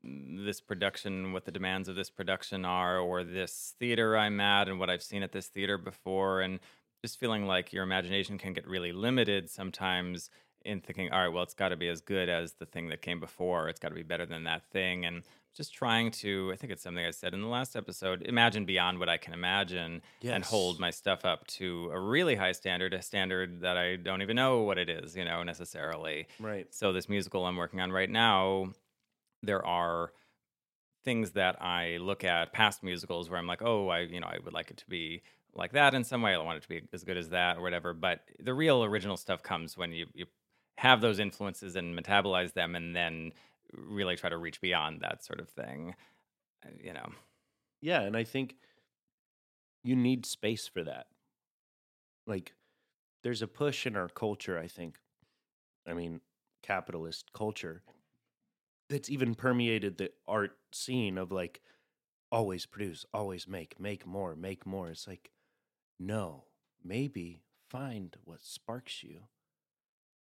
this 0.05 0.61
production, 0.61 1.33
what 1.33 1.45
the 1.45 1.53
demands 1.53 1.89
of 1.89 1.97
this 1.97 2.11
production 2.11 2.65
are, 2.65 2.99
or 2.99 3.25
this 3.25 3.75
theater 3.79 4.17
I'm 4.17 4.41
at, 4.41 4.69
and 4.69 4.79
what 4.79 4.91
I've 4.91 5.03
seen 5.03 5.23
at 5.23 5.33
this 5.33 5.49
theater 5.49 5.79
before, 5.79 6.41
and 6.41 6.61
just 7.03 7.19
feeling 7.19 7.47
like 7.47 7.73
your 7.73 7.83
imagination 7.83 8.39
can 8.39 8.53
get 8.53 8.67
really 8.67 8.93
limited 8.93 9.51
sometimes 9.51 10.31
in 10.65 10.81
thinking, 10.81 11.11
all 11.11 11.21
right, 11.21 11.29
well, 11.29 11.43
it's 11.43 11.55
got 11.55 11.71
to 11.71 11.77
be 11.77 11.89
as 11.89 12.01
good 12.01 12.29
as 12.29 12.53
the 12.55 12.67
thing 12.67 12.89
that 12.89 13.03
came 13.03 13.21
before. 13.21 13.69
It's 13.69 13.81
got 13.81 13.89
to 13.89 13.95
be 13.95 14.05
better 14.05 14.27
than 14.27 14.45
that 14.45 14.63
thing, 14.71 15.05
and 15.05 15.23
just 15.55 15.75
trying 15.75 16.11
to. 16.13 16.51
I 16.53 16.57
think 16.57 16.73
it's 16.73 16.83
something 16.83 17.05
I 17.05 17.11
said 17.11 17.35
in 17.35 17.43
the 17.43 17.49
last 17.49 17.77
episode. 17.77 18.23
Imagine 18.23 18.65
beyond 18.65 18.99
what 18.99 19.09
I 19.09 19.17
can 19.17 19.35
imagine 19.35 20.03
and 20.23 20.45
hold 20.45 20.79
my 20.79 20.91
stuff 20.91 21.25
up 21.25 21.47
to 21.49 21.91
a 21.93 22.01
really 22.01 22.37
high 22.37 22.53
standard, 22.53 22.95
a 22.95 23.03
standard 23.03 23.61
that 23.61 23.77
I 23.77 23.97
don't 23.97 24.23
even 24.23 24.37
know 24.37 24.63
what 24.63 24.79
it 24.79 24.89
is, 24.89 25.17
you 25.17 25.25
know, 25.25 25.43
necessarily. 25.43 26.29
Right. 26.39 26.73
So 26.73 26.93
this 26.93 27.09
musical 27.09 27.45
I'm 27.45 27.57
working 27.57 27.81
on 27.81 27.93
right 27.93 28.11
now, 28.11 28.73
there 29.43 29.65
are 29.67 30.13
things 31.05 31.33
that 31.33 31.61
I 31.61 31.99
look 32.01 32.23
at 32.25 32.53
past 32.53 32.83
musicals 32.83 33.29
where 33.29 33.39
I'm 33.39 33.47
like, 33.47 33.63
oh, 33.63 33.89
I 33.89 34.01
you 34.01 34.21
know 34.21 34.29
I 34.29 34.39
would 34.45 34.55
like 34.55 34.71
it 34.71 34.77
to 34.79 34.89
be 34.89 35.23
like 35.55 35.73
that 35.73 35.95
in 35.95 36.05
some 36.05 36.23
way. 36.23 36.35
I 36.35 36.39
want 36.39 36.59
it 36.59 36.63
to 36.63 36.69
be 36.69 36.83
as 36.93 37.05
good 37.05 37.17
as 37.17 37.31
that 37.31 37.59
or 37.59 37.63
whatever. 37.63 37.93
But 37.93 38.21
the 38.39 38.55
real 38.55 38.85
original 38.85 39.17
stuff 39.17 39.43
comes 39.43 39.77
when 39.77 39.93
you 39.93 40.07
you 40.15 40.27
have 40.79 41.01
those 41.01 41.19
influences 41.19 41.77
and 41.77 41.99
metabolize 41.99 42.55
them, 42.55 42.75
and 42.75 42.95
then 42.97 43.33
really 43.73 44.17
try 44.17 44.31
to 44.31 44.37
reach 44.37 44.61
beyond 44.61 45.01
that 45.01 45.25
sort 45.25 45.41
of 45.41 45.49
thing. 45.49 45.95
Uh, 46.65 46.71
You 46.83 46.93
know. 46.95 47.11
Yeah, 47.81 48.03
and 48.03 48.17
I 48.17 48.25
think 48.25 48.57
you 49.83 49.97
need 49.97 50.25
space 50.25 50.69
for 50.69 50.83
that. 50.85 51.07
Like 52.27 52.55
there's 53.23 53.43
a 53.43 53.49
push 53.49 53.87
in 53.87 53.97
our 53.97 54.09
culture, 54.09 54.59
I 54.59 54.67
think. 54.69 54.99
I 55.87 55.95
mean, 55.95 56.21
capitalist 56.63 57.33
culture 57.33 57.83
that's 58.89 59.11
even 59.11 59.35
permeated 59.35 59.99
the 59.99 60.13
art 60.29 60.57
scene 60.73 61.19
of 61.19 61.33
like 61.33 61.61
always 62.31 62.67
produce, 62.67 63.05
always 63.13 63.49
make, 63.49 63.79
make 63.81 64.07
more, 64.07 64.37
make 64.37 64.67
more. 64.67 64.91
It's 64.91 65.09
like 65.09 65.31
no, 66.07 66.49
maybe 66.83 67.45
find 67.69 68.17
what 68.25 68.43
sparks 68.43 69.03
you. 69.03 69.29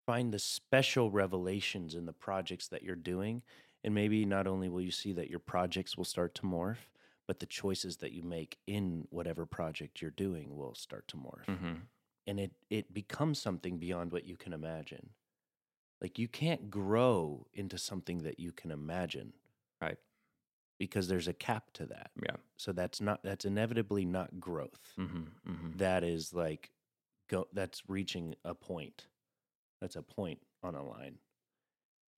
Find 0.07 0.33
the 0.33 0.39
special 0.39 1.11
revelations 1.11 1.95
in 1.95 2.07
the 2.07 2.13
projects 2.13 2.69
that 2.69 2.83
you're 2.83 2.95
doing 2.97 3.43
and 3.85 3.95
maybe 3.95 4.25
not 4.25 4.47
only 4.47 4.69
will 4.69 4.81
you 4.81 4.91
see 4.91 5.13
that 5.13 5.31
your 5.31 5.39
projects 5.39 5.97
will 5.97 6.05
start 6.05 6.35
to 6.37 6.43
morph, 6.43 6.89
but 7.27 7.41
the 7.41 7.47
choices 7.47 7.99
that 7.99 8.13
you 8.13 8.23
make 8.23 8.59
in 8.67 9.07
whatever 9.11 9.47
project 9.47 10.01
you're 10.01 10.11
doing 10.11 10.57
will 10.57 10.75
start 10.75 11.07
to 11.09 11.17
morph 11.17 11.49
Mm-hmm. 11.49 11.87
and 12.27 12.41
it 12.41 12.53
it 12.71 12.95
becomes 12.95 13.41
something 13.41 13.79
beyond 13.79 14.13
what 14.13 14.25
you 14.27 14.37
can 14.37 14.53
imagine 14.53 15.11
like 16.01 16.19
you 16.19 16.29
can't 16.29 16.71
grow 16.71 17.47
into 17.55 17.79
something 17.79 18.23
that 18.25 18.41
you 18.41 18.53
can 18.53 18.71
imagine 18.71 19.35
Right. 19.81 19.99
Because 20.79 21.09
there's 21.09 21.29
a 21.29 21.33
cap 21.33 21.65
to 21.75 21.87
that 21.87 22.11
Yeah. 22.23 22.37
so 22.57 22.73
that's 22.73 23.01
not 23.01 23.23
that's 23.23 23.45
inevitably 23.45 24.05
not 24.05 24.41
growth 24.41 24.95
Mm-hmm. 24.99 25.51
Mm-hmm. 25.51 25.77
that 25.79 26.05
is 26.05 26.33
like 26.35 26.71
go 27.29 27.47
that's 27.53 27.83
reaching 27.89 28.35
a 28.45 28.55
point 28.55 29.07
that's 29.81 29.97
a 29.97 30.03
point 30.03 30.41
on 30.63 30.75
a 30.75 30.85
line 30.85 31.19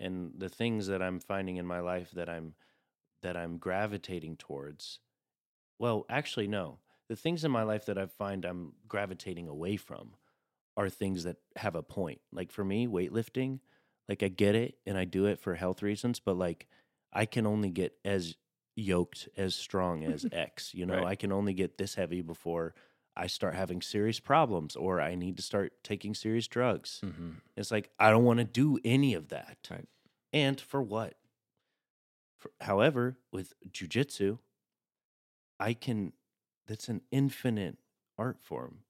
and 0.00 0.32
the 0.36 0.48
things 0.48 0.86
that 0.86 1.02
i'm 1.02 1.20
finding 1.20 1.56
in 1.56 1.66
my 1.66 1.80
life 1.80 2.10
that 2.12 2.28
i'm 2.28 2.54
that 3.22 3.36
i'm 3.36 3.58
gravitating 3.58 4.36
towards 4.36 5.00
well 5.78 6.04
actually 6.08 6.46
no 6.46 6.78
the 7.08 7.16
things 7.16 7.44
in 7.44 7.50
my 7.50 7.62
life 7.62 7.86
that 7.86 7.98
i 7.98 8.06
find 8.06 8.44
i'm 8.44 8.72
gravitating 8.86 9.48
away 9.48 9.76
from 9.76 10.10
are 10.76 10.88
things 10.88 11.24
that 11.24 11.36
have 11.56 11.74
a 11.74 11.82
point 11.82 12.20
like 12.32 12.52
for 12.52 12.64
me 12.64 12.86
weightlifting 12.86 13.58
like 14.08 14.22
i 14.22 14.28
get 14.28 14.54
it 14.54 14.76
and 14.86 14.96
i 14.96 15.04
do 15.04 15.26
it 15.26 15.40
for 15.40 15.54
health 15.54 15.82
reasons 15.82 16.20
but 16.20 16.36
like 16.36 16.66
i 17.12 17.24
can 17.26 17.46
only 17.46 17.70
get 17.70 17.94
as 18.04 18.36
yoked 18.78 19.28
as 19.36 19.54
strong 19.54 20.04
as 20.04 20.24
x 20.32 20.72
you 20.74 20.86
know 20.86 20.94
Right. 20.94 21.06
i 21.12 21.14
can 21.16 21.32
only 21.32 21.52
get 21.52 21.78
this 21.78 21.94
heavy 21.96 22.22
before 22.22 22.74
i 23.16 23.26
start 23.26 23.54
having 23.54 23.82
serious 23.82 24.20
problems 24.20 24.76
or 24.76 25.00
i 25.00 25.14
need 25.16 25.36
to 25.36 25.42
start 25.42 25.72
taking 25.82 26.14
serious 26.14 26.46
drugs 26.48 27.00
Mm-hmm. 27.04 27.30
it's 27.56 27.70
like 27.72 27.90
I 27.98 28.10
don't 28.10 28.24
want 28.24 28.38
to 28.38 28.44
do 28.44 28.78
any 28.84 29.14
of 29.14 29.28
that. 29.28 29.58
Right. 29.70 29.88
And 30.32 30.60
for 30.60 30.80
what? 30.80 31.14
For, 32.38 32.52
however, 32.60 33.18
with 33.32 33.54
jujitsu, 33.68 34.38
I 35.58 35.74
can. 35.74 36.12
That's 36.66 36.88
an 36.88 37.00
infinite 37.10 37.78
art 38.18 38.38
form 38.40 38.80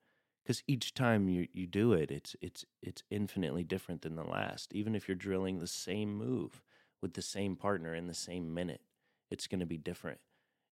because 0.42 0.62
each 0.66 0.92
time 0.94 1.29
you 1.29 1.46
you 1.53 1.66
do 1.66 1.92
it, 1.92 2.11
it's 2.11 2.35
it's 2.40 2.64
it's 2.83 3.03
infinitely 3.11 3.64
different 3.64 4.03
than 4.03 4.16
the 4.16 4.24
last. 4.24 4.74
Even 4.74 4.94
if 4.94 5.09
you're 5.09 5.14
drilling 5.14 5.59
the 5.59 5.66
same 5.66 6.14
move 6.14 6.62
with 7.01 7.14
the 7.14 7.22
same 7.22 7.57
partner 7.57 7.94
in 7.94 8.07
the 8.09 8.14
same 8.14 8.53
minute, 8.53 8.83
it's 9.31 9.47
going 9.47 9.61
to 9.61 9.67
be 9.67 9.79
different. 9.79 10.19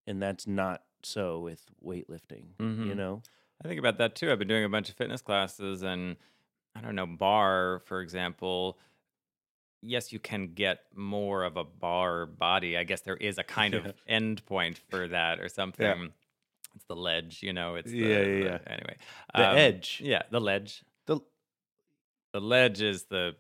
And 0.07 0.23
that's 0.23 0.47
not 0.47 0.83
so 1.03 1.41
with 1.41 1.65
weightlifting. 1.85 2.47
You 2.59 2.67
Mhm. 2.67 2.97
know. 2.97 3.23
I 3.65 3.69
think 3.69 3.79
about 3.79 3.99
that 3.99 4.15
too. 4.15 4.31
I've 4.31 4.39
been 4.39 4.49
doing 4.49 4.65
a 4.65 4.69
bunch 4.69 4.89
of 4.91 4.97
fitness 4.97 5.23
classes, 5.23 5.83
and 5.83 6.17
I 6.75 6.81
don't 6.81 6.95
know, 6.95 7.07
barre, 7.07 7.81
for 7.81 8.01
example. 8.01 8.79
Yes, 9.83 10.13
you 10.13 10.19
can 10.19 10.55
get 10.55 10.81
more 10.95 11.45
of 11.45 11.57
a 11.57 11.65
barre 11.65 12.27
body. 12.27 12.77
I 12.77 12.85
guess 12.85 13.01
there 13.03 13.17
is 13.17 13.39
a 13.39 13.45
kind 13.45 13.75
Yeah. 13.75 13.81
of 13.81 13.95
end 14.07 14.45
point 14.47 14.79
for 14.91 15.09
that 15.09 15.41
or 15.41 15.49
something. 15.49 16.13
It's 16.75 16.85
the 16.85 16.97
ledge, 16.97 17.43
you 17.43 17.53
know. 17.55 17.77
It's 17.77 17.91
the, 17.91 17.97
Yeah, 17.99 18.09
yeah, 18.09 18.23
the- 18.25 18.45
yeah. 18.45 18.59
Anyway, 18.67 18.97
The 19.35 19.49
um, 19.51 19.57
edge. 19.57 20.01
Yeah, 20.05 20.23
the 20.31 20.41
ledge. 20.41 20.85
The 21.07 21.21
The 22.33 22.41
ledge 22.41 22.83
is 22.83 23.05
the 23.05 23.37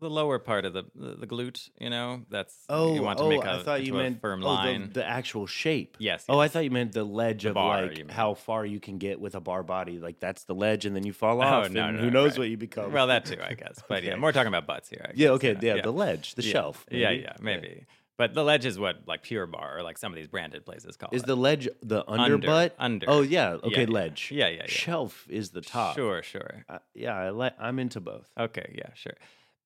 the 0.00 0.10
lower 0.10 0.38
part 0.38 0.64
of 0.64 0.72
the 0.72 0.84
the, 0.94 1.14
the 1.16 1.26
glute. 1.26 1.70
You 1.78 1.90
know, 1.90 2.22
that's 2.30 2.54
Oh, 2.68 2.94
you 2.94 3.02
want 3.02 3.18
to 3.18 3.24
oh, 3.24 3.28
make 3.28 3.44
a 3.44 3.50
I 3.50 3.62
thought 3.62 3.84
you 3.84 3.94
meant 3.94 4.20
firm 4.20 4.40
oh, 4.40 4.48
the- 4.48 4.52
line. 4.52 4.90
The, 4.92 5.04
actual 5.06 5.46
shape. 5.46 5.96
yes. 5.98 6.24
Oh, 6.28 6.38
I 6.38 6.48
thought 6.48 6.64
you 6.64 6.70
meant 6.70 6.92
the 6.92 7.04
ledge 7.04 7.42
The 7.42 7.50
of 7.50 7.54
barre, 7.54 7.86
like 7.88 8.10
how 8.10 8.34
far 8.34 8.64
you 8.64 8.80
can 8.80 8.98
get 8.98 9.20
with 9.20 9.34
a 9.34 9.40
barre 9.40 9.62
body. 9.62 9.98
Like 9.98 10.20
that's 10.20 10.44
the 10.44 10.54
ledge, 10.54 10.86
and 10.86 10.94
then 10.96 11.04
you 11.04 11.12
fall 11.12 11.40
off. 11.40 11.52
Oh, 11.52 11.56
off, 11.66 11.70
no, 11.70 11.84
and 11.86 11.96
no, 11.98 12.02
who 12.02 12.10
knows 12.10 12.32
right. 12.32 12.38
what 12.40 12.48
you 12.48 12.56
become. 12.56 12.92
Well, 12.92 13.08
that 13.08 13.24
too, 13.26 13.38
I 13.42 13.54
guess. 13.54 13.82
But 13.88 14.02
yeah, 14.04 14.16
more 14.16 14.32
talking 14.32 14.48
about 14.48 14.66
butts 14.66 14.88
here. 14.88 15.04
I 15.04 15.10
yeah, 15.14 15.26
guess, 15.28 15.30
okay, 15.36 15.56
yeah, 15.60 15.76
yeah. 15.76 15.82
the 15.82 15.92
ledge, 15.92 16.34
the 16.34 16.42
Yeah. 16.42 16.52
shelf. 16.52 16.86
Yeah, 16.90 17.08
maybe. 17.10 17.22
yeah, 17.22 17.36
maybe. 17.40 17.86
But 18.16 18.34
the 18.34 18.44
ledge 18.44 18.66
is 18.66 18.78
what 18.78 18.96
like 19.06 19.22
Pure 19.22 19.46
Barre 19.46 19.78
or 19.78 19.82
like 19.82 19.96
some 19.96 20.12
of 20.12 20.16
these 20.16 20.28
branded 20.28 20.66
places 20.66 20.94
call 20.94 21.08
Is 21.10 21.22
it. 21.22 21.26
the 21.26 21.36
ledge 21.36 21.68
the 21.82 22.04
Under, 22.06 22.36
underbutt? 22.36 22.72
under. 22.78 23.06
Oh 23.08 23.22
yeah, 23.22 23.52
okay, 23.64 23.84
yeah. 23.84 23.88
ledge. 23.88 24.30
Yeah, 24.30 24.48
yeah, 24.48 24.56
yeah. 24.58 24.66
Shelf 24.66 25.26
is 25.30 25.50
the 25.50 25.62
top. 25.62 25.96
Sure, 25.96 26.22
sure. 26.22 26.66
Uh, 26.68 26.78
yeah, 26.94 27.32
I 27.32 27.50
I'm 27.58 27.78
into 27.78 27.98
both, 28.00 28.28
Okay, 28.38 28.74
yeah, 28.76 28.92
sure. 28.94 29.14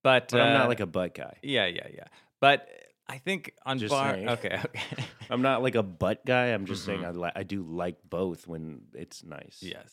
But, 0.05 0.29
but 0.31 0.41
I'm 0.41 0.55
uh, 0.55 0.59
not 0.61 0.69
like 0.69 0.79
a 0.81 0.87
butt 0.87 1.15
guy. 1.15 1.39
Yeah, 1.43 1.67
yeah, 1.67 1.89
yeah. 1.93 2.05
But 2.41 2.69
I 3.09 3.19
think 3.19 3.53
on 3.67 3.79
Just 3.79 3.91
barre. 3.93 4.13
saying. 4.15 4.29
Okay, 4.29 4.61
okay. 4.65 5.05
I'm 5.31 5.43
not 5.43 5.63
like 5.63 5.75
a 5.75 5.83
butt 5.83 6.25
guy. 6.25 6.47
I'm 6.55 6.67
just 6.67 6.85
saying 6.85 7.01
Mhm. 7.01 7.07
I 7.07 7.11
li- 7.11 7.33
I 7.35 7.43
do 7.43 7.63
like 7.63 7.97
both 8.09 8.47
when 8.47 8.83
it's 8.95 9.25
nice. 9.25 9.59
yes, 9.61 9.93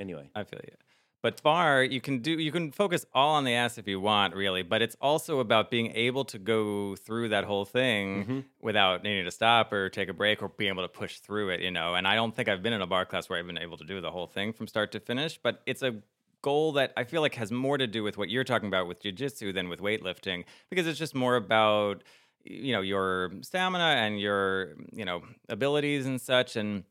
Anyway, 0.00 0.28
I 0.34 0.42
feel 0.44 0.60
you. 0.64 0.74
But 1.22 1.40
barre, 1.42 1.84
you 1.88 2.00
can 2.00 2.18
do 2.18 2.32
you 2.32 2.50
can 2.50 2.72
focus 2.72 3.06
all 3.14 3.34
on 3.36 3.44
the 3.44 3.52
ass 3.54 3.78
if 3.78 3.86
you 3.86 4.00
want, 4.00 4.34
really. 4.34 4.62
But 4.64 4.82
it's 4.82 4.96
also 5.00 5.38
about 5.38 5.70
being 5.70 5.94
able 5.94 6.24
to 6.24 6.38
go 6.38 6.96
through 6.96 7.28
that 7.28 7.44
whole 7.44 7.64
thing 7.64 8.24
Mhm. 8.26 8.44
without 8.60 9.04
needing 9.04 9.24
to 9.26 9.30
stop 9.30 9.72
or 9.72 9.88
take 9.88 10.08
a 10.08 10.12
break 10.14 10.42
or 10.42 10.48
being 10.48 10.70
able 10.72 10.82
to 10.82 10.88
push 10.88 11.18
through 11.18 11.50
it, 11.50 11.60
you 11.60 11.70
know. 11.70 11.94
And 11.94 12.08
I 12.08 12.16
don't 12.16 12.34
think 12.34 12.48
I've 12.48 12.62
been 12.62 12.72
in 12.72 12.82
a 12.82 12.86
barre 12.88 13.04
class 13.06 13.28
where 13.28 13.38
I've 13.38 13.46
been 13.46 13.58
able 13.58 13.76
to 13.76 13.84
do 13.84 14.00
the 14.00 14.10
whole 14.10 14.26
thing 14.26 14.52
from 14.52 14.66
start 14.66 14.90
to 14.92 15.00
finish. 15.00 15.38
But 15.38 15.62
it's 15.64 15.82
a 15.82 16.02
goal 16.42 16.72
that 16.72 16.92
I 16.96 17.04
feel 17.04 17.20
like 17.22 17.34
has 17.36 17.50
more 17.52 17.78
to 17.78 17.86
do 17.86 18.02
with 18.02 18.18
what 18.18 18.28
you're 18.28 18.44
talking 18.44 18.68
about 18.68 18.86
with 18.88 19.00
jujitsu 19.02 19.54
than 19.54 19.68
with 19.68 19.80
weightlifting 19.80 20.44
because 20.70 20.86
it's 20.86 20.98
just 20.98 21.14
more 21.14 21.36
about 21.36 22.02
you 22.44 22.72
know 22.72 22.80
your 22.80 23.30
stamina 23.42 23.84
and 24.04 24.20
your 24.20 24.74
you 24.92 25.04
know 25.04 25.22
abilities 25.48 26.06
and 26.06 26.20
such 26.20 26.56
and 26.56 26.84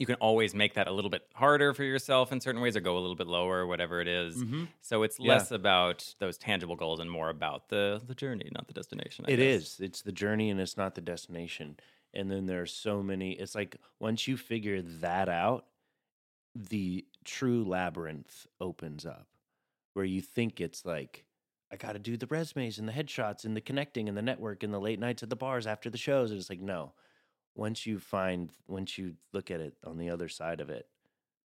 you 0.00 0.06
can 0.06 0.14
always 0.16 0.54
make 0.54 0.74
that 0.74 0.86
a 0.86 0.92
little 0.92 1.10
bit 1.10 1.22
harder 1.34 1.74
for 1.74 1.82
yourself 1.82 2.30
in 2.32 2.40
certain 2.40 2.60
ways 2.60 2.76
or 2.76 2.80
go 2.80 2.96
a 2.96 3.00
little 3.00 3.16
bit 3.16 3.26
lower 3.26 3.66
whatever 3.66 4.00
it 4.00 4.06
is. 4.08 4.36
Mhm. 4.44 4.68
so 4.80 5.02
it's 5.02 5.18
Yeah. 5.18 5.28
less 5.34 5.50
about 5.50 6.14
those 6.20 6.38
tangible 6.38 6.76
goals 6.76 7.00
and 7.00 7.10
more 7.10 7.30
about 7.30 7.68
the 7.68 8.00
the 8.06 8.14
journey 8.14 8.48
not 8.52 8.66
the 8.68 8.74
destination 8.74 9.24
I 9.28 9.32
It 9.32 9.36
guess. 9.38 9.62
is. 9.62 9.80
It's 9.80 10.02
the 10.02 10.12
journey 10.12 10.50
and 10.50 10.60
it's 10.60 10.76
not 10.76 10.94
the 10.94 11.00
destination. 11.00 11.78
And 12.14 12.30
then 12.30 12.46
there 12.46 12.62
are 12.62 12.66
so 12.66 13.02
many. 13.02 13.32
It's 13.32 13.54
like 13.54 13.76
once 14.00 14.26
you 14.26 14.36
figure 14.36 14.80
that 14.82 15.28
out, 15.28 15.66
the 16.54 17.06
true 17.24 17.64
labyrinth 17.64 18.46
opens 18.60 19.06
up 19.06 19.28
where 19.94 20.04
you 20.04 20.20
think 20.20 20.60
it's 20.60 20.84
like, 20.84 21.26
I 21.72 21.76
got 21.76 21.92
to 21.92 21.98
do 21.98 22.16
the 22.16 22.26
resumes 22.26 22.78
and 22.78 22.88
the 22.88 22.92
headshots 22.92 23.44
and 23.44 23.56
the 23.56 23.60
connecting 23.60 24.08
and 24.08 24.16
the 24.16 24.22
network 24.22 24.62
and 24.62 24.72
the 24.72 24.80
late 24.80 24.98
nights 25.00 25.22
at 25.22 25.30
the 25.30 25.36
bars 25.36 25.66
after 25.66 25.90
the 25.90 25.98
shows. 25.98 26.30
And 26.30 26.40
it's 26.40 26.50
like, 26.50 26.60
no. 26.60 26.94
Once 27.54 27.86
you 27.86 27.98
find, 27.98 28.52
once 28.68 28.98
you 28.98 29.16
look 29.32 29.50
at 29.50 29.60
it 29.60 29.76
on 29.84 29.98
the 29.98 30.10
other 30.10 30.28
side 30.28 30.60
of 30.60 30.70
it, 30.70 30.88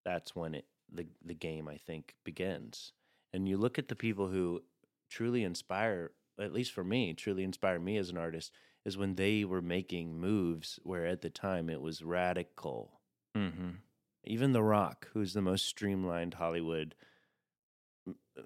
that's 0.06 0.36
when 0.36 0.56
it 0.56 0.68
the 0.92 1.08
the 1.24 1.34
game 1.34 1.68
I 1.68 1.78
think 1.78 2.16
begins. 2.24 2.94
And 3.34 3.50
you 3.50 3.58
look 3.58 3.80
at 3.80 3.88
the 3.88 3.96
people 3.96 4.28
who 4.28 4.64
truly 5.10 5.44
inspire, 5.44 6.14
at 6.40 6.54
least 6.54 6.72
for 6.72 6.84
me, 6.84 7.14
truly 7.14 7.44
inspire 7.44 7.80
me 7.80 7.98
as 7.98 8.10
an 8.10 8.18
artist, 8.18 8.54
is 8.86 8.98
when 8.98 9.16
they 9.16 9.44
were 9.46 9.62
making 9.62 10.20
moves 10.20 10.80
where 10.84 11.06
at 11.06 11.22
the 11.22 11.30
time 11.30 11.70
it 11.70 11.82
was 11.82 12.04
radical. 12.04 13.02
Mhm. 13.36 13.84
Even 14.26 14.54
The 14.54 14.64
Rock, 14.64 15.10
who's 15.14 15.34
the 15.34 15.42
most 15.42 15.66
streamlined 15.66 16.36
Hollywood 16.36 16.96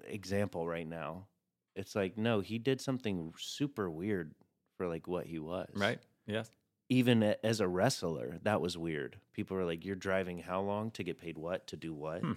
example 0.06 0.66
right 0.66 0.86
now, 0.86 1.26
it's 1.74 1.94
like 1.94 2.16
no, 2.16 2.40
he 2.40 2.58
did 2.58 2.80
something 2.80 3.32
super 3.38 3.90
weird 3.90 4.34
for 4.76 4.86
like 4.88 5.06
what 5.08 5.26
he 5.26 5.38
was. 5.38 5.68
right 5.74 5.98
yes 6.26 6.50
Even 6.88 7.22
a- 7.22 7.36
as 7.44 7.60
a 7.60 7.68
wrestler, 7.68 8.38
that 8.42 8.60
was 8.60 8.76
weird. 8.78 9.18
People 9.32 9.56
were 9.56 9.64
like, 9.64 9.84
"You're 9.84 9.96
driving 9.96 10.38
how 10.38 10.60
long 10.60 10.90
to 10.92 11.02
get 11.04 11.18
paid 11.18 11.36
what 11.38 11.66
to 11.68 11.76
do 11.76 11.92
what?" 11.92 12.20
Hmm. 12.22 12.32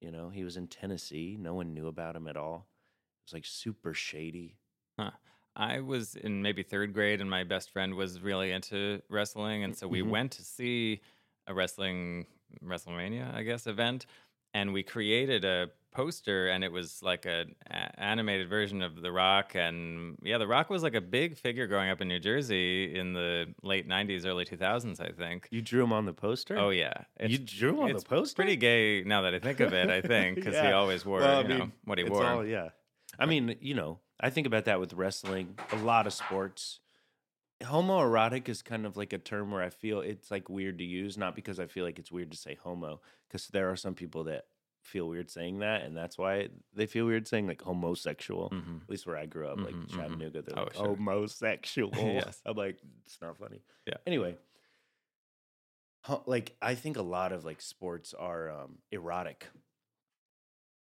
You 0.00 0.10
know, 0.12 0.28
he 0.30 0.44
was 0.44 0.56
in 0.56 0.68
Tennessee. 0.68 1.36
No 1.38 1.54
one 1.54 1.74
knew 1.74 1.86
about 1.88 2.14
him 2.16 2.28
at 2.28 2.36
all. 2.36 2.68
It 3.22 3.26
was 3.28 3.32
like 3.34 3.44
super 3.46 3.94
shady. 3.94 4.56
I 5.56 5.80
was 5.80 6.14
in 6.14 6.40
maybe 6.42 6.62
third 6.62 6.92
grade, 6.92 7.20
and 7.20 7.28
my 7.28 7.42
best 7.42 7.70
friend 7.72 7.94
was 7.96 8.20
really 8.20 8.52
into 8.52 9.02
wrestling, 9.08 9.64
and 9.64 9.76
so 9.76 9.88
we 9.88 10.02
Mhm. 10.02 10.10
went 10.10 10.32
to 10.32 10.44
see 10.44 11.00
a 11.48 11.54
wrestling 11.54 12.26
WrestleMania, 12.64 13.34
I 13.34 13.42
guess, 13.42 13.66
event, 13.66 14.06
and 14.54 14.72
we 14.72 14.82
created 14.82 15.44
a 15.44 15.70
poster, 15.90 16.48
and 16.48 16.62
it 16.62 16.70
was 16.70 17.02
like 17.02 17.24
an 17.26 17.54
a- 17.70 18.00
animated 18.00 18.48
version 18.48 18.82
of 18.82 19.00
The 19.02 19.10
Rock, 19.10 19.54
and 19.54 20.16
yeah, 20.22 20.38
The 20.38 20.46
Rock 20.46 20.70
was 20.70 20.82
like 20.82 20.94
a 20.94 21.00
big 21.00 21.36
figure 21.36 21.66
growing 21.66 21.90
up 21.90 22.00
in 22.00 22.08
New 22.08 22.18
Jersey 22.20 22.94
in 22.96 23.12
the 23.14 23.54
late 23.62 23.88
'90s, 23.88 24.26
early 24.26 24.44
2000s, 24.44 25.00
I 25.00 25.12
think. 25.12 25.48
You 25.50 25.62
drew 25.62 25.82
him 25.84 25.92
on 25.92 26.04
the 26.06 26.12
poster. 26.12 26.58
Oh 26.58 26.70
yeah, 26.70 26.92
you 27.20 27.38
drew 27.38 27.70
him 27.70 27.80
on 27.80 27.90
it's 27.90 28.02
the 28.02 28.08
poster. 28.08 28.36
pretty 28.36 28.56
gay 28.56 29.02
now 29.04 29.22
that 29.22 29.34
I 29.34 29.38
think 29.38 29.60
of 29.60 29.72
it. 29.72 29.90
I 29.90 30.00
think 30.00 30.34
because 30.36 30.54
he 30.54 30.68
always 30.72 31.04
wore 31.06 31.20
Well, 31.20 31.42
you 31.42 31.58
know 31.58 31.70
what 31.84 31.98
he 31.98 32.04
It's 32.04 32.10
wore. 32.10 32.24
all- 32.26 32.44
yeah. 32.46 32.68
I 33.18 33.26
mean, 33.26 33.56
you 33.60 33.74
know, 33.74 33.98
I 34.20 34.30
think 34.30 34.46
about 34.46 34.66
that 34.66 34.78
with 34.78 34.92
wrestling, 34.92 35.58
a 35.72 35.76
lot 35.76 36.06
of 36.06 36.12
sports. 36.12 36.78
Homoerotic 37.62 38.48
is 38.48 38.62
kind 38.62 38.86
of 38.86 38.96
like 38.96 39.12
a 39.12 39.18
term 39.18 39.50
where 39.50 39.62
I 39.62 39.70
feel 39.70 40.00
it's 40.00 40.30
like 40.30 40.48
weird 40.48 40.78
to 40.78 40.84
use, 40.84 41.18
not 41.18 41.34
because 41.34 41.58
I 41.58 41.66
feel 41.66 41.84
like 41.84 41.98
it's 41.98 42.12
weird 42.12 42.30
to 42.30 42.36
say 42.36 42.54
homo, 42.54 43.00
because 43.28 43.48
there 43.48 43.70
are 43.70 43.76
some 43.76 43.94
people 43.94 44.24
that 44.24 44.44
feel 44.82 45.08
weird 45.08 45.28
saying 45.28 45.58
that, 45.58 45.82
and 45.82 45.96
that's 45.96 46.16
why 46.16 46.48
they 46.72 46.86
feel 46.86 47.04
weird 47.06 47.26
saying 47.26 47.46
like 47.48 47.60
homosexual. 47.60 48.50
Mhm. 48.50 48.82
At 48.82 48.88
least 48.90 49.06
where 49.06 49.16
I 49.16 49.26
grew 49.26 49.48
up, 49.48 49.58
like 49.60 49.74
mhm. 49.74 49.90
Chattanooga, 49.90 50.42
they're 50.42 50.58
Oh, 50.58 50.62
like 50.64 50.74
sure. 50.74 50.86
homosexual. 50.96 51.92
Yes. 51.96 52.40
I'm 52.46 52.56
like, 52.56 52.78
it's 53.04 53.20
not 53.20 53.36
funny. 53.36 53.60
Yeah. 53.86 53.96
Anyway, 54.06 54.36
ho- 56.04 56.22
like 56.26 56.56
I 56.62 56.74
think 56.76 56.96
a 56.96 57.02
lot 57.02 57.32
of 57.32 57.44
like 57.44 57.60
sports 57.60 58.14
are 58.14 58.50
um, 58.50 58.78
erotic. 58.92 59.48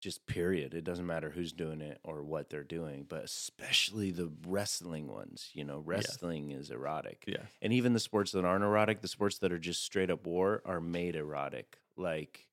Just 0.04 0.26
period. 0.28 0.74
It 0.74 0.84
doesn't 0.84 1.06
matter 1.08 1.30
who's 1.30 1.54
doing 1.54 1.80
it 1.80 1.98
or 2.04 2.24
what 2.24 2.50
they're 2.50 2.66
doing, 2.66 3.06
but 3.08 3.24
especially 3.24 4.12
the 4.12 4.30
wrestling 4.46 5.08
ones. 5.08 5.50
You 5.54 5.64
know, 5.64 5.80
wrestling 5.80 6.52
is 6.52 6.70
erotic. 6.72 7.24
Yeah. 7.26 7.44
And 7.62 7.72
even 7.72 7.94
the 7.94 8.02
sports 8.02 8.34
that 8.34 8.44
aren't 8.44 8.66
erotic, 8.66 9.00
the 9.00 9.08
sports 9.08 9.38
that 9.38 9.54
are 9.54 9.58
just 9.58 9.82
straight 9.82 10.12
up 10.12 10.26
war, 10.26 10.62
are 10.66 10.82
made 10.82 11.16
erotic, 11.16 11.78
like 11.96 12.48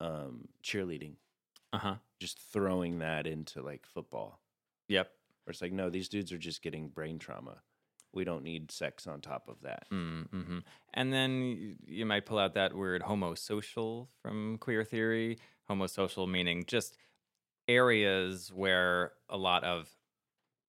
um, 0.00 0.48
cheerleading. 0.64 1.12
Uh 1.72 1.78
huh. 1.78 1.94
Just 2.18 2.40
throwing 2.52 2.98
that 2.98 3.24
into 3.28 3.62
like 3.62 3.86
football, 3.86 4.40
Yep. 4.88 5.12
where 5.44 5.52
it's 5.52 5.62
like, 5.62 5.72
no, 5.72 5.90
these 5.90 6.08
dudes 6.08 6.32
are 6.32 6.38
just 6.38 6.60
getting 6.60 6.88
brain 6.88 7.20
trauma. 7.20 7.58
We 8.12 8.24
don't 8.24 8.42
need 8.42 8.72
sex 8.72 9.06
on 9.06 9.20
top 9.20 9.46
of 9.48 9.60
that. 9.62 9.84
Mm-hmm. 9.92 10.58
And 10.94 11.12
then 11.12 11.76
you 11.86 12.04
might 12.04 12.26
pull 12.26 12.40
out 12.40 12.54
that 12.54 12.74
word 12.74 13.02
homosocial 13.02 14.08
from 14.20 14.58
queer 14.58 14.82
theory. 14.82 15.38
Homosocial 15.70 16.28
meaning 16.28 16.64
just 16.66 16.96
areas 17.68 18.50
where 18.52 19.12
a 19.28 19.36
lot 19.36 19.62
of 19.62 19.88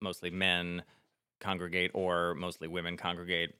mostly 0.00 0.30
men 0.30 0.82
congregate 1.40 1.90
or 1.94 2.34
mostly 2.34 2.68
women 2.68 2.96
congregate. 2.96 3.54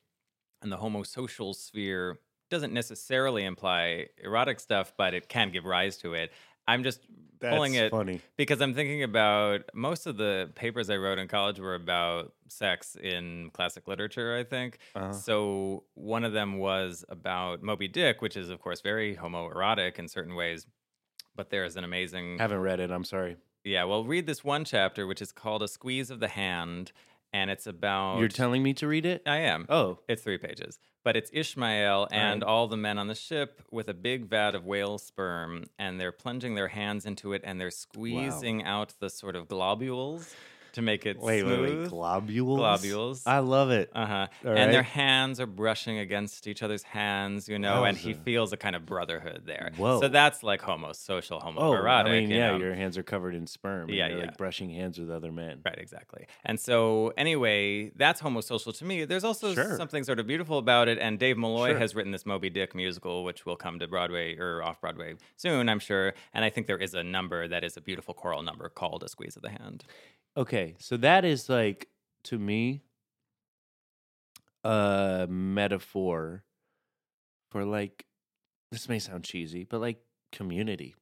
And 0.62 0.70
the 0.70 0.76
homosocial 0.76 1.54
sphere 1.54 2.20
doesn't 2.50 2.72
necessarily 2.72 3.44
imply 3.44 4.06
erotic 4.22 4.60
stuff, 4.60 4.92
but 4.96 5.14
it 5.14 5.28
can 5.28 5.50
give 5.50 5.64
rise 5.64 5.96
to 5.98 6.14
it. 6.14 6.30
I'm 6.68 6.84
just 6.84 7.00
pulling 7.40 7.74
it 7.74 7.90
funny. 7.90 8.20
because 8.36 8.60
I'm 8.60 8.72
thinking 8.74 9.02
about 9.02 9.62
most 9.74 10.06
of 10.06 10.16
the 10.16 10.50
papers 10.54 10.88
I 10.90 10.96
wrote 10.96 11.18
in 11.18 11.26
college 11.26 11.58
were 11.58 11.74
about 11.74 12.34
sex 12.48 12.94
in 12.94 13.50
classic 13.52 13.88
literature, 13.88 14.36
I 14.36 14.44
think. 14.44 14.78
Uh-huh. 14.94 15.12
So 15.12 15.84
one 15.94 16.24
of 16.24 16.32
them 16.32 16.58
was 16.58 17.04
about 17.08 17.62
Moby 17.62 17.88
Dick, 17.88 18.22
which 18.22 18.36
is, 18.36 18.48
of 18.48 18.60
course, 18.60 18.80
very 18.80 19.16
homoerotic 19.16 19.98
in 19.98 20.06
certain 20.06 20.36
ways. 20.36 20.66
But 21.36 21.50
there's 21.50 21.76
an 21.76 21.84
amazing. 21.84 22.38
Haven't 22.38 22.60
read 22.60 22.80
it. 22.80 22.90
I'm 22.90 23.04
sorry. 23.04 23.36
yeah, 23.64 23.84
well, 23.84 24.04
read 24.04 24.26
this 24.26 24.42
one 24.44 24.64
chapter, 24.64 25.06
which 25.06 25.22
is 25.22 25.32
called 25.32 25.62
A 25.62 25.68
Squeeze 25.68 26.10
of 26.10 26.20
the 26.20 26.28
Hand. 26.28 26.92
And 27.34 27.50
it's 27.50 27.66
about. 27.66 28.18
You're 28.18 28.28
telling 28.28 28.62
me 28.62 28.74
to 28.74 28.86
read 28.86 29.06
it? 29.06 29.22
I 29.26 29.38
am. 29.38 29.64
Oh, 29.70 30.00
It's 30.08 30.22
three 30.22 30.36
pages. 30.36 30.78
But 31.04 31.16
it's 31.16 31.30
Ishmael 31.32 32.08
and 32.12 32.44
all 32.44 32.68
the 32.68 32.76
men 32.76 32.96
on 32.98 33.08
the 33.08 33.14
ship 33.14 33.62
with 33.72 33.88
a 33.88 33.94
big 33.94 34.26
vat 34.26 34.54
of 34.54 34.64
whale 34.66 34.98
sperm, 34.98 35.64
and 35.78 35.98
they're 35.98 36.12
plunging 36.12 36.54
their 36.54 36.68
hands 36.68 37.06
into 37.06 37.32
it 37.32 37.40
and 37.44 37.60
they're 37.60 37.72
squeezing 37.72 38.62
out 38.64 38.94
the 39.00 39.10
sort 39.10 39.34
of 39.34 39.48
globules 39.48 40.32
to 40.72 40.82
make 40.82 41.06
it 41.06 41.18
wait, 41.18 41.42
wait, 41.44 41.54
smooth. 41.56 41.80
wait. 41.82 41.90
Globules? 41.90 42.58
Globules. 42.58 43.22
I 43.26 43.38
love 43.40 43.70
it. 43.70 43.90
Uh 43.94 44.06
huh. 44.06 44.26
And 44.44 44.72
their 44.72 44.82
hands 44.82 45.40
are 45.40 45.46
brushing 45.46 45.98
against 45.98 46.46
each 46.46 46.62
other's 46.62 46.82
hands, 46.82 47.48
you 47.48 47.58
know, 47.58 47.84
and 47.84 47.96
he 47.96 48.14
feels 48.14 48.52
a 48.52 48.56
kind 48.56 48.74
of 48.76 48.86
brotherhood 48.86 49.42
there. 49.46 49.72
Whoa. 49.76 50.00
So 50.00 50.08
that's 50.08 50.42
like 50.42 50.60
homosocial, 50.62 51.40
Oh, 51.42 51.52
homoerotic. 51.52 52.04
I 52.06 52.10
mean, 52.10 52.30
you 52.30 52.36
yeah, 52.36 52.50
know? 52.52 52.56
your 52.58 52.74
hands 52.74 52.96
are 52.98 53.02
covered 53.02 53.34
in 53.34 53.46
sperm. 53.46 53.88
Yeah, 53.90 54.08
you're 54.08 54.18
yeah. 54.18 54.24
like 54.26 54.36
brushing 54.38 54.70
hands 54.70 54.98
with 54.98 55.10
other 55.10 55.30
men. 55.32 55.60
Right, 55.64 55.78
exactly. 55.78 56.26
And 56.44 56.58
so, 56.58 57.12
anyway, 57.16 57.90
that's 57.96 58.20
homosocial 58.20 58.76
to 58.78 58.84
me. 58.84 59.04
There's 59.04 59.24
also 59.24 59.54
Sure. 59.54 59.76
something 59.76 60.04
sort 60.04 60.18
of 60.20 60.26
beautiful 60.26 60.58
about 60.58 60.88
it. 60.88 60.98
And 60.98 61.18
Dave 61.18 61.36
Malloy 61.38 61.70
Sure. 61.70 61.78
has 61.78 61.94
written 61.94 62.12
this 62.12 62.26
Moby 62.26 62.50
Dick 62.50 62.74
musical, 62.74 63.24
which 63.24 63.44
will 63.46 63.56
come 63.56 63.78
to 63.78 63.86
Broadway 63.88 64.36
or 64.36 64.62
off 64.62 64.80
Broadway 64.80 65.14
soon, 65.36 65.68
I'm 65.68 65.78
sure. 65.80 66.14
And 66.32 66.44
I 66.44 66.50
think 66.50 66.66
there 66.66 66.78
is 66.78 66.94
a 66.94 67.02
number 67.02 67.46
that 67.48 67.64
is 67.64 67.76
a 67.76 67.80
beautiful 67.80 68.14
choral 68.14 68.42
number 68.42 68.68
called 68.68 69.02
A 69.02 69.08
Squeeze 69.08 69.36
of 69.36 69.42
the 69.42 69.50
Hand. 69.50 69.84
Okay, 70.36 70.61
so 70.78 70.96
that 70.96 71.24
is 71.24 71.48
like 71.48 71.88
to 72.24 72.38
me 72.38 72.82
a 74.64 75.26
metaphor 75.28 76.44
for 77.50 77.64
like 77.64 78.06
this 78.70 78.88
may 78.88 78.98
sound 78.98 79.24
cheesy, 79.24 79.64
but 79.64 79.80
like 79.80 79.98
community. 80.32 80.94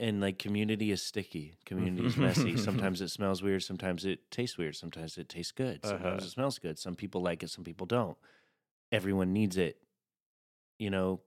And 0.00 0.20
like 0.20 0.38
community 0.38 0.92
is 0.92 1.02
sticky, 1.02 1.54
community 1.64 2.06
is 2.06 2.16
messy. 2.16 2.56
Sometimes 2.56 3.00
it 3.00 3.08
smells 3.08 3.42
weird, 3.42 3.62
sometimes 3.64 4.04
it 4.04 4.30
tastes 4.30 4.56
weird, 4.56 4.76
sometimes 4.76 5.18
it 5.18 5.28
tastes 5.28 5.52
good, 5.52 5.84
sometimes 5.84 6.22
Uh-huh. 6.22 6.26
it 6.26 6.30
smells 6.30 6.58
good. 6.58 6.78
Some 6.78 6.94
people 6.94 7.20
like 7.20 7.42
it, 7.42 7.50
some 7.50 7.64
people 7.64 7.86
don't. 7.86 8.16
Everyone 8.92 9.32
needs 9.32 9.56
it. 9.56 9.78
You 10.78 10.90
know, 10.90 11.20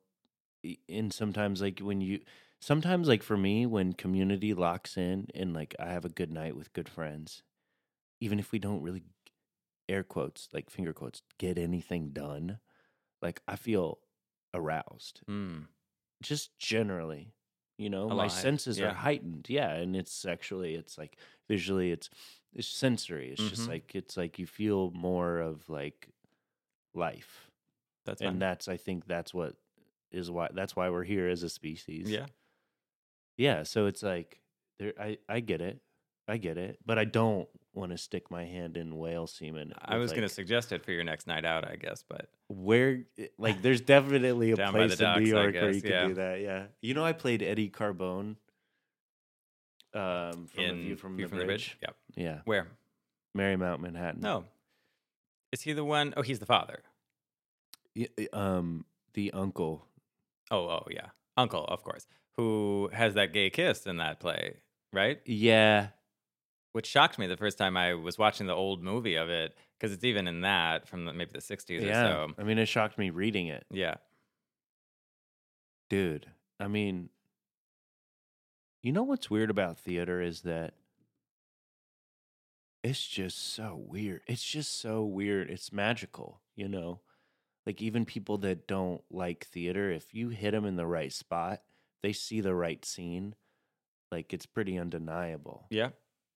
and 0.88 1.12
sometimes 1.12 1.62
like 1.62 1.80
when 1.80 2.00
you 2.02 2.22
sometimes 2.60 3.08
like 3.08 3.24
for 3.24 3.38
me 3.38 3.66
when 3.66 3.94
community 3.94 4.54
locks 4.54 4.96
in 4.98 5.28
and 5.36 5.54
like 5.54 5.76
I 5.80 5.88
have 5.88 6.06
a 6.06 6.10
good 6.10 6.32
night 6.32 6.56
with 6.56 6.72
good 6.74 6.88
friends, 6.88 7.44
even 8.22 8.40
if 8.40 8.52
we 8.54 8.60
don't 8.60 8.82
really 8.82 9.04
air 9.90 10.04
quotes, 10.04 10.48
like 10.54 10.70
finger 10.70 10.94
quotes, 10.94 11.22
get 11.38 11.58
anything 11.58 12.12
done, 12.12 12.60
like 13.22 13.42
I 13.48 13.58
feel 13.58 14.00
aroused. 14.54 15.22
Mm. 15.30 15.66
Just 16.22 16.58
generally, 16.58 17.34
you 17.78 17.90
know, 17.90 18.08
my 18.08 18.28
senses 18.30 18.80
yeah. 18.80 18.92
are 18.92 18.94
heightened. 18.94 19.48
Yeah, 19.50 19.74
and 19.74 19.96
it's 19.96 20.14
sexually, 20.14 20.76
it's 20.76 20.98
like 20.98 21.18
visually, 21.50 21.92
it's 21.92 22.10
it's 22.54 22.68
sensory. 22.68 23.32
It's 23.32 23.42
just 23.50 23.64
Mhm. 23.64 23.70
like 23.70 23.96
it's 23.96 24.16
like 24.16 24.38
you 24.40 24.46
feel 24.46 24.92
more 24.92 25.40
of 25.40 25.68
like 25.68 26.10
life, 26.94 27.50
That's 28.06 28.22
and 28.22 28.42
that's 28.42 28.68
I 28.68 28.78
think 28.78 29.08
that's 29.08 29.34
what 29.34 29.56
is 30.12 30.30
why 30.30 30.50
that's 30.54 30.76
why 30.76 30.90
we're 30.90 31.04
here 31.06 31.28
as 31.28 31.42
a 31.44 31.50
species. 31.50 32.10
yeah. 32.10 32.28
yeah. 33.38 33.64
So 33.64 33.88
it's 33.88 34.04
like 34.04 34.42
there, 34.78 34.94
I 35.00 35.18
I 35.28 35.40
get 35.40 35.62
it, 35.62 35.82
I 36.28 36.38
get 36.38 36.58
it, 36.58 36.78
but 36.86 37.00
I 37.00 37.06
don't 37.06 37.50
want 37.74 37.92
to 37.92 37.98
stick 37.98 38.30
my 38.30 38.46
hand 38.46 38.78
in 38.78 38.98
whale 38.98 39.28
semen. 39.28 39.74
I 39.80 39.98
was 39.98 40.12
going 40.12 40.24
to 40.24 40.30
suggest 40.30 40.72
it 40.72 40.84
for 40.84 40.92
your 40.92 41.04
next 41.04 41.28
night 41.28 41.46
out, 41.46 41.68
I 41.68 41.76
guess, 41.76 42.04
but 42.08 42.30
where 42.48 43.04
like 43.38 43.62
there's 43.62 43.82
definitely 43.82 44.52
a 44.52 44.58
place 44.58 45.00
in 45.00 45.24
New 45.24 45.26
docks, 45.26 45.28
York 45.28 45.54
where 45.54 45.72
you 45.72 45.82
can 45.82 45.92
yeah. 45.92 46.08
do 46.08 46.14
that. 46.16 46.42
Yeah, 46.42 46.64
you 46.82 46.94
know, 46.94 47.06
I 47.06 47.14
played 47.14 47.42
Eddie 47.42 47.70
Carbone. 47.70 48.36
Um, 49.94 50.48
from 50.48 50.64
in 50.64 50.70
a 50.70 50.74
view 50.74 50.96
from, 50.96 51.18
View 51.18 51.28
the, 51.28 51.36
from 51.36 51.46
bridge. 51.46 51.78
Yep. 51.82 51.96
Yeah, 52.16 52.40
Where? 52.46 52.68
Marymount, 53.38 53.80
Manhattan. 53.82 54.22
No. 54.22 54.46
Is 55.52 55.62
he 55.62 55.74
the 55.74 55.84
one 55.84 56.14
oh 56.16 56.22
he's 56.22 56.40
the 56.40 56.46
father. 56.46 56.82
Y- 57.96 58.08
um, 58.32 58.86
the 59.14 59.32
uncle. 59.34 59.86
Oh, 60.50 60.68
oh 60.68 60.88
yeah. 60.90 61.08
Uncle, 61.36 61.66
of 61.66 61.84
course. 61.84 62.06
Who 62.38 62.90
has 62.94 63.16
that 63.16 63.34
gay 63.34 63.50
kiss 63.50 63.86
in 63.86 63.98
that 63.98 64.20
play, 64.20 64.56
right? 64.94 65.20
Yeah, 65.26 65.88
Which 66.74 66.88
shocked 66.88 67.20
me 67.20 67.28
the 67.28 67.38
first 67.38 67.58
time 67.58 67.76
I 67.76 67.94
was 67.94 68.18
watching 68.18 68.48
the 68.48 68.54
old 68.56 68.82
movie 68.82 69.16
of 69.16 69.30
it, 69.30 69.56
because 69.78 69.94
it's 69.94 70.04
even 70.06 70.28
in 70.28 70.42
that 70.42 70.88
from 70.88 71.06
the, 71.06 71.14
maybe 71.14 71.32
the 71.34 71.40
60s 71.40 71.82
yeah. 71.82 72.04
or 72.04 72.28
so. 72.28 72.34
I 72.38 72.44
mean, 72.44 72.58
it 72.58 72.68
shocked 72.68 72.98
me 72.98 73.10
reading 73.10 73.48
it, 73.48 73.66
Yeah. 73.70 73.96
dude. 75.90 76.28
I 76.60 76.68
mean, 76.68 77.10
you 78.82 78.92
know 78.92 79.04
what's 79.04 79.30
weird 79.30 79.50
about 79.50 79.78
theater 79.78 80.22
is 80.22 80.42
that 80.42 80.76
it's 82.84 83.06
just 83.06 83.54
so 83.54 83.76
weird. 83.88 84.22
It's 84.28 84.44
just 84.44 84.80
so 84.80 85.04
weird. 85.04 85.50
It's 85.50 85.72
magical, 85.72 86.42
you 86.56 86.68
know? 86.68 87.02
Like 87.66 87.82
even 87.82 88.06
people 88.06 88.38
that 88.40 88.68
don't 88.68 89.04
like 89.12 89.46
theater, 89.46 89.92
if 89.92 90.14
you 90.14 90.30
hit 90.30 90.52
them 90.52 90.66
in 90.66 90.78
the 90.78 90.88
right 90.88 91.14
spot, 91.14 91.62
they 92.02 92.14
see 92.14 92.42
the 92.42 92.56
right 92.56 92.84
scene. 92.84 93.36
Like 94.12 94.34
it's 94.34 94.48
pretty 94.48 94.78
undeniable. 94.80 95.68
Yeah. 95.70 95.90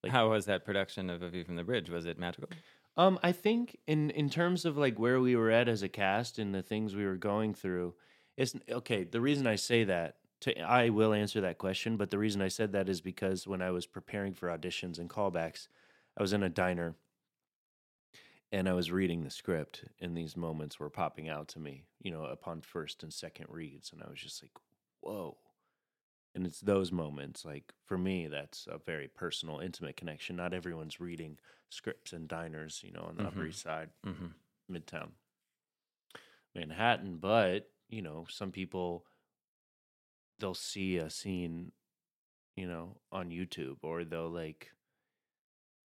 Like- 0.06 0.12
How 0.12 0.30
was 0.30 0.46
that 0.46 0.66
production 0.66 1.10
of 1.10 1.22
A 1.22 1.30
View 1.30 1.44
from 1.44 1.56
the 1.56 1.64
Bridge? 1.64 1.90
Was 1.90 2.06
it 2.06 2.18
magical? 2.18 2.50
Um, 2.98 3.20
I 3.22 3.32
think 3.34 3.78
in 3.88 4.10
in 4.12 4.30
terms 4.30 4.64
of 4.64 4.78
like 4.78 4.98
where 4.98 5.20
we 5.20 5.36
were 5.36 5.52
at 5.52 5.68
as 5.68 5.84
a 5.84 5.90
cast 5.90 6.40
and 6.40 6.56
the 6.56 6.62
things 6.64 6.96
we 6.96 7.06
were 7.06 7.18
going 7.18 7.54
through, 7.54 7.94
it's 8.38 8.56
okay. 8.70 9.04
The 9.04 9.20
reason 9.20 9.48
I 9.48 9.56
say 9.56 9.84
that, 9.84 10.16
to, 10.42 10.58
I 10.62 10.90
will 10.90 11.14
answer 11.14 11.42
that 11.42 11.58
question, 11.58 11.98
but 11.98 12.10
the 12.10 12.18
reason 12.18 12.42
I 12.42 12.48
said 12.48 12.72
that 12.72 12.88
is 12.88 13.02
because 13.02 13.48
when 13.48 13.62
I 13.62 13.72
was 13.72 13.86
preparing 13.86 14.34
for 14.34 14.48
auditions 14.48 14.98
and 14.98 15.10
callbacks, 15.10 15.68
I 16.18 16.22
was 16.22 16.32
in 16.34 16.44
a 16.44 16.50
diner 16.50 16.96
and 18.52 18.70
I 18.70 18.74
was 18.74 18.92
reading 18.92 19.24
the 19.24 19.30
script, 19.30 19.84
and 20.00 20.16
these 20.16 20.38
moments 20.38 20.80
were 20.80 20.90
popping 20.90 21.28
out 21.28 21.50
to 21.50 21.60
me, 21.60 21.84
you 22.02 22.12
know, 22.12 22.24
upon 22.26 22.62
first 22.62 23.04
and 23.04 23.12
second 23.12 23.48
reads, 23.50 23.92
and 23.92 24.02
I 24.02 24.10
was 24.10 24.20
just 24.20 24.42
like, 24.42 24.52
whoa. 25.02 25.36
And 26.36 26.46
it's 26.46 26.60
those 26.60 26.92
moments, 26.92 27.46
like 27.46 27.74
for 27.86 27.98
me, 27.98 28.28
that's 28.28 28.68
a 28.68 28.78
very 28.78 29.08
personal, 29.08 29.60
intimate 29.62 29.98
connection. 29.98 30.36
Not 30.36 30.54
everyone's 30.54 31.00
reading 31.00 31.40
scripts 31.70 32.14
and 32.14 32.28
diners, 32.28 32.82
you 32.84 32.92
know, 32.92 33.04
on 33.04 33.16
the 33.18 33.24
Upper 33.24 33.46
Mhm. 33.46 33.50
East 33.50 33.62
Side, 33.62 33.90
Mm-hmm. 34.06 34.28
Midtown, 34.70 35.12
Manhattan. 36.54 37.18
But 37.18 37.72
you 37.90 38.02
know, 38.02 38.26
some 38.30 38.52
people 38.52 39.06
they'll 40.40 40.54
see 40.54 40.98
a 40.98 41.10
scene, 41.10 41.72
you 42.56 42.68
know, 42.68 43.02
on 43.12 43.30
YouTube, 43.32 43.78
or 43.84 44.04
they'll 44.06 44.30
like, 44.30 44.72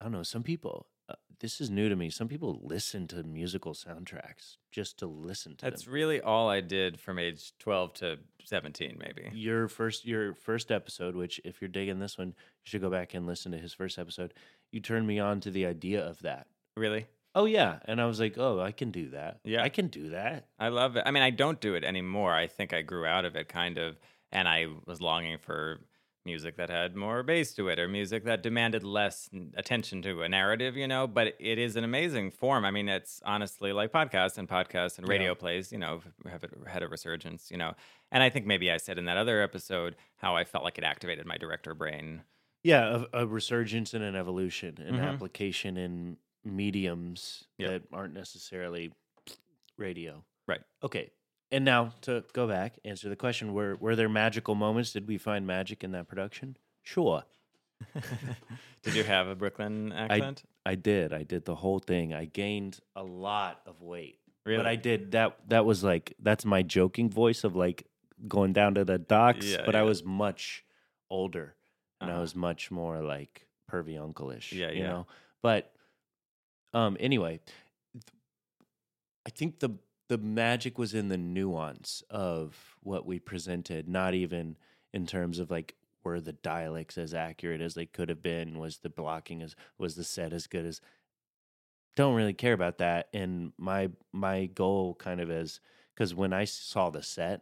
I 0.01 0.05
don't 0.05 0.11
know. 0.13 0.23
Some 0.23 0.43
people, 0.43 0.87
uh, 1.09 1.13
this 1.39 1.61
is 1.61 1.69
new 1.69 1.89
to 1.89 1.95
me. 1.95 2.09
Some 2.09 2.27
people 2.27 2.59
listen 2.61 3.07
to 3.07 3.23
musical 3.23 3.73
soundtracks 3.73 4.57
just 4.71 4.99
to 4.99 5.07
listen 5.07 5.55
to 5.57 5.65
That's 5.65 5.85
them. 5.85 5.93
really 5.93 6.21
all 6.21 6.49
I 6.49 6.61
did 6.61 6.99
from 6.99 7.17
age 7.17 7.53
12 7.59 7.93
to 7.95 8.19
17, 8.43 8.97
maybe. 8.99 9.29
Your 9.33 9.67
first, 9.67 10.05
your 10.05 10.33
first 10.33 10.71
episode, 10.71 11.15
which 11.15 11.39
if 11.45 11.61
you're 11.61 11.69
digging 11.69 11.99
this 11.99 12.17
one, 12.17 12.27
you 12.27 12.33
should 12.63 12.81
go 12.81 12.89
back 12.89 13.13
and 13.13 13.25
listen 13.25 13.51
to 13.53 13.57
his 13.57 13.73
first 13.73 13.97
episode. 13.97 14.33
You 14.71 14.81
turned 14.81 15.07
me 15.07 15.19
on 15.19 15.39
to 15.41 15.51
the 15.51 15.65
idea 15.65 16.05
of 16.05 16.19
that. 16.19 16.47
Really? 16.75 17.07
Oh 17.35 17.45
yeah, 17.45 17.79
and 17.85 18.01
I 18.01 18.05
was 18.05 18.19
like, 18.19 18.37
oh, 18.37 18.59
I 18.59 18.71
can 18.71 18.91
do 18.91 19.09
that. 19.11 19.39
Yeah. 19.43 19.63
I 19.63 19.69
can 19.69 19.87
do 19.87 20.09
that. 20.09 20.47
I 20.59 20.69
love 20.69 20.95
it. 20.95 21.03
I 21.05 21.11
mean, 21.11 21.23
I 21.23 21.29
don't 21.29 21.61
do 21.61 21.75
it 21.75 21.83
anymore. 21.83 22.33
I 22.33 22.47
think 22.47 22.73
I 22.73 22.81
grew 22.81 23.05
out 23.05 23.23
of 23.23 23.35
it 23.35 23.47
kind 23.47 23.77
of, 23.77 23.99
and 24.31 24.47
I 24.47 24.67
was 24.85 24.99
longing 24.99 25.37
for 25.37 25.79
music 26.25 26.57
that 26.57 26.69
had 26.69 26.95
more 26.95 27.23
bass 27.23 27.53
to 27.55 27.69
it 27.69 27.79
or 27.79 27.87
music 27.87 28.23
that 28.25 28.43
demanded 28.43 28.83
less 28.83 29.29
attention 29.55 30.01
to 30.03 30.21
a 30.21 30.29
narrative, 30.29 30.75
you 30.77 30.87
know, 30.87 31.07
but 31.07 31.35
it 31.39 31.57
is 31.57 31.75
an 31.75 31.83
amazing 31.83 32.29
form. 32.31 32.65
I 32.65 32.71
mean, 32.71 32.89
it's 32.89 33.21
honestly 33.25 33.71
like 33.73 33.91
podcasts 33.91 34.37
and 34.37 34.47
podcasts 34.47 34.97
and 34.97 35.07
radio 35.07 35.31
Yeah. 35.31 35.35
plays, 35.35 35.71
you 35.71 35.77
know, 35.77 36.01
have 36.29 36.43
had 36.67 36.83
a 36.83 36.87
resurgence, 36.87 37.49
you 37.49 37.57
know. 37.57 37.73
And 38.11 38.21
I 38.23 38.29
think 38.29 38.45
maybe 38.45 38.69
I 38.71 38.77
said 38.77 38.97
in 38.97 39.05
that 39.05 39.17
other 39.17 39.41
episode 39.41 39.95
how 40.17 40.35
I 40.35 40.43
felt 40.43 40.63
like 40.63 40.77
it 40.77 40.83
activated 40.83 41.25
my 41.25 41.37
director 41.37 41.73
brain. 41.73 42.23
Yeah, 42.63 43.05
a, 43.13 43.21
a 43.23 43.27
resurgence 43.27 43.93
and 43.93 44.03
an 44.03 44.15
evolution, 44.15 44.81
an 44.81 44.97
Mhm. 44.97 45.03
application 45.13 45.77
in 45.77 46.17
mediums 46.43 47.45
Yep. 47.57 47.69
that 47.69 47.83
aren't 47.93 48.13
necessarily 48.13 48.91
radio. 49.77 50.23
Right. 50.47 50.61
Okay. 50.83 51.11
And 51.51 51.65
now 51.65 51.93
to 52.01 52.23
go 52.33 52.47
back, 52.47 52.77
answer 52.85 53.09
the 53.09 53.15
question: 53.15 53.53
Were 53.53 53.75
were 53.75 53.95
there 53.95 54.09
magical 54.09 54.53
moments? 54.55 54.91
Did 54.93 55.07
we 55.07 55.17
find 55.17 55.47
magic 55.47 55.83
in 55.83 55.91
that 55.93 56.07
production? 56.07 56.57
Sure, 56.83 57.23
Did 58.83 58.95
you 58.95 59.03
have 59.03 59.27
a 59.27 59.35
Brooklyn 59.35 59.91
accent? 59.91 60.43
I 60.65 60.75
did. 60.75 61.13
I 61.13 61.23
did 61.23 61.45
the 61.45 61.55
whole 61.55 61.79
thing. 61.79 62.13
I 62.13 62.25
gained 62.25 62.79
a 62.95 63.03
lot 63.03 63.61
of 63.65 63.81
weight. 63.81 64.19
really? 64.45 64.57
But 64.57 64.67
I 64.67 64.75
did 64.75 65.11
that. 65.11 65.37
That 65.49 65.65
was 65.65 65.83
like 65.83 66.13
that's 66.21 66.45
my 66.45 66.61
joking 66.61 67.09
voice 67.09 67.43
of 67.43 67.55
like 67.55 67.85
going 68.27 68.53
down 68.53 68.75
to 68.75 68.85
the 68.85 68.97
docks. 68.97 69.45
Yeah, 69.45 69.63
but 69.65 69.75
I 69.75 69.83
was 69.83 70.03
much 70.03 70.63
older, 71.09 71.55
and 72.01 72.09
I 72.09 72.13
Uh-huh. 72.13 72.21
was 72.21 72.35
much 72.35 72.69
more 72.69 73.01
like 73.01 73.47
pervy 73.71 73.99
uncle-ish. 73.99 74.51
Yeah, 74.53 74.71
you 74.71 74.81
yeah. 74.81 74.87
know. 74.89 75.07
But 75.41 75.71
um, 76.73 76.95
anyway, 76.99 77.39
I 79.25 79.29
think 79.29 79.59
the 79.59 79.69
the 80.09 80.17
magic 80.17 80.77
was 80.77 80.93
in 80.93 81.07
the 81.07 81.17
nuance 81.17 82.03
of 82.09 82.75
what 82.81 83.05
we 83.05 83.19
presented, 83.19 83.87
not 83.87 84.13
even 84.13 84.57
in 84.91 85.05
terms 85.05 85.39
of 85.39 85.49
like 85.49 85.75
were 86.03 86.19
the 86.19 86.33
dialects 86.33 86.97
as 86.97 87.13
accurate 87.13 87.61
as 87.61 87.75
they 87.75 87.85
could 87.85 88.09
have 88.09 88.21
been, 88.21 88.57
was 88.57 88.79
the 88.79 88.89
blocking 88.89 89.41
as 89.41 89.55
was 89.77 89.95
the 89.95 90.03
set 90.03 90.33
as 90.33 90.47
good 90.47 90.65
as 90.65 90.81
don't 91.95 92.15
really 92.15 92.33
care 92.33 92.53
about 92.53 92.79
that. 92.79 93.07
And 93.13 93.53
my 93.57 93.89
my 94.11 94.47
goal 94.47 94.95
kind 94.95 95.21
of 95.21 95.29
is 95.29 95.59
because 95.93 96.15
when 96.15 96.31
i 96.31 96.45
saw 96.45 96.89
the 96.89 97.03
set 97.03 97.41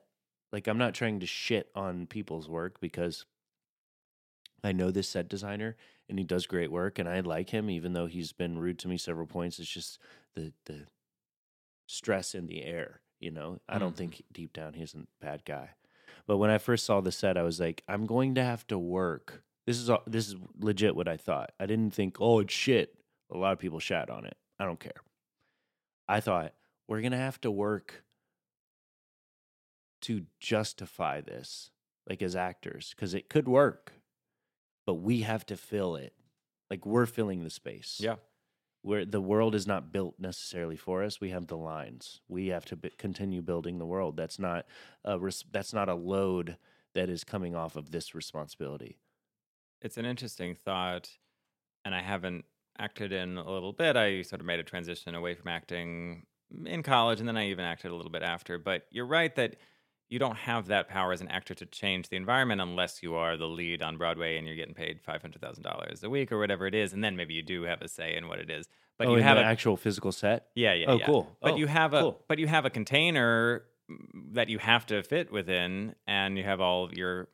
like 0.52 0.68
i'm 0.68 0.80
not 0.80 0.94
trying 0.96 1.20
to 1.20 1.28
shit 1.28 1.70
on 1.76 2.08
people's 2.08 2.50
work 2.50 2.80
because 2.80 3.26
i 4.64 4.72
know 4.72 4.90
this 4.90 5.08
set 5.08 5.30
designer 5.30 5.76
and 6.10 6.18
he 6.18 6.26
does 6.26 6.48
great 6.48 6.72
work 6.72 6.98
and 6.98 7.08
i 7.08 7.20
like 7.20 7.52
him 7.52 7.70
even 7.70 7.94
though 7.94 8.08
he's 8.08 8.32
been 8.32 8.58
rude 8.58 8.80
to 8.80 8.88
me 8.88 8.98
several 8.98 9.28
points. 9.28 9.60
It's 9.60 9.70
just 9.70 10.00
the 10.34 10.54
the 10.66 10.88
stress 11.88 12.36
in 12.36 12.46
the 12.48 12.64
air 12.64 13.02
you 13.20 13.32
know 13.32 13.60
i 13.68 13.80
don't 13.80 13.94
Mhm. 13.94 13.98
think 13.98 14.24
deep 14.32 14.54
down 14.54 14.74
he's 14.74 14.94
a 14.94 15.08
bad 15.20 15.44
guy 15.46 15.72
but 16.28 16.38
when 16.38 16.50
i 16.52 16.58
first 16.60 16.86
saw 16.86 17.02
the 17.02 17.12
set 17.12 17.38
i 17.38 17.42
was 17.42 17.60
like 17.60 17.84
i'm 17.88 18.06
going 18.06 18.36
to 18.36 18.44
have 18.44 18.68
to 18.68 18.78
work 18.78 19.44
this 19.66 19.78
is 19.78 19.90
all, 19.90 20.04
this 20.06 20.28
is 20.28 20.36
legit 20.60 20.96
what 20.96 21.08
i 21.08 21.18
thought 21.18 21.52
i 21.60 21.66
didn't 21.66 21.94
think 21.94 22.18
oh 22.22 22.40
it's 22.40 22.54
shit 22.54 22.94
a 23.32 23.38
lot 23.38 23.52
of 23.54 23.60
people 23.60 23.80
shat 23.80 24.10
on 24.10 24.24
it. 24.26 24.38
I 24.58 24.64
don't 24.64 24.80
care. 24.80 25.02
I 26.08 26.22
thought 26.22 26.54
we're 26.88 27.02
going 27.02 27.12
to 27.12 27.18
have 27.18 27.42
to 27.42 27.52
work 27.52 28.06
to 30.04 30.26
justify 30.40 31.20
this, 31.22 31.72
like 32.10 32.22
as 32.22 32.36
actors, 32.38 32.94
because 32.96 33.14
it 33.14 33.30
could 33.30 33.48
work, 33.48 33.92
but 34.86 34.94
we 34.96 35.22
have 35.24 35.46
to 35.48 35.58
fill 35.58 35.98
it. 35.98 36.14
Like 36.70 36.86
we're 36.86 37.06
filling 37.06 37.44
the 37.44 37.50
space. 37.50 37.98
yeah. 38.02 38.16
Where 38.88 39.04
the 39.04 39.20
world 39.20 39.54
is 39.54 39.68
not 39.68 39.92
built 39.92 40.16
necessarily 40.18 40.78
for 40.78 41.04
us. 41.04 41.20
We 41.20 41.32
have 41.32 41.48
the 41.48 41.58
lines. 41.58 42.22
We 42.30 42.48
have 42.48 42.64
to 42.68 42.78
b- 42.78 42.92
continue 42.98 43.42
building 43.42 43.80
the 43.80 43.86
world. 43.86 44.16
That's 44.16 44.40
not 44.40 44.66
a 45.04 45.20
res- 45.20 45.44
that's 45.52 45.74
not 45.74 45.90
a 45.90 45.94
load 45.94 46.56
that 46.94 47.10
is 47.10 47.26
coming 47.26 47.54
off 47.54 47.76
of 47.76 47.92
this 47.92 48.16
responsibility. 48.16 48.98
It's 49.82 49.98
an 49.98 50.06
interesting 50.06 50.56
thought, 50.56 51.10
and 51.84 51.94
I 51.94 52.02
haven't 52.02 52.46
acted 52.80 53.12
in 53.12 53.38
a 53.38 53.52
little 53.52 53.74
bit. 53.74 53.98
I 53.98 54.22
sort 54.22 54.40
of 54.40 54.48
made 54.48 54.62
a 54.62 54.64
transition 54.64 55.16
away 55.16 55.36
from 55.36 55.50
acting 55.50 56.26
in 56.66 56.82
college, 56.82 57.20
and 57.20 57.28
then 57.28 57.36
I 57.36 57.50
even 57.50 57.66
acted 57.66 57.92
a 57.92 57.96
little 57.96 58.12
bit 58.12 58.24
after. 58.24 58.58
But 58.58 58.84
you're 58.90 59.06
right 59.06 59.36
that 59.36 59.58
you 60.10 60.20
don't 60.20 60.38
have 60.38 60.68
that 60.68 60.88
power 60.88 61.12
as 61.12 61.22
an 61.22 61.28
actor 61.28 61.54
to 61.56 61.66
change 61.66 62.10
the 62.10 62.16
environment 62.16 62.62
unless 62.62 63.04
you 63.04 63.16
are 63.16 63.36
the 63.36 63.48
lead 63.48 63.82
on 63.82 63.98
Broadway 63.98 64.38
and 64.38 64.48
you're 64.48 64.56
getting 64.56 64.74
paid 64.74 65.02
five 65.02 65.22
hundred 65.22 65.42
thousand 65.42 65.64
dollars 65.64 66.04
a 66.04 66.10
week 66.10 66.32
or 66.32 66.40
whatever 66.40 66.66
it 66.68 66.74
is, 66.76 66.94
and 66.94 67.04
then 67.04 67.16
maybe 67.16 67.34
you 67.34 67.42
do 67.44 67.64
have 67.64 67.82
a 67.82 67.88
say 67.88 68.16
in 68.16 68.28
what 68.28 68.40
it 68.40 68.50
is. 68.50 68.68
But 68.98 69.08
oh, 69.08 69.16
you 69.16 69.22
have 69.24 69.38
the 69.38 69.44
a 69.44 69.46
actual 69.46 69.78
physical 69.78 70.12
set. 70.12 70.48
yeah, 70.56 70.74
yeah, 70.74 70.86
Oh, 70.88 70.96
yeah. 70.98 71.06
cool. 71.06 71.38
But 71.42 71.54
Oh, 71.54 71.58
you 71.58 71.68
have 71.68 71.94
a 71.94 72.02
cool. 72.02 72.24
but 72.28 72.40
you 72.40 72.48
have 72.48 72.66
a 72.66 72.70
container 72.70 73.64
that 74.34 74.50
you 74.50 74.58
have 74.60 74.86
to 74.88 75.04
fit 75.04 75.32
within, 75.32 75.96
and 76.08 76.38
you 76.38 76.44
have 76.44 76.60
all 76.62 76.84
of 76.84 76.94
your 76.94 77.28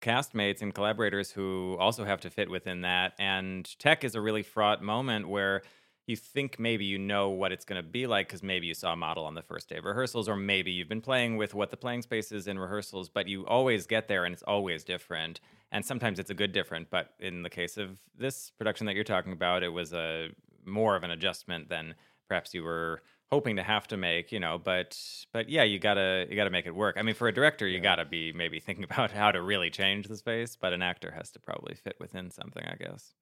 castmates 0.00 0.62
and 0.62 0.74
collaborators 0.74 1.30
who 1.32 1.76
also 1.80 2.04
have 2.04 2.20
to 2.20 2.30
fit 2.30 2.50
within 2.50 2.82
that. 2.82 3.14
And 3.18 3.68
tech 3.78 4.04
is 4.04 4.14
a 4.14 4.20
really 4.20 4.42
fraught 4.42 4.82
moment 4.82 5.28
where 5.28 5.62
you 6.06 6.14
think 6.16 6.58
maybe 6.58 6.84
you 6.84 6.98
know 6.98 7.30
what 7.30 7.50
it's 7.50 7.64
going 7.64 7.82
to 7.82 7.88
be 7.88 8.06
like 8.06 8.28
because 8.28 8.42
maybe 8.42 8.66
you 8.68 8.74
saw 8.74 8.92
a 8.92 8.96
model 8.96 9.24
on 9.24 9.34
the 9.34 9.42
first 9.42 9.68
day 9.68 9.76
of 9.76 9.84
rehearsals, 9.84 10.28
or 10.28 10.36
maybe 10.36 10.70
you've 10.70 10.88
been 10.88 11.00
playing 11.00 11.36
with 11.36 11.52
what 11.52 11.70
the 11.70 11.76
playing 11.76 12.02
space 12.02 12.30
is 12.30 12.46
in 12.46 12.58
rehearsals, 12.58 13.08
but 13.08 13.26
you 13.26 13.44
always 13.46 13.86
get 13.86 14.06
there 14.06 14.24
and 14.24 14.32
it's 14.32 14.42
always 14.44 14.84
different. 14.84 15.40
And 15.72 15.84
sometimes 15.84 16.20
it's 16.20 16.30
a 16.30 16.34
good 16.34 16.52
different, 16.52 16.90
but 16.90 17.14
in 17.18 17.42
the 17.42 17.50
case 17.50 17.76
of 17.76 18.00
this 18.16 18.50
production 18.50 18.86
that 18.86 18.94
you're 18.94 19.04
talking 19.04 19.32
about, 19.32 19.64
it 19.64 19.68
was 19.68 19.92
a 19.92 20.28
more 20.64 20.94
of 20.94 21.02
an 21.02 21.10
adjustment 21.10 21.68
than 21.68 21.94
perhaps 22.28 22.54
you 22.54 22.62
were 22.62 23.02
hoping 23.30 23.56
to 23.56 23.62
have 23.64 23.88
to 23.88 23.96
make, 23.96 24.30
you 24.30 24.38
know, 24.38 24.58
but 24.58 24.96
but 25.32 25.48
yeah, 25.48 25.64
you 25.64 25.80
gotta 25.80 26.26
you 26.30 26.36
gotta 26.36 26.50
make 26.50 26.66
it 26.66 26.74
work. 26.74 26.96
I 26.96 27.02
mean, 27.02 27.16
for 27.16 27.26
a 27.26 27.34
director, 27.34 27.66
you 27.66 27.80
gotta 27.80 28.04
be 28.04 28.32
maybe 28.32 28.60
thinking 28.60 28.84
about 28.90 29.10
how 29.10 29.32
to 29.32 29.42
really 29.42 29.70
change 29.70 30.06
the 30.06 30.16
space, 30.16 30.56
but 30.56 30.72
an 30.72 30.82
actor 30.82 31.10
has 31.10 31.32
to 31.32 31.40
probably 31.40 31.74
fit 31.74 31.96
within 31.98 32.30
something, 32.30 32.64
I 32.64 32.76
guess. 32.76 33.14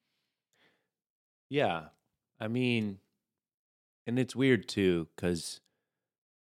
Yeah. 1.48 1.88
I 2.40 2.48
mean, 2.48 2.98
and 4.06 4.18
it's 4.18 4.36
weird 4.36 4.68
too, 4.68 5.08
because 5.14 5.60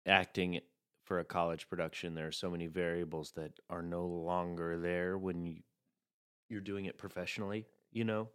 acting 0.07 0.61
for 1.05 1.19
a 1.19 1.25
college 1.25 1.69
production, 1.69 2.15
there 2.15 2.27
are 2.27 2.33
so 2.33 2.51
many 2.51 2.67
variables 2.67 3.33
that 3.33 3.53
are 3.69 3.83
no 3.83 4.07
longer 4.07 4.79
there 4.79 5.19
when 5.19 5.45
you, 5.45 5.57
you're 6.49 6.61
doing 6.61 6.87
it 6.87 6.99
professionally, 6.99 7.67
you 7.93 8.05
know? 8.05 8.29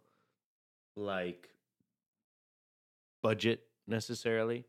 Like 0.96 1.50
budget 3.22 3.62
necessarily. 3.86 4.66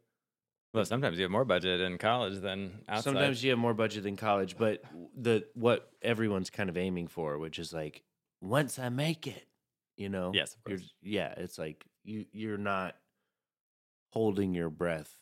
Well, 0.73 0.85
sometimes 0.85 1.17
you 1.17 1.23
have 1.23 1.31
more 1.31 1.45
budget 1.45 1.81
in 1.81 1.97
college 1.97 2.39
than 2.39 2.83
outside. 2.87 3.03
Sometimes 3.03 3.43
you 3.43 3.49
have 3.49 3.59
more 3.59 3.73
budget 3.73 4.03
than 4.03 4.15
college, 4.15 4.57
but 4.57 4.83
the 5.17 5.45
what 5.53 5.91
everyone's 6.01 6.49
kind 6.49 6.69
of 6.69 6.77
aiming 6.77 7.07
for, 7.07 7.37
which 7.37 7.59
is 7.59 7.73
like 7.73 8.03
once 8.39 8.79
I 8.79 8.87
make 8.89 9.27
it, 9.27 9.47
you 9.97 10.07
know. 10.07 10.31
Yes, 10.33 10.55
yeah, 11.01 11.33
it's 11.35 11.59
like 11.59 11.85
you 12.03 12.25
you're 12.31 12.57
not 12.57 12.95
holding 14.11 14.53
your 14.53 14.69
breath 14.69 15.17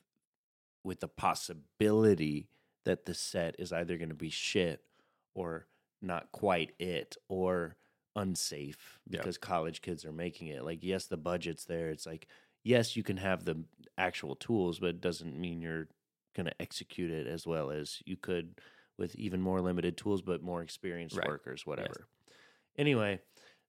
with 0.84 1.00
the 1.00 1.08
possibility 1.08 2.48
that 2.86 3.06
the 3.06 3.13
set 3.13 3.56
is 3.60 3.72
either 3.72 3.98
going 3.98 4.10
to 4.10 4.15
be 4.15 4.30
shit 4.30 4.82
or 5.36 5.68
not 6.02 6.32
quite 6.32 6.72
it 6.80 7.18
or 7.28 7.76
unsafe 8.15 9.00
Yeah. 9.08 9.20
because 9.20 9.38
college 9.38 9.82
kids 9.82 10.06
are 10.06 10.12
making 10.12 10.48
it. 10.48 10.63
Like 10.63 10.80
yes, 10.84 11.06
the 11.06 11.18
budget's 11.18 11.65
there. 11.65 11.89
It's 11.89 12.06
like 12.06 12.28
yes, 12.63 12.96
you 12.96 13.04
can 13.04 13.18
have 13.18 13.46
the 13.46 13.63
actual 13.98 14.36
tools, 14.36 14.80
but 14.80 14.89
it 14.89 15.02
doesn't 15.02 15.39
mean 15.39 15.62
you're 15.62 15.88
going 16.36 16.46
to 16.46 16.62
execute 16.62 17.12
it 17.12 17.28
as 17.28 17.46
well 17.46 17.70
as 17.72 18.02
you 18.06 18.15
could 18.18 18.56
with 18.98 19.15
even 19.15 19.42
more 19.42 19.62
limited 19.62 19.98
tools, 19.98 20.22
but 20.22 20.42
more 20.42 20.62
experienced 20.62 21.15
Right. 21.18 21.28
workers, 21.28 21.65
whatever. 21.65 22.08
Anyway, 22.78 23.20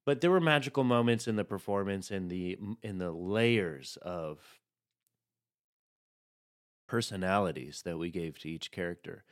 but 0.04 0.20
there 0.20 0.30
were 0.30 0.40
magical 0.40 0.84
moments 0.84 1.28
in 1.28 1.36
the 1.36 1.44
performance 1.44 2.10
and 2.10 2.30
the 2.30 2.58
in 2.82 2.98
the 2.98 3.12
layers 3.12 3.98
of 4.02 4.60
personalities 6.88 7.82
that 7.84 7.98
we 7.98 8.10
gave 8.10 8.38
to 8.38 8.48
each 8.50 8.72
character 8.72 9.24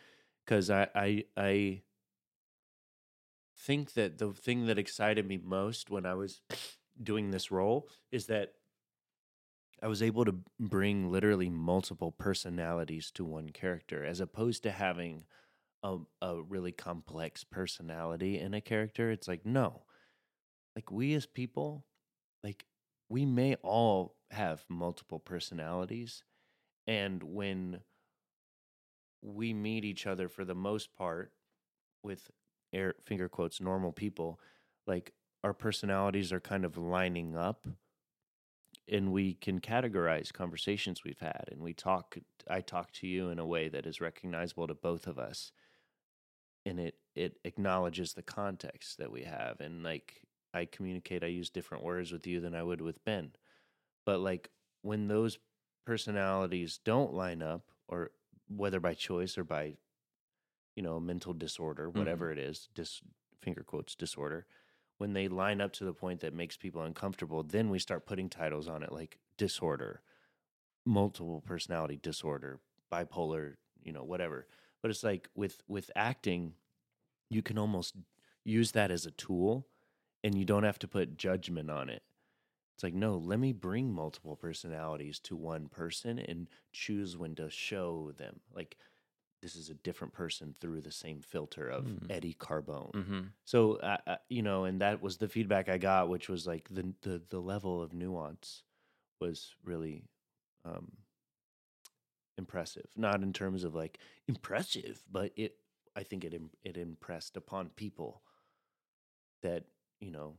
because 0.45 0.71
I, 0.71 0.87
I 0.95 1.25
i 1.37 1.83
think 3.59 3.95
that 3.95 4.19
the 4.19 4.33
thing 4.33 4.67
that 4.67 4.79
excited 4.79 5.27
me 5.27 5.41
most 5.43 5.91
when 5.91 6.07
i 6.07 6.15
was 6.15 6.41
doing 7.03 7.31
this 7.31 7.51
role 7.51 7.89
is 8.13 8.27
that 8.27 8.53
i 9.83 9.89
was 9.89 10.03
able 10.03 10.25
to 10.25 10.37
bring 10.61 11.11
literally 11.11 11.51
multiple 11.51 12.13
personalities 12.13 13.11
to 13.11 13.25
one 13.25 13.49
character 13.49 14.05
as 14.05 14.21
opposed 14.21 14.63
to 14.63 14.71
having 14.71 15.25
a, 15.83 15.97
a 16.23 16.41
really 16.41 16.73
complex 16.73 17.43
personality 17.43 18.39
in 18.39 18.55
a 18.55 18.61
character 18.61 19.11
it's 19.11 19.27
like 19.27 19.45
no 19.45 19.83
like 20.79 20.93
we 20.93 21.13
as 21.15 21.27
people 21.27 21.85
like 22.45 22.65
we 23.09 23.27
may 23.27 23.57
all 23.65 24.15
have 24.31 24.65
multiple 24.69 25.19
personalities 25.19 26.23
and 26.87 27.21
when 27.21 27.81
we 29.21 29.53
meet 29.53 29.85
each 29.85 30.07
other 30.07 30.29
for 30.29 30.45
the 30.45 30.55
most 30.55 30.95
part 30.95 31.33
with 32.05 32.31
air 32.73 32.95
finger 33.05 33.29
quotes 33.29 33.61
normal 33.61 33.91
people 33.91 34.39
like 34.87 35.13
our 35.43 35.53
personalities 35.53 36.33
are 36.33 36.39
kind 36.39 36.65
of 36.65 36.79
lining 36.79 37.37
up 37.37 37.67
and 38.87 39.11
we 39.11 39.35
can 39.35 39.61
categorize 39.61 40.33
conversations 40.33 41.03
we've 41.03 41.19
had 41.19 41.47
and 41.51 41.61
we 41.61 41.75
talk 41.75 42.17
i 42.49 42.61
talk 42.61 42.93
to 42.93 43.09
you 43.09 43.31
in 43.31 43.41
a 43.41 43.47
way 43.47 43.69
that 43.69 43.85
is 43.85 44.01
recognizable 44.01 44.69
to 44.69 44.75
both 44.75 45.09
of 45.09 45.19
us 45.19 45.51
and 46.65 46.79
it 46.79 46.95
it 47.17 47.37
acknowledges 47.43 48.13
the 48.13 48.23
context 48.23 48.99
that 48.99 49.11
we 49.11 49.25
have 49.25 49.61
and 49.61 49.83
like 49.83 50.23
i 50.59 50.65
communicate 50.65 51.25
i 51.25 51.29
use 51.29 51.51
different 51.51 51.85
words 51.85 52.13
with 52.13 52.27
you 52.27 52.41
than 52.41 52.55
i 52.55 52.63
would 52.63 52.81
with 52.81 53.05
ben. 53.05 53.33
But 54.05 54.21
like 54.21 54.51
when 54.83 55.09
those 55.09 55.39
personalities 55.85 56.81
don't 56.85 57.13
line 57.13 57.43
up 57.43 57.63
or 57.89 58.11
whether 58.49 58.81
by 58.81 58.95
choice 58.95 59.37
or 59.37 59.45
by 59.45 59.77
you 60.77 60.83
know 60.83 61.01
mental 61.01 61.33
disorder 61.33 61.89
mm-hmm. 61.89 61.99
whatever 61.99 62.31
it 62.31 62.39
is 62.39 62.69
dis 62.75 63.01
finger 63.41 63.63
quotes 63.63 63.95
disorder 63.95 64.47
when 64.99 65.13
they 65.13 65.29
line 65.29 65.61
up 65.61 65.73
to 65.73 65.85
the 65.85 65.93
point 65.93 66.21
that 66.21 66.35
makes 66.35 66.57
people 66.57 66.83
uncomfortable 66.83 67.43
then 67.43 67.71
we 67.71 67.79
start 67.79 68.07
putting 68.07 68.29
titles 68.29 68.69
on 68.69 68.83
it 68.83 68.93
like 68.93 69.19
disorder 69.37 70.03
multiple 70.85 71.43
personality 71.47 71.99
disorder 72.03 72.61
bipolar 72.93 73.55
you 73.89 73.93
know 73.93 74.05
whatever. 74.05 74.47
But 74.83 74.91
it's 74.91 75.03
like 75.03 75.29
with 75.35 75.63
with 75.67 75.91
acting 75.97 76.53
you 77.31 77.43
can 77.43 77.59
almost 77.59 77.95
use 78.45 78.73
that 78.73 78.91
as 78.91 79.07
a 79.07 79.11
tool 79.13 79.67
and 80.25 80.37
you 80.37 80.45
don't 80.45 80.65
have 80.65 80.79
to 80.79 80.89
put 80.89 81.17
judgment 81.17 81.71
on 81.71 81.89
it 81.89 82.03
it's 82.79 82.85
like, 82.85 82.95
no, 82.95 83.17
let 83.17 83.41
me 83.41 83.53
bring 83.53 83.93
multiple 83.93 84.37
personalities 84.37 85.19
to 85.25 85.35
one 85.35 85.67
person 85.67 86.21
and 86.21 86.47
choose 86.73 87.17
when 87.17 87.35
to 87.35 87.51
show 87.51 88.13
them. 88.17 88.39
Like, 88.55 88.77
this 89.43 89.57
is 89.57 89.69
a 89.69 89.75
different 89.75 90.13
person 90.13 90.55
through 90.61 90.83
the 90.83 90.93
same 90.93 91.21
filter 91.21 91.69
of 91.69 91.87
Mm. 91.87 92.09
Eddie 92.09 92.37
Carbone. 92.39 92.93
Mm-hmm. 92.93 93.21
So, 93.45 93.79
uh, 93.79 93.97
uh, 94.07 94.17
you 94.29 94.43
know, 94.43 94.63
and 94.63 94.81
that 94.81 95.03
was 95.03 95.17
the 95.17 95.27
feedback 95.27 95.69
I 95.69 95.77
got, 95.77 96.09
which 96.09 96.29
was 96.29 96.47
like 96.47 96.69
the 96.69 96.95
the, 97.03 97.21
the 97.31 97.41
level 97.41 97.83
of 97.83 97.93
nuance 97.93 98.63
was 99.19 99.57
really 99.65 100.05
um, 100.65 100.93
impressive. 102.37 102.87
Not 102.95 103.25
in 103.25 103.33
terms 103.33 103.65
of 103.65 103.75
like 103.75 103.99
impressive, 104.29 105.03
but 105.11 105.33
it. 105.35 105.57
I 105.97 106.05
think 106.05 106.25
it 106.25 106.41
it 106.63 106.77
impressed 106.77 107.37
upon 107.37 107.71
people 107.71 108.23
that 109.43 109.65
you 110.01 110.11
know 110.11 110.37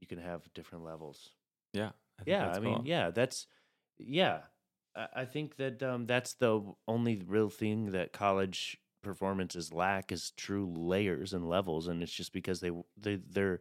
you 0.00 0.06
can 0.06 0.18
have 0.18 0.52
different 0.54 0.84
levels 0.84 1.30
Yeah. 1.72 1.92
I 2.20 2.24
yeah 2.26 2.52
i 2.54 2.60
mean 2.60 2.84
yeah 2.86 3.10
that's 3.10 3.46
yeah 3.98 4.42
I, 4.96 5.08
I 5.16 5.24
think 5.24 5.56
that 5.56 5.82
um, 5.82 6.06
that's 6.06 6.34
the 6.34 6.62
only 6.86 7.22
real 7.26 7.50
thing 7.50 7.92
that 7.92 8.12
college 8.12 8.78
performances 9.02 9.72
lack 9.72 10.12
is 10.12 10.32
true 10.32 10.72
layers 10.76 11.32
and 11.32 11.48
levels 11.48 11.88
and 11.88 12.02
it's 12.02 12.12
just 12.12 12.32
because 12.32 12.60
they 12.60 12.72
they 12.96 13.16
they're 13.16 13.60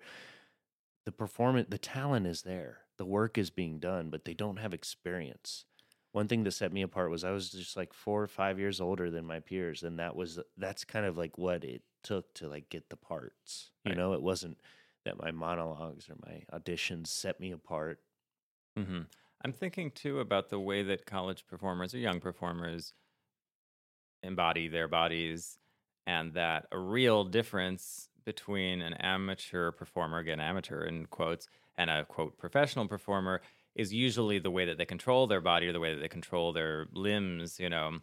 the 1.05 1.11
performance 1.11 1.67
the 1.69 1.77
talent 1.77 2.27
is 2.27 2.41
there 2.41 2.79
the 2.97 3.05
work 3.05 3.37
is 3.37 3.49
being 3.49 3.79
done 3.79 4.09
but 4.09 4.25
they 4.25 4.33
don't 4.33 4.57
have 4.57 4.73
experience 4.73 5.65
one 6.11 6.27
thing 6.27 6.43
that 6.43 6.51
set 6.51 6.73
me 6.73 6.81
apart 6.81 7.09
was 7.11 7.23
i 7.23 7.31
was 7.31 7.51
just 7.51 7.77
like 7.77 7.93
four 7.93 8.21
or 8.21 8.27
five 8.27 8.59
years 8.59 8.81
older 8.81 9.09
than 9.09 9.25
my 9.25 9.39
peers 9.39 9.83
and 9.83 9.99
that 9.99 10.15
was 10.15 10.39
that's 10.57 10.83
kind 10.83 11.05
of 11.05 11.17
like 11.17 11.37
what 11.37 11.63
it 11.63 11.83
took 12.03 12.33
to 12.33 12.47
like 12.47 12.69
get 12.69 12.89
the 12.89 12.97
parts 12.97 13.71
you 13.83 13.93
Right. 13.93 13.95
know 13.95 14.13
it 14.13 14.21
wasn't 14.21 14.57
that 15.07 15.21
my 15.21 15.31
monologues 15.31 16.09
or 16.09 16.15
my 16.25 16.43
auditions 16.57 17.07
set 17.07 17.39
me 17.39 17.51
apart 17.51 18.01
hmm 18.75 19.01
I'm 19.43 19.53
thinking 19.53 19.91
too 19.91 20.19
about 20.19 20.49
the 20.49 20.59
way 20.59 20.83
that 20.83 21.05
college 21.05 21.45
performers 21.47 21.93
or 21.93 21.99
young 21.99 22.19
performers 22.19 22.93
embody 24.23 24.67
their 24.67 24.87
bodies, 24.87 25.57
and 26.05 26.33
that 26.33 26.67
a 26.71 26.79
real 26.79 27.23
difference 27.23 28.09
between 28.25 28.81
an 28.81 28.93
amateur 28.95 29.71
performer, 29.71 30.19
again, 30.19 30.39
amateur 30.39 30.83
in 30.83 31.05
quotes, 31.05 31.47
and 31.77 31.89
a 31.89 32.05
quote 32.05 32.37
professional 32.37 32.87
performer 32.87 33.41
is 33.75 33.93
usually 33.93 34.39
the 34.39 34.51
way 34.51 34.65
that 34.65 34.77
they 34.77 34.85
control 34.85 35.27
their 35.27 35.41
body 35.41 35.67
or 35.67 35.73
the 35.73 35.79
way 35.79 35.93
that 35.93 36.01
they 36.01 36.07
control 36.07 36.51
their 36.51 36.87
limbs. 36.93 37.59
You 37.59 37.69
know, 37.69 37.99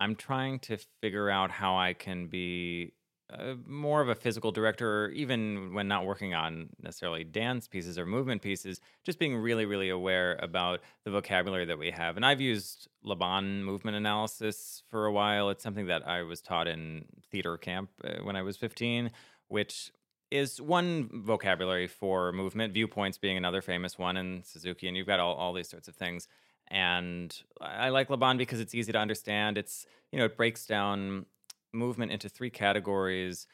I'm 0.00 0.16
trying 0.16 0.60
to 0.60 0.78
figure 1.00 1.30
out 1.30 1.50
how 1.50 1.76
I 1.76 1.94
can 1.94 2.28
be 2.28 2.94
uh, 3.30 3.54
more 3.66 4.00
of 4.00 4.08
a 4.08 4.14
physical 4.14 4.52
director, 4.52 5.06
or 5.06 5.10
even 5.10 5.72
when 5.74 5.88
not 5.88 6.04
working 6.04 6.34
on 6.34 6.68
necessarily 6.82 7.24
dance 7.24 7.66
pieces 7.66 7.98
or 7.98 8.04
movement 8.04 8.42
pieces, 8.42 8.80
just 9.04 9.18
being 9.18 9.36
really, 9.36 9.64
really 9.64 9.88
aware 9.88 10.38
about 10.42 10.80
the 11.04 11.10
vocabulary 11.10 11.64
that 11.64 11.78
we 11.78 11.90
have. 11.90 12.16
And 12.16 12.26
I've 12.26 12.40
used 12.40 12.88
Laban 13.02 13.64
movement 13.64 13.96
analysis 13.96 14.82
for 14.90 15.06
a 15.06 15.12
while. 15.12 15.48
It's 15.50 15.62
something 15.62 15.86
that 15.86 16.06
I 16.06 16.22
was 16.22 16.40
taught 16.40 16.68
in 16.68 17.06
theater 17.30 17.56
camp 17.56 17.90
uh, 18.04 18.22
when 18.22 18.36
I 18.36 18.42
was 18.42 18.56
15, 18.56 19.10
which 19.48 19.92
is 20.30 20.60
one 20.60 21.08
vocabulary 21.12 21.86
for 21.86 22.32
movement, 22.32 22.72
viewpoints 22.72 23.18
being 23.18 23.36
another 23.36 23.60
famous 23.60 23.98
one 23.98 24.16
in 24.16 24.42
Suzuki, 24.44 24.88
and 24.88 24.96
you've 24.96 25.06
got 25.06 25.20
all, 25.20 25.34
all 25.34 25.52
these 25.52 25.68
sorts 25.68 25.88
of 25.88 25.94
things. 25.94 26.26
And 26.68 27.36
I 27.60 27.90
like 27.90 28.08
Laban 28.08 28.38
because 28.38 28.58
it's 28.58 28.74
easy 28.74 28.92
to 28.92 28.98
understand. 28.98 29.58
It's, 29.58 29.86
you 30.10 30.18
know, 30.18 30.24
it 30.24 30.36
breaks 30.36 30.64
down 30.64 31.26
movement 31.72 32.12
into 32.12 32.28
three 32.28 32.50
categories 32.50 33.46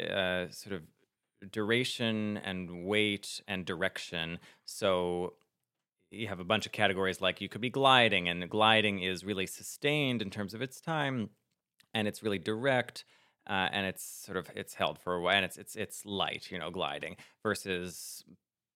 uh, 0.00 0.46
sort 0.50 0.74
of 0.74 0.82
duration 1.50 2.38
and 2.38 2.84
weight 2.84 3.40
and 3.46 3.64
direction. 3.64 4.38
So 4.64 5.34
you 6.10 6.28
have 6.28 6.40
a 6.40 6.44
bunch 6.44 6.66
of 6.66 6.72
categories 6.72 7.20
like 7.20 7.40
you 7.40 7.48
could 7.48 7.60
be 7.60 7.70
gliding, 7.70 8.28
and 8.28 8.48
gliding 8.48 9.00
is 9.00 9.24
really 9.24 9.46
sustained 9.46 10.22
in 10.22 10.30
terms 10.30 10.54
of 10.54 10.62
its 10.62 10.80
time, 10.80 11.30
and 11.92 12.08
it's 12.08 12.22
really 12.22 12.38
direct. 12.38 13.04
Uh, 13.46 13.68
and 13.72 13.84
it's 13.86 14.02
sort 14.24 14.38
of 14.38 14.48
it's 14.54 14.74
held 14.74 14.98
for 14.98 15.14
a 15.14 15.20
while, 15.20 15.36
and 15.36 15.44
it's 15.44 15.58
it's 15.58 15.76
it's 15.76 16.06
light, 16.06 16.50
you 16.50 16.58
know, 16.58 16.70
gliding 16.70 17.16
versus 17.42 18.24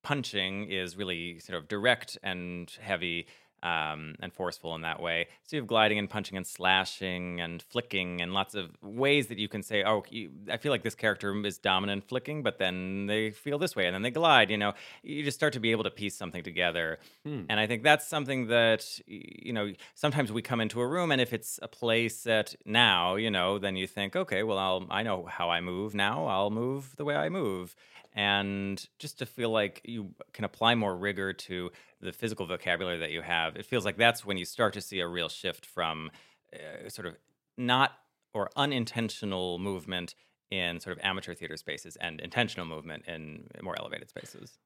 punching 0.03 0.71
is 0.71 0.97
really 0.97 1.39
sort 1.39 1.59
of 1.59 1.69
direct 1.69 2.19
and 2.23 2.77
heavy 2.81 3.27
um, 3.63 4.15
and 4.21 4.33
forceful 4.33 4.75
in 4.75 4.83
that 4.83 5.01
way. 5.01 5.27
So 5.45 5.57
you 5.57 5.63
have 5.63 5.67
gliding 5.67 5.99
and 5.99 6.09
punching 6.09 6.37
and 6.37 6.47
slashing 6.47 7.41
and 7.41 7.63
flicking 7.63 8.21
and 8.21 8.33
lots 8.33 8.55
of 8.55 8.71
ways 8.83 9.29
that 9.29 9.39
you 9.39 9.49
can 9.49 9.63
say, 9.63 9.83
oh, 9.85 10.05
you, 10.11 10.31
I 10.51 10.57
feel 10.57 10.73
like 10.73 10.83
this 10.83 10.95
character 10.95 11.35
is 11.45 11.59
dominant 11.59 12.09
flicking, 12.09 12.43
but 12.43 12.59
then 12.59 13.07
they 13.07 13.31
feel 13.31 13.59
this 13.59 13.75
way 13.75 13.87
and 13.87 13.95
then 13.95 14.03
they 14.03 14.11
glide. 14.11 14.51
You 14.51 14.59
know, 14.59 14.75
you 15.03 15.25
just 15.25 15.37
start 15.37 15.53
to 15.55 15.61
be 15.61 15.71
able 15.71 15.85
to 15.85 15.91
piece 15.91 16.17
something 16.17 16.43
together. 16.43 16.99
Hmm. 17.25 17.43
And 17.49 17.59
I 17.59 17.67
think 17.67 17.83
that's 17.83 18.07
something 18.07 18.49
that, 18.49 19.01
you 19.07 19.53
know, 19.53 19.73
sometimes 19.95 20.33
we 20.33 20.43
come 20.43 20.61
into 20.61 20.81
a 20.81 20.87
room 20.87 21.11
and 21.11 21.21
if 21.21 21.33
it's 21.33 21.59
a 21.63 21.69
play 21.69 22.09
set 22.09 22.55
now, 22.65 23.17
you 23.17 23.31
know, 23.31 23.59
then 23.59 23.77
you 23.77 23.87
think, 23.87 24.17
okay, 24.17 24.43
well, 24.43 24.59
I'll, 24.59 24.87
I 24.91 25.03
know 25.03 25.27
how 25.27 25.51
I 25.51 25.61
move 25.61 25.95
now. 25.95 26.27
I'll 26.27 26.51
move 26.51 26.97
the 26.97 27.05
way 27.05 27.17
I 27.17 27.29
move 27.29 27.75
and 28.15 28.89
just 28.99 29.19
to 29.19 29.27
feel 29.27 29.51
like 29.51 29.81
you 29.85 30.15
can 30.33 30.45
apply 30.45 30.75
more 30.75 30.97
rigor 30.97 31.33
to 31.33 31.71
the 32.01 32.13
physical 32.13 32.47
vocabulary 32.47 32.99
that 32.99 33.11
you 33.11 33.23
have 33.23 33.57
it 33.57 33.67
feels 33.67 33.85
like 33.85 33.97
that's 33.97 34.25
when 34.25 34.37
you 34.37 34.45
start 34.45 34.73
to 34.73 34.81
see 34.81 35.01
a 35.01 35.07
real 35.07 35.29
shift 35.29 35.67
from 35.67 36.11
uh, 36.55 36.89
sort 36.89 37.07
of 37.07 37.15
not 37.57 37.93
or 38.33 38.51
unintentional 38.57 39.59
movement 39.59 40.15
in 40.51 40.81
sort 40.81 40.97
of 40.97 41.05
amateur 41.05 41.35
theater 41.35 41.57
spaces 41.57 41.97
and 41.97 42.21
intentional 42.21 42.67
movement 42.67 43.05
in 43.07 43.47
more 43.63 43.77
elevated 43.79 44.09
spaces. 44.09 44.59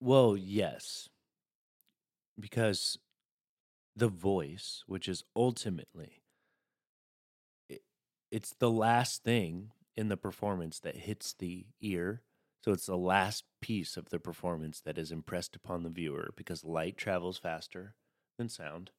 Well 0.00 0.36
yes. 0.36 1.08
Because 2.38 2.98
the 3.94 4.08
voice 4.08 4.84
which 4.86 5.08
is 5.08 5.24
ultimately 5.34 6.22
it, 7.68 7.82
it's 8.30 8.54
the 8.58 8.70
last 8.70 9.24
thing 9.24 9.72
in 9.96 10.08
the 10.08 10.16
performance 10.16 10.78
that 10.80 10.96
hits 10.96 11.32
the 11.32 11.66
ear 11.80 12.22
so 12.64 12.72
it's 12.72 12.86
the 12.86 12.96
last 12.96 13.44
piece 13.60 13.96
of 13.96 14.10
the 14.10 14.18
performance 14.18 14.80
that 14.80 14.98
is 14.98 15.12
impressed 15.12 15.54
upon 15.54 15.82
the 15.82 15.90
viewer 15.90 16.30
because 16.36 16.64
light 16.64 16.96
travels 16.96 17.38
faster 17.38 17.94
than 18.38 18.48
sound. 18.48 18.90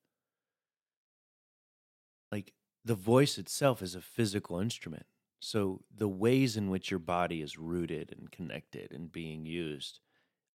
Like 2.32 2.54
the 2.86 2.96
voice 2.96 3.38
itself 3.38 3.82
is 3.82 3.96
a 3.96 4.02
physical 4.02 4.60
instrument. 4.60 5.06
So 5.40 5.82
the 5.94 6.08
ways 6.08 6.58
in 6.58 6.70
which 6.70 6.90
your 6.90 7.00
body 7.00 7.42
is 7.42 7.58
rooted 7.58 8.14
and 8.18 8.32
connected 8.32 8.92
and 8.92 9.12
being 9.12 9.46
used 9.46 10.00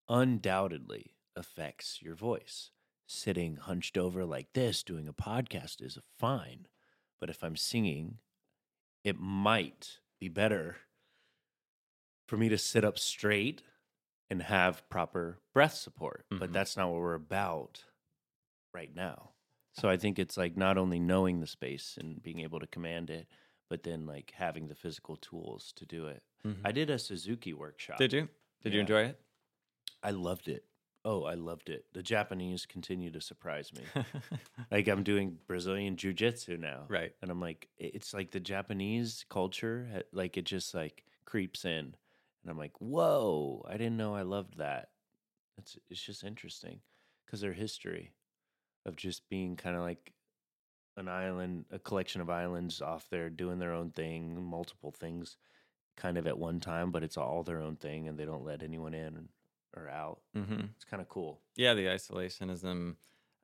undoubtedly 0.08 1.14
affects 1.36 2.00
your 2.02 2.14
voice. 2.14 2.70
Sitting 3.06 3.56
hunched 3.56 3.98
over 3.98 4.24
like 4.24 4.48
this 4.54 4.82
doing 4.82 5.06
a 5.06 5.12
podcast 5.12 5.82
is 5.82 5.98
fine. 6.18 6.66
But 7.20 7.30
if 7.30 7.44
I'm 7.44 7.56
singing, 7.56 8.18
it 9.04 9.18
might 9.18 9.98
be 10.18 10.28
better 10.28 10.76
for 12.32 12.38
me 12.38 12.48
to 12.48 12.56
sit 12.56 12.82
up 12.82 12.98
straight 12.98 13.60
and 14.30 14.40
have 14.40 14.88
proper 14.88 15.38
breath 15.52 15.74
support. 15.74 16.24
Mm-hmm. 16.32 16.40
But 16.40 16.50
that's 16.50 16.78
not 16.78 16.88
what 16.88 17.02
we're 17.02 17.12
about 17.12 17.84
right 18.72 18.88
now. 18.96 19.32
So 19.74 19.90
I 19.90 19.98
think 19.98 20.18
it's 20.18 20.38
like 20.38 20.56
not 20.56 20.78
only 20.78 20.98
knowing 20.98 21.40
the 21.40 21.46
space 21.46 21.98
and 22.00 22.22
being 22.22 22.40
able 22.40 22.58
to 22.60 22.66
command 22.66 23.10
it, 23.10 23.26
but 23.68 23.82
then 23.82 24.06
like 24.06 24.32
having 24.34 24.68
the 24.68 24.74
physical 24.74 25.16
tools 25.16 25.74
to 25.76 25.84
do 25.84 26.06
it. 26.06 26.22
Mm-hmm. 26.46 26.66
I 26.66 26.72
did 26.72 26.88
a 26.88 26.98
Suzuki 26.98 27.52
workshop. 27.52 27.98
Did 27.98 28.14
you? 28.14 28.30
Did 28.62 28.72
yeah. 28.72 28.76
you 28.76 28.80
enjoy 28.80 29.02
it? 29.02 29.20
I 30.02 30.12
loved 30.12 30.48
it. 30.48 30.64
Oh, 31.04 31.24
I 31.24 31.34
loved 31.34 31.68
it. 31.68 31.84
The 31.92 32.02
Japanese 32.02 32.64
continue 32.64 33.10
to 33.10 33.20
surprise 33.20 33.70
me. 33.74 33.82
like 34.70 34.88
I'm 34.88 35.02
doing 35.02 35.36
Brazilian 35.46 35.96
jiu-jitsu 35.96 36.56
now. 36.56 36.84
Right. 36.88 37.12
And 37.20 37.30
I'm 37.30 37.42
like 37.42 37.68
it's 37.76 38.14
like 38.14 38.30
the 38.30 38.40
Japanese 38.40 39.26
culture 39.28 40.02
like 40.14 40.38
it 40.38 40.46
just 40.46 40.74
like 40.74 41.04
creeps 41.26 41.66
in 41.66 41.94
and 42.42 42.50
I'm 42.50 42.58
like, 42.58 42.80
whoa, 42.80 43.64
I 43.68 43.72
didn't 43.72 43.96
know 43.96 44.14
I 44.14 44.22
loved 44.22 44.58
that. 44.58 44.88
It's 45.58 45.76
it's 45.90 46.02
just 46.02 46.24
interesting 46.24 46.80
because 47.24 47.40
their 47.40 47.52
history 47.52 48.12
of 48.84 48.96
just 48.96 49.28
being 49.28 49.56
kind 49.56 49.76
of 49.76 49.82
like 49.82 50.12
an 50.96 51.08
island, 51.08 51.64
a 51.70 51.78
collection 51.78 52.20
of 52.20 52.28
islands 52.28 52.82
off 52.82 53.08
there 53.10 53.30
doing 53.30 53.58
their 53.58 53.72
own 53.72 53.90
thing, 53.90 54.42
multiple 54.42 54.90
things, 54.90 55.36
kind 55.96 56.18
of 56.18 56.26
at 56.26 56.38
one 56.38 56.60
time, 56.60 56.90
but 56.90 57.02
it's 57.02 57.16
all 57.16 57.42
their 57.42 57.60
own 57.60 57.76
thing, 57.76 58.08
and 58.08 58.18
they 58.18 58.24
don't 58.24 58.44
let 58.44 58.62
anyone 58.62 58.94
in 58.94 59.28
or 59.76 59.88
out. 59.88 60.20
Mm-hmm. 60.36 60.66
It's 60.76 60.84
kind 60.84 61.00
of 61.00 61.08
cool. 61.08 61.40
Yeah, 61.56 61.74
the 61.74 61.86
isolationism. 61.86 62.96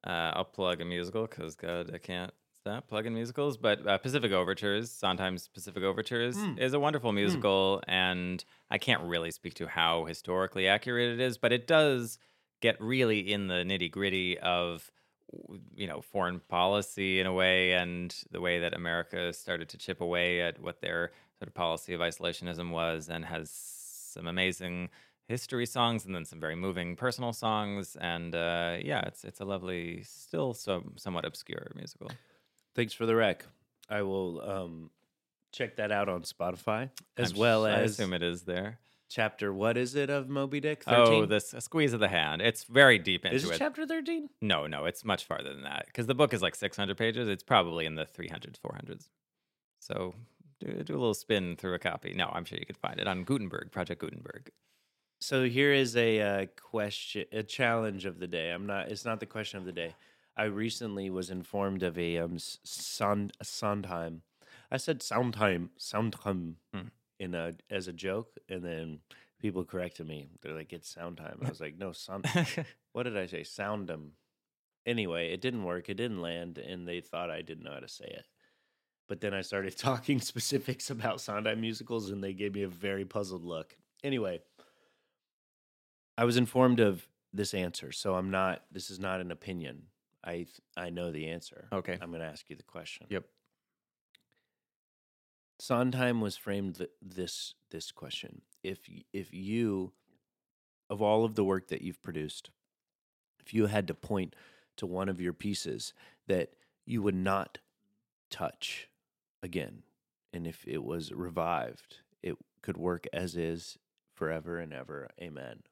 Uh, 0.05 0.33
I'll 0.35 0.45
plug 0.45 0.81
a 0.81 0.85
musical 0.85 1.27
because 1.27 1.57
God, 1.57 1.91
I 1.93 1.99
can't 1.99 2.33
that 2.69 2.89
plug-in 2.89 3.14
musicals, 3.14 3.57
but 3.57 3.87
uh, 3.87 3.99
Pacific 3.99 4.33
Overtures, 4.33 4.91
sometimes 4.91 5.49
Pacific 5.49 5.83
Overtures, 5.83 6.37
mm. 6.37 6.59
is 6.59 6.73
a 6.73 6.81
wonderful 6.81 7.11
hmm. 7.11 7.16
musical, 7.16 7.83
mm. 7.83 7.93
and 7.93 8.45
I 8.71 8.79
can't 8.79 9.03
really 9.03 9.31
speak 9.31 9.55
to 9.55 9.66
how 9.66 10.05
historically 10.05 10.69
accurate 10.69 11.14
it 11.14 11.21
is, 11.21 11.39
but 11.39 11.53
it 11.53 11.66
does 11.66 12.19
get 12.61 12.81
really 12.81 13.21
in 13.33 13.49
the 13.49 13.64
nitty-gritty 13.64 14.39
of 14.39 14.91
you 15.75 15.87
know 15.87 16.01
foreign 16.01 16.41
policy 16.41 17.21
in 17.21 17.27
a 17.27 17.33
way, 17.33 17.73
and 17.73 18.14
the 18.31 18.41
way 18.41 18.61
that 18.61 18.75
America 18.75 19.33
started 19.33 19.69
to 19.71 19.79
chip 19.79 20.01
away 20.01 20.41
at 20.41 20.61
what 20.61 20.81
their 20.81 21.12
sort 21.39 21.49
of 21.49 21.55
policy 21.55 21.95
of 21.95 22.01
isolationism 22.01 22.71
was, 22.71 23.09
and 23.09 23.25
has 23.25 23.51
some 23.51 24.27
amazing 24.27 24.91
history 25.29 25.66
songs 25.66 26.07
and 26.07 26.14
then 26.14 26.25
some 26.25 26.41
very 26.41 26.57
moving 26.57 26.97
personal 26.97 27.35
songs 27.35 27.97
and 28.01 28.35
uh, 28.35 28.79
yeah 28.83 29.03
it's 29.03 29.25
it's 29.25 29.41
a 29.41 29.45
lovely 29.45 30.03
still 30.03 30.55
so 30.55 30.83
somewhat 30.97 31.27
obscure 31.27 31.71
musical 31.77 32.11
Thanks 32.79 32.95
for 32.95 33.07
the 33.07 33.16
rec. 33.16 33.45
I 33.91 34.03
will 34.03 34.41
um, 34.41 34.91
check 35.53 35.79
that 35.79 35.91
out 35.91 36.09
on 36.09 36.22
Spotify 36.22 36.91
as 37.16 37.33
I'm 37.33 37.39
well 37.39 37.66
sh- 37.66 37.70
as. 37.70 37.76
I 37.76 37.83
assume 37.83 38.12
it 38.12 38.22
is 38.22 38.43
there. 38.43 38.79
Chapter 39.11 39.53
what 39.53 39.76
is 39.76 39.97
it 39.97 40.11
of 40.11 40.29
Moby 40.29 40.61
Dick? 40.61 40.85
13? 40.85 41.12
Oh, 41.12 41.26
this 41.26 41.53
a 41.55 41.61
squeeze 41.61 41.93
of 41.93 41.99
the 41.99 42.07
hand. 42.07 42.41
It's 42.41 42.62
very 42.62 43.01
deep 43.01 43.24
into 43.24 43.35
is 43.35 43.51
it. 43.51 43.59
Chapter 43.59 43.85
thirteen? 43.85 44.29
No, 44.41 44.68
no, 44.68 44.85
it's 44.85 45.05
much 45.05 45.24
farther 45.24 45.53
than 45.53 45.64
that 45.64 45.87
because 45.87 46.07
the 46.07 46.14
book 46.14 46.33
is 46.33 46.41
like 46.41 46.55
six 46.55 46.76
hundred 46.76 46.99
pages. 46.99 47.26
It's 47.29 47.43
probably 47.43 47.85
in 47.85 47.97
the 47.97 48.05
300s, 48.05 48.61
400s. 48.64 49.09
So 49.81 50.14
do, 50.61 50.68
do 50.85 50.93
a 50.93 51.01
little 51.01 51.14
spin 51.14 51.57
through 51.57 51.74
a 51.74 51.81
copy. 51.81 52.14
No, 52.14 52.31
I'm 52.33 52.45
sure 52.45 52.59
you 52.61 52.66
could 52.66 52.76
find 52.76 53.01
it 53.01 53.09
on 53.09 53.24
Gutenberg, 53.24 53.72
Project 53.72 54.01
Gutenberg. 54.01 54.53
So 55.20 55.47
here 55.47 55.72
is 55.72 55.97
a 55.97 56.20
uh, 56.20 56.47
question, 56.55 57.24
a 57.33 57.43
challenge 57.43 58.05
of 58.05 58.20
the 58.20 58.29
day. 58.29 58.53
I'm 58.53 58.66
not. 58.66 58.93
It's 58.93 59.05
not 59.05 59.18
the 59.18 59.26
question 59.26 59.59
of 59.59 59.64
the 59.64 59.72
day. 59.72 59.97
I 60.39 60.45
recently 60.45 61.11
was 61.11 61.30
informed 61.30 61.82
of 61.82 61.99
a 61.99 62.18
um 62.18 62.39
Sond 62.39 63.32
Sondheim. 63.43 64.22
I 64.70 64.76
said 64.76 65.03
Sondheim 65.03 65.70
Sondheim 65.76 66.57
mm. 66.74 66.91
in 67.18 67.34
a 67.34 67.55
as 67.68 67.89
a 67.89 67.93
joke, 67.93 68.39
and 68.49 68.64
then 68.64 69.01
people 69.41 69.64
corrected 69.64 70.07
me. 70.07 70.28
They're 70.41 70.55
like, 70.55 70.72
"It's 70.72 70.95
Soundheim." 70.95 71.45
I 71.45 71.49
was 71.49 71.61
like, 71.61 71.76
"No, 71.76 71.91
Sound." 71.91 72.26
what 72.93 73.03
did 73.03 73.18
I 73.18 73.26
say? 73.26 73.43
Soundham. 73.43 74.11
Anyway, 74.86 75.32
it 75.32 75.41
didn't 75.41 75.64
work. 75.64 75.89
It 75.89 75.97
didn't 75.97 76.22
land, 76.22 76.57
and 76.59 76.86
they 76.86 77.01
thought 77.01 77.30
I 77.30 77.43
didn't 77.43 77.64
know 77.64 77.74
how 77.74 77.80
to 77.80 77.89
say 77.89 78.07
it. 78.07 78.26
But 79.09 79.20
then 79.20 79.34
I 79.34 79.41
started 79.41 79.76
talking 79.76 80.20
specifics 80.20 80.89
about 80.89 81.20
Sondheim 81.20 81.61
musicals, 81.61 82.11
and 82.11 82.22
they 82.22 82.32
gave 82.32 82.55
me 82.55 82.62
a 82.62 82.68
very 82.68 83.05
puzzled 83.05 83.45
look. 83.45 83.76
Anyway, 84.05 84.41
I 86.16 86.24
was 86.24 86.36
informed 86.36 86.78
of 86.78 87.09
this 87.32 87.55
answer, 87.55 87.91
so 87.91 88.14
I'm 88.14 88.30
not. 88.30 88.62
This 88.70 88.89
is 88.89 89.01
not 89.01 89.20
an 89.20 89.32
opinion. 89.32 89.89
I 90.25 90.33
th- 90.33 90.61
I 90.77 90.91
know 90.91 91.11
the 91.11 91.29
answer. 91.29 91.69
Okay. 91.73 91.99
I'm 92.01 92.11
going 92.11 92.21
to 92.21 92.27
ask 92.27 92.49
you 92.51 92.57
the 92.57 92.62
question. 92.62 93.07
Yep. 93.11 93.25
Sondheim 95.61 96.21
was 96.21 96.37
framed 96.37 96.77
th- 96.77 96.91
this 97.03 97.55
this 97.71 97.91
question. 97.91 98.43
If 98.62 98.89
if 99.12 99.33
you 99.33 99.93
of 100.91 101.03
all 101.03 101.25
of 101.25 101.35
the 101.35 101.45
work 101.45 101.69
that 101.69 101.83
you've 101.83 102.03
produced, 102.03 102.51
if 103.41 103.53
you 103.53 103.66
had 103.66 103.87
to 103.89 103.95
point 103.95 104.35
to 104.77 104.87
one 104.87 105.09
of 105.09 105.21
your 105.21 105.33
pieces 105.33 105.93
that 106.27 106.51
you 106.87 107.03
would 107.03 107.14
not 107.14 107.59
touch 108.31 108.89
again, 109.43 109.83
and 110.33 110.47
if 110.47 110.66
it 110.66 110.85
was 110.85 111.12
revived 111.12 111.99
it 112.23 112.37
could 112.62 112.77
work 112.77 113.07
as 113.12 113.37
is 113.37 113.79
forever 114.14 114.59
and 114.59 114.73
ever. 114.73 115.09
Amen. 115.21 115.62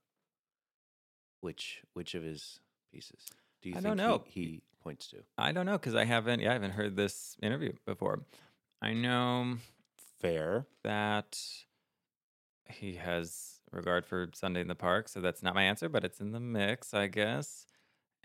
Which 1.41 1.83
which 1.93 2.15
of 2.15 2.23
his 2.23 2.61
pieces 2.93 3.27
do 3.67 3.71
you 3.73 3.79
I 3.79 3.81
don't 3.81 3.97
know. 3.97 4.23
He, 4.29 4.41
he 4.41 4.63
points 4.81 5.09
to? 5.09 5.17
I 5.37 5.51
don't 5.51 5.67
know 5.67 5.73
because 5.73 5.97
I 5.97 6.05
haven't. 6.05 6.39
Yeah, 6.39 6.51
I 6.51 6.53
haven't 6.53 6.71
heard 6.71 6.95
this 6.95 7.37
interview 7.43 7.73
before. 7.85 8.23
I 8.81 8.93
know 8.93 9.57
Fair. 10.21 10.67
that 10.85 11.37
he 12.69 12.95
has 12.95 13.61
regard 13.73 14.07
for 14.07 14.31
Sunday 14.35 14.61
in 14.61 14.69
the 14.69 14.77
Park, 14.77 15.09
so 15.09 15.21
that's 15.21 15.43
not 15.43 15.57
my 15.57 15.65
answer, 15.65 15.89
but 15.89 16.05
it's 16.05 16.21
in 16.21 16.31
the 16.31 16.39
mix, 16.39 16.95
I 16.95 17.09
guess. 17.09 17.67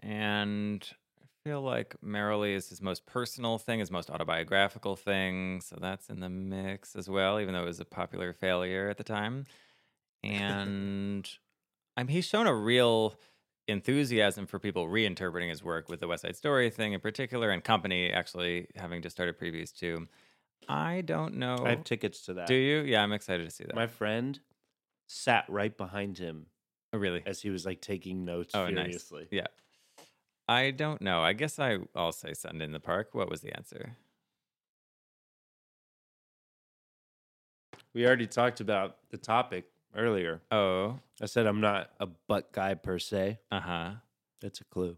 And 0.03 0.87
I 1.19 1.25
feel 1.43 1.63
like 1.63 1.95
Merrily 2.03 2.53
is 2.53 2.69
his 2.69 2.79
most 2.79 3.07
personal 3.07 3.57
thing, 3.57 3.79
his 3.79 3.89
most 3.89 4.11
autobiographical 4.11 4.95
thing, 4.95 5.61
so 5.61 5.75
that's 5.81 6.07
in 6.07 6.19
the 6.19 6.29
mix 6.29 6.95
as 6.95 7.09
well, 7.09 7.39
even 7.39 7.55
though 7.55 7.63
it 7.63 7.65
was 7.65 7.79
a 7.79 7.85
popular 7.85 8.31
failure 8.31 8.89
at 8.89 8.97
the 8.97 9.03
time. 9.03 9.45
And 10.23 11.27
I 11.97 12.03
mean, 12.03 12.09
he's 12.09 12.27
shown 12.27 12.45
a 12.45 12.53
real 12.53 13.15
enthusiasm 13.67 14.45
for 14.47 14.59
people 14.59 14.87
reinterpreting 14.87 15.49
his 15.49 15.63
work 15.63 15.89
with 15.89 15.99
the 15.99 16.07
West 16.07 16.23
Side 16.23 16.35
Story 16.35 16.69
thing 16.69 16.93
in 16.93 16.99
particular, 16.99 17.49
and 17.51 17.63
Company 17.63 18.09
actually 18.11 18.67
having 18.75 19.01
just 19.01 19.15
started 19.15 19.39
previews 19.39 19.73
too. 19.73 20.07
I 20.69 21.01
don't 21.01 21.35
know. 21.35 21.57
I 21.65 21.71
have 21.71 21.83
tickets 21.83 22.21
to 22.23 22.33
that. 22.35 22.47
Do 22.47 22.55
you? 22.55 22.81
Yeah, 22.81 23.01
I'm 23.03 23.13
excited 23.13 23.43
to 23.47 23.51
see 23.53 23.63
that. 23.65 23.75
My 23.75 23.87
friend 23.87 24.39
sat 25.07 25.45
right 25.49 25.75
behind 25.75 26.17
him 26.17 26.45
Oh, 26.93 26.97
really? 26.97 27.23
as 27.25 27.41
he 27.41 27.49
was 27.49 27.65
like 27.65 27.81
taking 27.81 28.25
notes 28.25 28.53
Oh, 28.55 28.67
nice. 28.69 29.11
Yeah. 29.31 29.47
I 30.47 30.71
don't 30.71 31.01
know. 31.01 31.21
I 31.21 31.33
guess 31.33 31.59
I, 31.59 31.77
I'll 31.95 32.11
say 32.11 32.33
Sunday 32.33 32.65
in 32.65 32.71
the 32.73 32.79
Park. 32.79 33.09
What 33.13 33.29
was 33.29 33.41
the 33.41 33.55
answer? 33.55 33.95
We 37.93 38.05
already 38.05 38.27
talked 38.27 38.59
about 38.59 38.97
the 39.09 39.17
topic 39.17 39.65
earlier. 39.95 40.41
Oh, 40.51 40.99
I 41.21 41.25
said 41.25 41.45
I'm 41.47 41.61
not 41.61 41.91
a 41.99 42.07
butt 42.07 42.51
guy 42.51 42.73
per 42.75 42.99
se. 42.99 43.39
uh 43.51 43.59
huh. 43.59 43.91
That's 44.41 44.59
a 44.61 44.63
clue. 44.65 44.97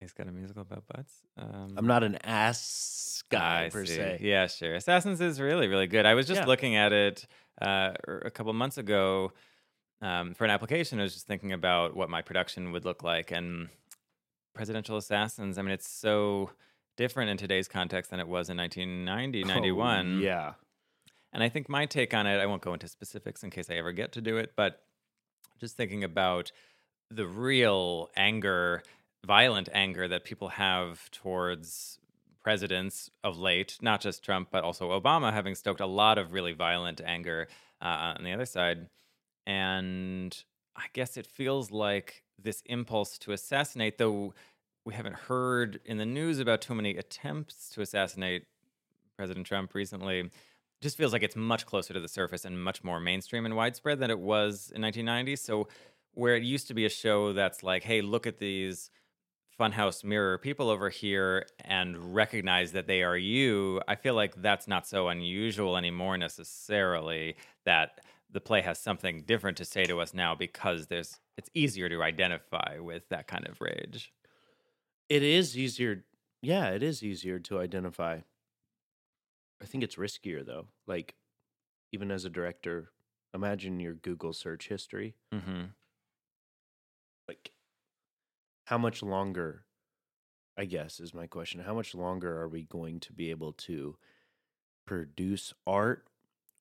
He's 0.00 0.12
got 0.12 0.26
a 0.28 0.32
musical 0.32 0.62
about 0.62 0.84
butts. 0.88 1.14
Um, 1.36 1.74
I'm 1.76 1.86
not 1.86 2.02
an 2.02 2.16
ass 2.24 3.22
guy 3.28 3.66
I 3.66 3.68
per 3.68 3.84
see. 3.84 3.96
se. 3.96 4.18
Yeah, 4.22 4.46
sure. 4.46 4.74
Assassins 4.74 5.20
is 5.20 5.40
really, 5.40 5.68
really 5.68 5.86
good. 5.86 6.06
I 6.06 6.14
was 6.14 6.26
just 6.26 6.40
Yeah. 6.40 6.46
looking 6.46 6.74
at 6.74 6.92
it 6.92 7.26
uh, 7.60 7.92
er, 8.08 8.22
a 8.24 8.30
couple 8.30 8.52
months 8.54 8.78
ago 8.78 9.32
um, 10.00 10.32
for 10.34 10.44
an 10.44 10.50
application. 10.50 10.98
I 10.98 11.02
was 11.02 11.12
just 11.12 11.26
thinking 11.26 11.52
about 11.52 11.94
what 11.94 12.08
my 12.08 12.22
production 12.22 12.72
would 12.72 12.84
look 12.86 13.02
like. 13.02 13.30
And 13.30 13.68
Presidential 14.54 14.96
Assassins, 14.96 15.58
I 15.58 15.62
mean, 15.62 15.72
it's 15.72 15.88
so 15.88 16.50
different 16.96 17.30
in 17.30 17.36
today's 17.36 17.68
context 17.68 18.10
than 18.10 18.20
it 18.20 18.26
was 18.26 18.48
in 18.50 18.56
1990, 18.56 19.44
91. 19.44 20.16
Oh, 20.16 20.20
yeah. 20.20 20.52
And 21.32 21.42
I 21.42 21.48
think 21.48 21.68
my 21.68 21.86
take 21.86 22.12
on 22.12 22.26
it, 22.26 22.40
I 22.40 22.46
won't 22.46 22.62
go 22.62 22.72
into 22.72 22.88
specifics 22.88 23.42
in 23.42 23.50
case 23.50 23.70
I 23.70 23.74
ever 23.74 23.92
get 23.92 24.12
to 24.12 24.20
do 24.20 24.36
it, 24.36 24.52
but 24.56 24.82
just 25.60 25.76
thinking 25.76 26.02
about 26.02 26.50
the 27.10 27.26
real 27.26 28.08
anger, 28.16 28.82
violent 29.24 29.68
anger 29.72 30.08
that 30.08 30.24
people 30.24 30.48
have 30.48 31.10
towards 31.10 31.98
presidents 32.42 33.10
of 33.22 33.38
late, 33.38 33.78
not 33.82 34.00
just 34.00 34.24
Trump, 34.24 34.48
but 34.50 34.64
also 34.64 34.98
Obama, 34.98 35.32
having 35.32 35.54
stoked 35.54 35.80
a 35.80 35.86
lot 35.86 36.18
of 36.18 36.32
really 36.32 36.52
violent 36.52 37.00
anger 37.04 37.48
uh, 37.82 38.14
on 38.16 38.24
the 38.24 38.32
other 38.32 38.46
side. 38.46 38.88
And 39.46 40.36
I 40.76 40.84
guess 40.92 41.16
it 41.16 41.26
feels 41.26 41.70
like 41.70 42.22
this 42.42 42.62
impulse 42.66 43.18
to 43.18 43.32
assassinate, 43.32 43.98
though 43.98 44.34
we 44.84 44.94
haven't 44.94 45.14
heard 45.14 45.80
in 45.84 45.98
the 45.98 46.06
news 46.06 46.38
about 46.38 46.62
too 46.62 46.74
many 46.74 46.96
attempts 46.96 47.68
to 47.70 47.82
assassinate 47.82 48.44
President 49.16 49.46
Trump 49.46 49.74
recently 49.74 50.30
just 50.80 50.96
feels 50.96 51.12
like 51.12 51.22
it's 51.22 51.36
much 51.36 51.66
closer 51.66 51.92
to 51.94 52.00
the 52.00 52.08
surface 52.08 52.44
and 52.44 52.62
much 52.62 52.82
more 52.82 53.00
mainstream 53.00 53.44
and 53.44 53.56
widespread 53.56 54.00
than 54.00 54.10
it 54.10 54.18
was 54.18 54.72
in 54.74 54.82
1990. 54.82 55.36
So 55.36 55.68
where 56.14 56.36
it 56.36 56.42
used 56.42 56.68
to 56.68 56.74
be 56.74 56.84
a 56.84 56.90
show 56.90 57.32
that's 57.32 57.62
like, 57.62 57.82
hey, 57.82 58.00
look 58.00 58.26
at 58.26 58.38
these 58.38 58.90
funhouse 59.58 60.02
mirror 60.02 60.38
people 60.38 60.70
over 60.70 60.88
here 60.88 61.46
and 61.64 62.14
recognize 62.14 62.72
that 62.72 62.86
they 62.86 63.02
are 63.02 63.16
you. 63.16 63.80
I 63.86 63.94
feel 63.94 64.14
like 64.14 64.40
that's 64.40 64.66
not 64.66 64.86
so 64.86 65.08
unusual 65.08 65.76
anymore 65.76 66.16
necessarily 66.16 67.36
that 67.66 68.00
the 68.32 68.40
play 68.40 68.62
has 68.62 68.78
something 68.78 69.22
different 69.22 69.58
to 69.58 69.64
say 69.64 69.84
to 69.84 70.00
us 70.00 70.14
now 70.14 70.34
because 70.34 70.86
there's 70.86 71.18
it's 71.36 71.50
easier 71.54 71.88
to 71.88 72.02
identify 72.02 72.78
with 72.78 73.08
that 73.08 73.26
kind 73.26 73.46
of 73.46 73.60
rage. 73.60 74.12
It 75.08 75.22
is 75.22 75.58
easier. 75.58 76.04
Yeah, 76.42 76.70
it 76.70 76.82
is 76.82 77.02
easier 77.02 77.38
to 77.40 77.58
identify. 77.58 78.20
I 79.62 79.66
think 79.66 79.84
it's 79.84 79.96
riskier 79.96 80.44
though. 80.44 80.66
Like, 80.86 81.14
even 81.92 82.10
as 82.10 82.24
a 82.24 82.30
director, 82.30 82.90
imagine 83.34 83.80
your 83.80 83.94
Google 83.94 84.32
search 84.32 84.68
history. 84.68 85.14
Mm-hmm. 85.34 85.64
Like, 87.28 87.52
how 88.64 88.78
much 88.78 89.02
longer, 89.02 89.64
I 90.56 90.64
guess, 90.64 91.00
is 91.00 91.12
my 91.12 91.26
question. 91.26 91.60
How 91.60 91.74
much 91.74 91.94
longer 91.94 92.40
are 92.40 92.48
we 92.48 92.62
going 92.62 93.00
to 93.00 93.12
be 93.12 93.30
able 93.30 93.52
to 93.52 93.96
produce 94.86 95.52
art 95.66 96.06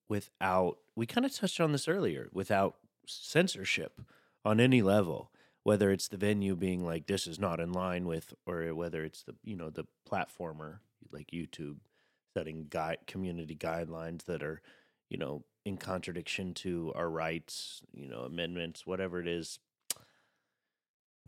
without, 0.08 0.78
we 0.95 1.06
kind 1.06 1.26
of 1.26 1.36
touched 1.36 1.60
on 1.60 1.72
this 1.72 1.88
earlier, 1.88 2.30
without 2.34 2.76
censorship 3.06 4.02
on 4.43 4.60
any 4.60 4.82
level? 4.82 5.32
Whether 5.64 5.91
it's 5.91 6.08
the 6.08 6.18
venue 6.18 6.56
being 6.56 6.84
like, 6.84 7.08
this 7.08 7.28
is 7.28 7.38
not 7.39 7.60
in 7.60 7.72
line 7.72 8.06
with, 8.06 8.34
or 8.47 8.74
whether 8.74 9.04
it's 9.04 9.24
the, 9.24 9.36
you 9.43 9.56
know, 9.56 9.70
the 9.70 9.86
platformer 10.10 10.80
like 11.12 11.32
YouTube 11.32 11.78
setting 12.34 12.67
guide 12.69 12.99
community 13.07 13.55
guidelines 13.55 14.25
that 14.25 14.43
are, 14.43 14.61
you 15.09 15.17
know, 15.17 15.43
in 15.65 15.77
contradiction 15.77 16.53
to 16.53 16.91
our 16.95 17.09
rights, 17.09 17.82
you 17.93 18.07
know, 18.07 18.21
amendments, 18.21 18.86
whatever 18.86 19.19
it 19.19 19.27
is. 19.27 19.59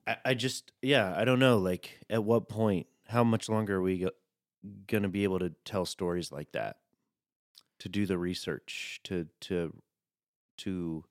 I, 0.07 0.17
I 0.25 0.33
just, 0.33 0.71
yeah, 0.81 1.13
I 1.15 1.25
don't 1.25 1.39
know. 1.39 1.57
Like, 1.57 1.99
at 2.09 2.23
what 2.23 2.49
point, 2.49 2.87
how 3.07 3.23
much 3.23 3.49
longer 3.49 3.77
are 3.77 3.81
we 3.81 3.99
go- 3.99 4.11
going 4.87 5.03
to 5.03 5.09
be 5.09 5.23
able 5.23 5.39
to 5.39 5.53
tell 5.65 5.85
stories 5.85 6.31
like 6.31 6.51
that? 6.53 6.77
To 7.79 7.89
do 7.89 8.05
the 8.05 8.17
research, 8.17 8.99
to, 9.05 9.27
to, 9.41 9.73
to 10.59 11.03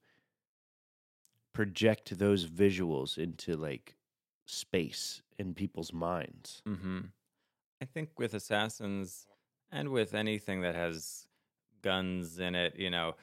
project 1.52 2.16
those 2.16 2.46
visuals 2.46 3.18
into 3.18 3.56
like 3.56 3.96
space 4.46 5.22
in 5.38 5.52
people's 5.52 5.92
minds. 5.92 6.62
Mm-hmm. 6.66 7.00
I 7.82 7.84
think 7.86 8.10
with 8.18 8.34
assassins 8.34 9.26
and 9.72 9.88
with 9.90 10.14
anything 10.14 10.62
that 10.62 10.74
has 10.74 11.26
guns 11.82 12.38
in 12.38 12.54
it, 12.54 12.74
you 12.78 12.90
know, 12.90 13.14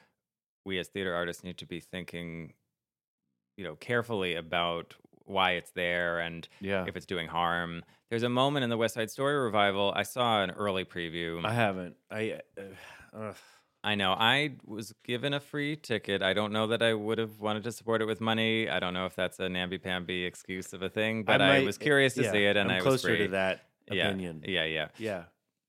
we 0.64 0.78
as 0.78 0.88
theater 0.88 1.14
artists 1.14 1.44
need 1.44 1.58
to 1.58 1.66
be 1.66 1.80
thinking, 1.80 2.52
you 3.56 3.64
know, 3.64 3.76
carefully 3.76 4.34
about 4.34 4.94
why 5.24 5.52
it's 5.52 5.70
there 5.72 6.20
and 6.20 6.48
Yeah. 6.60 6.84
if 6.86 6.96
it's 6.96 7.06
doing 7.06 7.28
harm. 7.28 7.82
There's 8.10 8.22
a 8.22 8.28
moment 8.30 8.64
in 8.64 8.70
the 8.70 8.76
West 8.78 8.94
Side 8.94 9.10
Story 9.10 9.36
revival. 9.38 9.92
I 9.94 10.02
saw 10.02 10.42
an 10.42 10.50
early 10.52 10.84
preview. 10.84 11.44
I 11.44 11.52
haven't. 11.52 11.96
I, 12.10 12.40
uh. 13.14 13.32
I 13.84 13.94
know. 13.94 14.12
I 14.12 14.54
was 14.66 14.92
given 15.04 15.32
a 15.32 15.38
free 15.40 15.76
ticket. 15.76 16.20
I 16.20 16.32
don't 16.32 16.52
know 16.52 16.66
that 16.66 16.82
I 16.82 16.94
would 16.94 17.18
have 17.18 17.40
wanted 17.40 17.62
to 17.62 17.70
support 17.72 18.02
it 18.02 18.06
with 18.06 18.20
money. 18.20 18.68
I 18.68 18.80
don't 18.80 18.92
know 18.92 19.06
if 19.06 19.14
that's 19.14 19.38
a 19.38 19.48
namby-pamby 19.48 20.24
excuse 20.24 20.72
of 20.72 20.82
a 20.82 20.88
thing, 20.88 21.22
but 21.22 21.40
I, 21.40 21.58
might- 21.58 21.64
was 21.64 21.78
curious 21.78 22.14
to 22.14 22.24
yeah, 22.24 22.32
see 22.32 22.44
it, 22.44 22.56
and 22.56 22.70
I'm 22.72 22.80
I 22.80 22.82
was 22.82 22.84
closer 23.02 23.08
free. 23.16 23.18
to 23.18 23.28
that 23.28 23.66
yeah, 23.90 24.08
opinion. 24.08 24.42
Yeah, 24.44 24.64
yeah. 24.64 24.88
Yeah. 24.98 25.22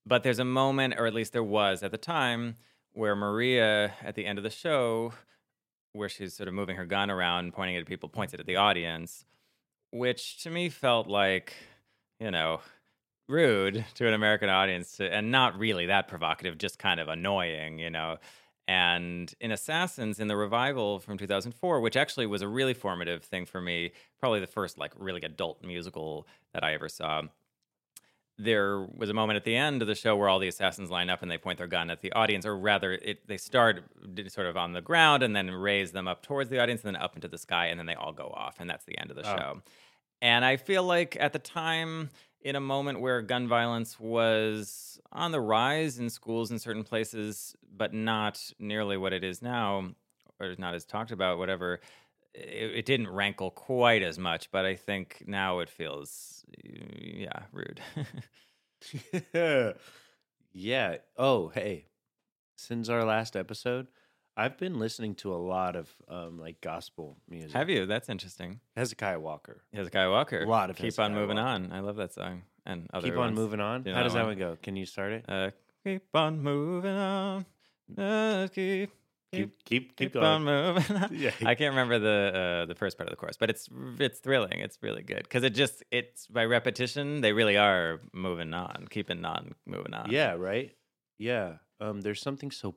But 0.05 0.23
there's 0.23 0.39
a 0.39 0.45
moment, 0.45 0.95
or 0.97 1.05
at 1.05 1.13
least 1.13 1.33
there 1.33 1.43
was 1.43 1.83
at 1.83 1.91
the 1.91 1.97
time, 1.97 2.55
where 2.93 3.15
Maria, 3.15 3.93
at 4.01 4.15
the 4.15 4.25
end 4.25 4.37
of 4.37 4.43
the 4.43 4.49
show, 4.49 5.13
where 5.93 6.09
she's 6.09 6.35
sort 6.35 6.47
of 6.47 6.53
moving 6.53 6.75
her 6.75 6.85
gun 6.85 7.09
around, 7.09 7.53
pointing 7.53 7.75
it 7.75 7.81
at 7.81 7.87
people, 7.87 8.09
points 8.09 8.33
it 8.33 8.39
at 8.39 8.45
the 8.45 8.55
audience, 8.55 9.25
which 9.91 10.41
to 10.43 10.49
me 10.49 10.69
felt 10.69 11.07
like, 11.07 11.53
you 12.19 12.31
know, 12.31 12.61
rude 13.27 13.85
to 13.95 14.07
an 14.07 14.13
American 14.13 14.49
audience, 14.49 14.97
to, 14.97 15.13
and 15.13 15.31
not 15.31 15.57
really 15.57 15.85
that 15.87 16.07
provocative, 16.07 16.57
just 16.57 16.79
kind 16.79 16.99
of 16.99 17.07
annoying, 17.07 17.79
you 17.79 17.89
know. 17.89 18.17
And 18.67 19.33
in 19.39 19.51
Assassins, 19.51 20.19
in 20.19 20.27
the 20.27 20.35
revival 20.35 20.99
from 20.99 21.17
2004, 21.17 21.81
which 21.81 21.97
actually 21.97 22.27
was 22.27 22.43
a 22.43 22.47
really 22.47 22.75
formative 22.75 23.23
thing 23.23 23.45
for 23.45 23.59
me, 23.59 23.91
probably 24.19 24.39
the 24.39 24.47
first 24.47 24.77
like 24.77 24.93
really 24.95 25.21
adult 25.21 25.63
musical 25.63 26.27
that 26.53 26.63
I 26.63 26.73
ever 26.73 26.87
saw 26.87 27.23
there 28.39 28.79
was 28.95 29.09
a 29.09 29.13
moment 29.13 29.37
at 29.37 29.43
the 29.43 29.55
end 29.55 29.81
of 29.81 29.87
the 29.87 29.95
show 29.95 30.15
where 30.15 30.29
all 30.29 30.39
the 30.39 30.47
assassins 30.47 30.89
line 30.89 31.09
up 31.09 31.21
and 31.21 31.29
they 31.29 31.37
point 31.37 31.57
their 31.57 31.67
gun 31.67 31.89
at 31.89 32.01
the 32.01 32.11
audience, 32.13 32.45
or 32.45 32.57
rather, 32.57 32.93
it, 32.93 33.27
they 33.27 33.37
start 33.37 33.83
sort 34.29 34.47
of 34.47 34.55
on 34.57 34.71
the 34.73 34.81
ground 34.81 35.21
and 35.23 35.35
then 35.35 35.51
raise 35.51 35.91
them 35.91 36.07
up 36.07 36.23
towards 36.23 36.49
the 36.49 36.59
audience 36.59 36.81
and 36.83 36.95
then 36.95 37.01
up 37.01 37.15
into 37.15 37.27
the 37.27 37.37
sky, 37.37 37.67
and 37.67 37.77
then 37.77 37.85
they 37.85 37.95
all 37.95 38.13
go 38.13 38.27
off, 38.35 38.55
and 38.59 38.69
that's 38.69 38.85
the 38.85 38.97
end 38.97 39.11
of 39.11 39.17
the 39.17 39.29
Oh. 39.29 39.35
show. 39.37 39.61
And 40.21 40.43
I 40.45 40.57
feel 40.57 40.83
like 40.83 41.17
at 41.19 41.33
the 41.33 41.39
time, 41.39 42.09
in 42.41 42.55
a 42.55 42.59
moment 42.61 43.01
where 43.01 43.21
gun 43.21 43.47
violence 43.47 43.99
was 43.99 44.99
on 45.11 45.31
the 45.31 45.41
rise 45.41 45.99
in 45.99 46.09
schools 46.09 46.51
in 46.51 46.59
certain 46.59 46.83
places, 46.83 47.55
but 47.75 47.93
not 47.93 48.51
nearly 48.59 48.95
what 48.97 49.11
it 49.13 49.23
is 49.23 49.41
now, 49.41 49.93
or 50.39 50.55
not 50.57 50.73
as 50.73 50.85
talked 50.85 51.11
about, 51.11 51.37
whatever, 51.37 51.81
it, 52.33 52.71
it 52.77 52.85
didn't 52.85 53.09
rankle 53.09 53.51
quite 53.51 54.03
as 54.03 54.17
much. 54.19 54.51
But 54.51 54.65
I 54.65 54.75
think 54.75 55.23
now 55.27 55.59
it 55.59 55.69
feels, 55.69 56.43
yeah, 56.63 57.43
rude. 57.51 57.81
yeah. 60.53 60.97
Oh, 61.17 61.49
hey. 61.49 61.85
Since 62.55 62.89
our 62.89 63.05
last 63.05 63.35
episode, 63.37 63.87
I've 64.35 64.57
been 64.57 64.79
listening 64.79 65.15
to 65.15 65.33
a 65.33 65.37
lot 65.37 65.75
of 65.77 65.89
um, 66.09 66.37
like 66.39 66.59
gospel 66.61 67.17
music. 67.29 67.53
Have 67.53 67.69
you? 67.69 67.85
That's 67.85 68.09
interesting. 68.09 68.59
Hezekiah 68.75 69.19
Walker. 69.19 69.63
Hezekiah 69.73 70.09
Walker. 70.09 70.43
A 70.43 70.49
lot 70.49 70.69
of 70.69 70.75
Keep 70.75 70.85
Hezekiah 70.85 71.05
on 71.05 71.13
moving 71.13 71.37
Walker. 71.37 71.49
on. 71.49 71.71
I 71.71 71.79
love 71.79 71.95
that 71.97 72.13
song. 72.13 72.43
And 72.65 72.87
other 72.93 73.07
Keep 73.07 73.13
on 73.13 73.19
ones. 73.19 73.35
moving 73.37 73.59
on. 73.61 73.83
You 73.85 73.93
How 73.93 73.99
know 73.99 74.03
does 74.03 74.13
that 74.13 74.19
that 74.19 74.25
one? 74.27 74.39
one 74.39 74.53
go? 74.53 74.57
Can 74.61 74.75
you 74.75 74.85
start 74.85 75.13
it? 75.13 75.25
Uh, 75.27 75.51
keep 75.85 76.03
on 76.13 76.41
moving 76.41 76.95
on. 76.95 77.45
Uh, 77.97 78.47
keep, 78.53 78.91
Keep 79.31 79.63
keep 79.63 79.95
keep, 79.95 80.13
keep 80.13 80.15
on 80.21 80.43
going. 80.43 80.75
moving 80.75 80.97
on. 80.97 81.09
Yeah. 81.15 81.31
I 81.41 81.53
can't 81.53 81.71
remember 81.71 81.99
the 81.99 82.63
uh, 82.63 82.65
the 82.65 82.75
first 82.75 82.97
part 82.97 83.07
of 83.07 83.11
the 83.11 83.17
chorus, 83.17 83.37
but 83.37 83.49
it's 83.49 83.69
it's 83.99 84.19
thrilling. 84.19 84.59
It's 84.59 84.79
really 84.81 85.03
good 85.03 85.23
because 85.23 85.43
it 85.43 85.51
just 85.51 85.83
it's 85.91 86.25
by 86.25 86.45
repetition. 86.45 87.21
They 87.21 87.33
really 87.33 87.57
are 87.57 87.99
moving 88.11 88.53
on, 88.53 88.87
keeping 88.89 89.23
on, 89.25 89.53
moving 89.67 89.93
on. 89.93 90.09
Yeah, 90.09 90.33
right. 90.33 90.73
Yeah. 91.19 91.57
Um, 91.79 92.01
there's 92.01 92.21
something 92.21 92.49
so 92.49 92.75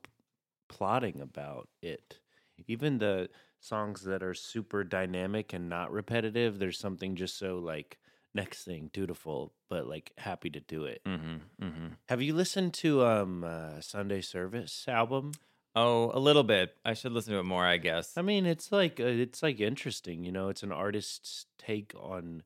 plotting 0.69 1.21
about 1.21 1.69
it. 1.81 2.19
Even 2.67 2.99
the 2.99 3.29
songs 3.59 4.03
that 4.03 4.21
are 4.21 4.33
super 4.33 4.83
dynamic 4.83 5.53
and 5.53 5.69
not 5.69 5.91
repetitive, 5.91 6.59
there's 6.59 6.77
something 6.77 7.15
just 7.15 7.37
so 7.37 7.57
like 7.57 7.97
next 8.35 8.63
thing, 8.63 8.89
dutiful, 8.93 9.53
but 9.69 9.87
like 9.87 10.11
happy 10.17 10.49
to 10.51 10.59
do 10.59 10.85
it. 10.85 11.01
Mm-hmm, 11.05 11.65
mm-hmm. 11.65 11.87
Have 12.09 12.21
you 12.21 12.35
listened 12.35 12.73
to 12.75 13.03
um 13.05 13.43
uh, 13.43 13.81
Sunday 13.81 14.21
Service 14.21 14.85
album? 14.87 15.31
Oh, 15.75 16.11
a 16.13 16.19
little 16.19 16.43
bit. 16.43 16.75
I 16.85 16.93
should 16.93 17.11
listen 17.13 17.33
to 17.33 17.39
it 17.39 17.43
more. 17.45 17.65
I 17.65 17.77
guess. 17.77 18.17
I 18.17 18.21
mean, 18.21 18.45
it's 18.45 18.71
like 18.71 18.99
uh, 18.99 19.05
it's 19.05 19.41
like 19.41 19.59
interesting, 19.59 20.23
you 20.23 20.31
know. 20.31 20.49
It's 20.49 20.63
an 20.63 20.71
artist's 20.71 21.45
take 21.57 21.93
on 21.99 22.43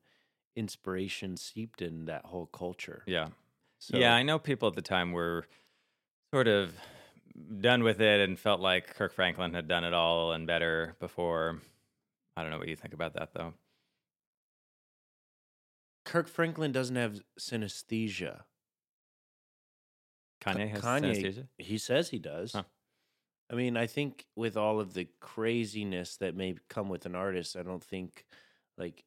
inspiration 0.56 1.36
seeped 1.36 1.82
in 1.82 2.06
that 2.06 2.24
whole 2.26 2.46
culture. 2.46 3.02
yeah. 3.06 3.28
So, 3.80 3.96
Yeah, 3.96 4.12
I 4.12 4.24
know 4.24 4.40
people 4.40 4.66
at 4.66 4.74
the 4.74 4.82
time 4.82 5.12
were 5.12 5.46
sort 6.34 6.48
of 6.48 6.74
done 7.60 7.84
with 7.84 8.00
it 8.00 8.20
and 8.28 8.36
felt 8.36 8.60
like 8.60 8.96
Kirk 8.96 9.12
Franklin 9.12 9.54
had 9.54 9.68
done 9.68 9.84
it 9.84 9.94
all 9.94 10.32
and 10.32 10.48
better 10.48 10.96
before. 10.98 11.60
I 12.36 12.42
don't 12.42 12.50
know 12.50 12.58
what 12.58 12.66
you 12.66 12.74
think 12.74 12.92
about 12.92 13.14
that 13.14 13.34
though. 13.34 13.54
Kirk 16.04 16.26
Franklin 16.26 16.72
doesn't 16.72 16.96
have 16.96 17.20
synesthesia. 17.38 18.40
Kanye 20.40 20.70
has 20.70 20.80
Kanye, 20.82 21.14
synesthesia. 21.22 21.46
he 21.58 21.78
says 21.78 22.08
he 22.10 22.18
does. 22.18 22.52
Huh. 22.52 22.62
I 23.50 23.54
mean, 23.54 23.76
I 23.76 23.86
think 23.86 24.26
with 24.36 24.56
all 24.56 24.78
of 24.80 24.92
the 24.94 25.08
craziness 25.20 26.16
that 26.18 26.34
may 26.36 26.56
come 26.68 26.88
with 26.88 27.06
an 27.06 27.14
artist, 27.14 27.56
I 27.56 27.62
don't 27.62 27.82
think 27.82 28.26
like 28.76 29.04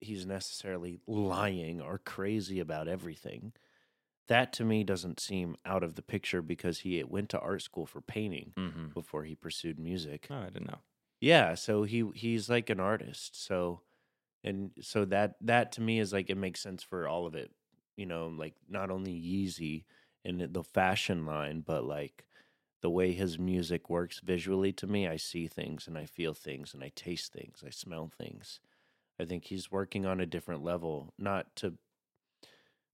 he's 0.00 0.24
necessarily 0.26 1.00
lying 1.06 1.80
or 1.80 1.98
crazy 1.98 2.60
about 2.60 2.88
everything. 2.88 3.52
That 4.28 4.52
to 4.54 4.64
me 4.64 4.84
doesn't 4.84 5.18
seem 5.18 5.56
out 5.66 5.82
of 5.82 5.96
the 5.96 6.02
picture 6.02 6.40
because 6.40 6.80
he 6.80 7.02
went 7.02 7.30
to 7.30 7.40
art 7.40 7.62
school 7.62 7.86
for 7.86 8.00
painting 8.00 8.52
Mm-hmm. 8.56 8.88
before 8.94 9.24
he 9.24 9.34
pursued 9.34 9.78
music. 9.78 10.28
Oh, 10.30 10.36
I 10.36 10.50
didn't 10.50 10.68
know. 10.68 10.78
Yeah, 11.20 11.54
so 11.54 11.82
he 11.82 12.08
he's 12.14 12.48
like 12.48 12.70
an 12.70 12.80
artist. 12.80 13.44
So 13.44 13.82
and 14.44 14.70
so 14.80 15.04
that 15.06 15.34
that 15.42 15.72
to 15.72 15.80
me 15.80 15.98
is 15.98 16.12
like 16.12 16.30
it 16.30 16.36
makes 16.36 16.60
sense 16.60 16.82
for 16.82 17.08
all 17.08 17.26
of 17.26 17.34
it. 17.34 17.50
You 17.96 18.06
know, 18.06 18.28
like 18.28 18.54
not 18.68 18.90
only 18.90 19.12
Yeezy 19.12 19.84
and 20.24 20.40
the- 20.40 20.48
the 20.48 20.64
fashion 20.64 21.26
line, 21.26 21.60
but 21.60 21.84
like 21.84 22.24
the 22.82 22.90
way 22.90 23.12
his 23.12 23.38
music 23.38 23.90
works 23.90 24.20
visually 24.20 24.72
to 24.72 24.86
me, 24.86 25.06
I 25.06 25.16
see 25.16 25.46
things 25.46 25.86
and 25.86 25.98
I 25.98 26.06
feel 26.06 26.34
things 26.34 26.74
and 26.74 26.82
I 26.82 26.92
taste 26.94 27.32
things, 27.32 27.62
I 27.66 27.70
smell 27.70 28.10
things. 28.16 28.60
I 29.20 29.24
think 29.26 29.44
he's 29.44 29.70
working 29.70 30.06
on 30.06 30.20
a 30.20 30.26
different 30.26 30.64
level, 30.64 31.12
not 31.18 31.54
to 31.56 31.74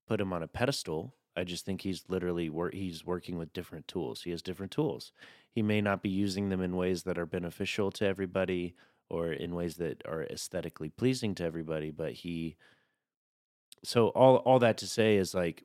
put 0.08 0.20
him 0.20 0.32
on 0.32 0.42
a 0.42 0.48
pedestal. 0.48 1.14
I 1.36 1.44
just 1.44 1.64
think 1.64 1.82
he's 1.82 2.04
literally 2.08 2.48
wor- 2.48 2.70
he's 2.72 3.04
working 3.04 3.38
with 3.38 3.52
different 3.52 3.86
tools. 3.86 4.22
He 4.22 4.30
has 4.30 4.42
different 4.42 4.72
tools. 4.72 5.12
He 5.50 5.62
may 5.62 5.80
not 5.80 6.02
be 6.02 6.08
using 6.08 6.48
them 6.48 6.62
in 6.62 6.76
ways 6.76 7.04
that 7.04 7.18
are 7.18 7.26
beneficial 7.26 7.90
to 7.92 8.06
everybody 8.06 8.74
or 9.08 9.32
in 9.32 9.54
ways 9.54 9.76
that 9.76 10.02
are 10.06 10.22
aesthetically 10.24 10.88
pleasing 10.88 11.34
to 11.36 11.44
everybody, 11.44 11.90
but 11.90 12.12
he 12.12 12.56
so 13.84 14.08
all 14.08 14.36
all 14.38 14.58
that 14.58 14.78
to 14.78 14.86
say 14.86 15.16
is 15.16 15.34
like 15.34 15.64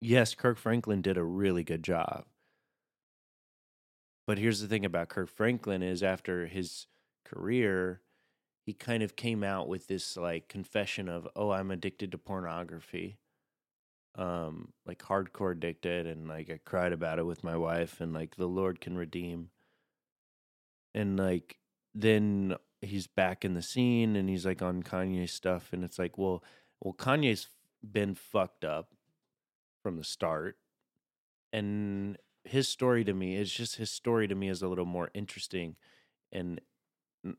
yes, 0.00 0.34
Kirk 0.34 0.58
Franklin 0.58 1.02
did 1.02 1.16
a 1.16 1.24
really 1.24 1.64
good 1.64 1.82
job. 1.82 2.24
But 4.26 4.38
here's 4.38 4.60
the 4.60 4.68
thing 4.68 4.84
about 4.84 5.08
Kirk 5.08 5.28
Franklin 5.28 5.82
is 5.82 6.02
after 6.02 6.46
his 6.46 6.86
career, 7.24 8.00
he 8.64 8.72
kind 8.72 9.02
of 9.02 9.14
came 9.14 9.44
out 9.44 9.68
with 9.68 9.86
this 9.86 10.16
like 10.16 10.48
confession 10.48 11.08
of, 11.08 11.28
"Oh, 11.36 11.50
I'm 11.50 11.70
addicted 11.70 12.12
to 12.12 12.18
pornography." 12.18 13.18
Um 14.16 14.72
like 14.86 14.98
hardcore 15.00 15.52
addicted 15.52 16.06
and 16.06 16.26
like 16.28 16.50
I 16.50 16.58
cried 16.64 16.92
about 16.92 17.18
it 17.18 17.26
with 17.26 17.44
my 17.44 17.56
wife 17.56 18.00
and 18.00 18.12
like 18.12 18.36
the 18.36 18.48
Lord 18.48 18.80
can 18.80 18.96
redeem. 18.96 19.50
And 20.94 21.18
like 21.18 21.58
then 21.94 22.56
he's 22.80 23.06
back 23.06 23.44
in 23.44 23.54
the 23.54 23.62
scene 23.62 24.16
and 24.16 24.28
he's 24.28 24.46
like 24.46 24.62
on 24.62 24.82
Kanye 24.82 25.28
stuff 25.28 25.72
and 25.72 25.84
it's 25.84 25.98
like, 25.98 26.18
well, 26.18 26.42
well 26.80 26.94
Kanye's 26.94 27.48
been 27.82 28.14
fucked 28.14 28.64
up 28.64 28.92
from 29.82 29.96
the 29.96 30.04
start. 30.04 30.58
And 31.52 32.18
his 32.46 32.68
story 32.68 33.04
to 33.04 33.12
me 33.12 33.36
is 33.36 33.52
just 33.52 33.76
his 33.76 33.90
story 33.90 34.28
to 34.28 34.34
me 34.34 34.48
is 34.48 34.62
a 34.62 34.68
little 34.68 34.84
more 34.84 35.10
interesting 35.14 35.76
and 36.32 36.60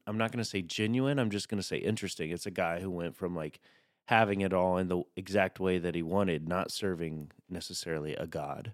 I'm 0.05 0.17
not 0.17 0.31
going 0.31 0.43
to 0.43 0.49
say 0.49 0.61
genuine, 0.61 1.17
I'm 1.17 1.29
just 1.29 1.47
going 1.47 1.61
to 1.61 1.67
say 1.67 1.77
interesting. 1.77 2.31
It's 2.31 2.45
a 2.45 2.51
guy 2.51 2.81
who 2.81 2.89
went 2.89 3.15
from 3.15 3.35
like 3.35 3.61
having 4.05 4.41
it 4.41 4.51
all 4.51 4.77
in 4.77 4.89
the 4.89 5.03
exact 5.15 5.61
way 5.61 5.77
that 5.77 5.95
he 5.95 6.01
wanted, 6.01 6.47
not 6.47 6.71
serving 6.71 7.31
necessarily 7.49 8.15
a 8.15 8.27
god. 8.27 8.73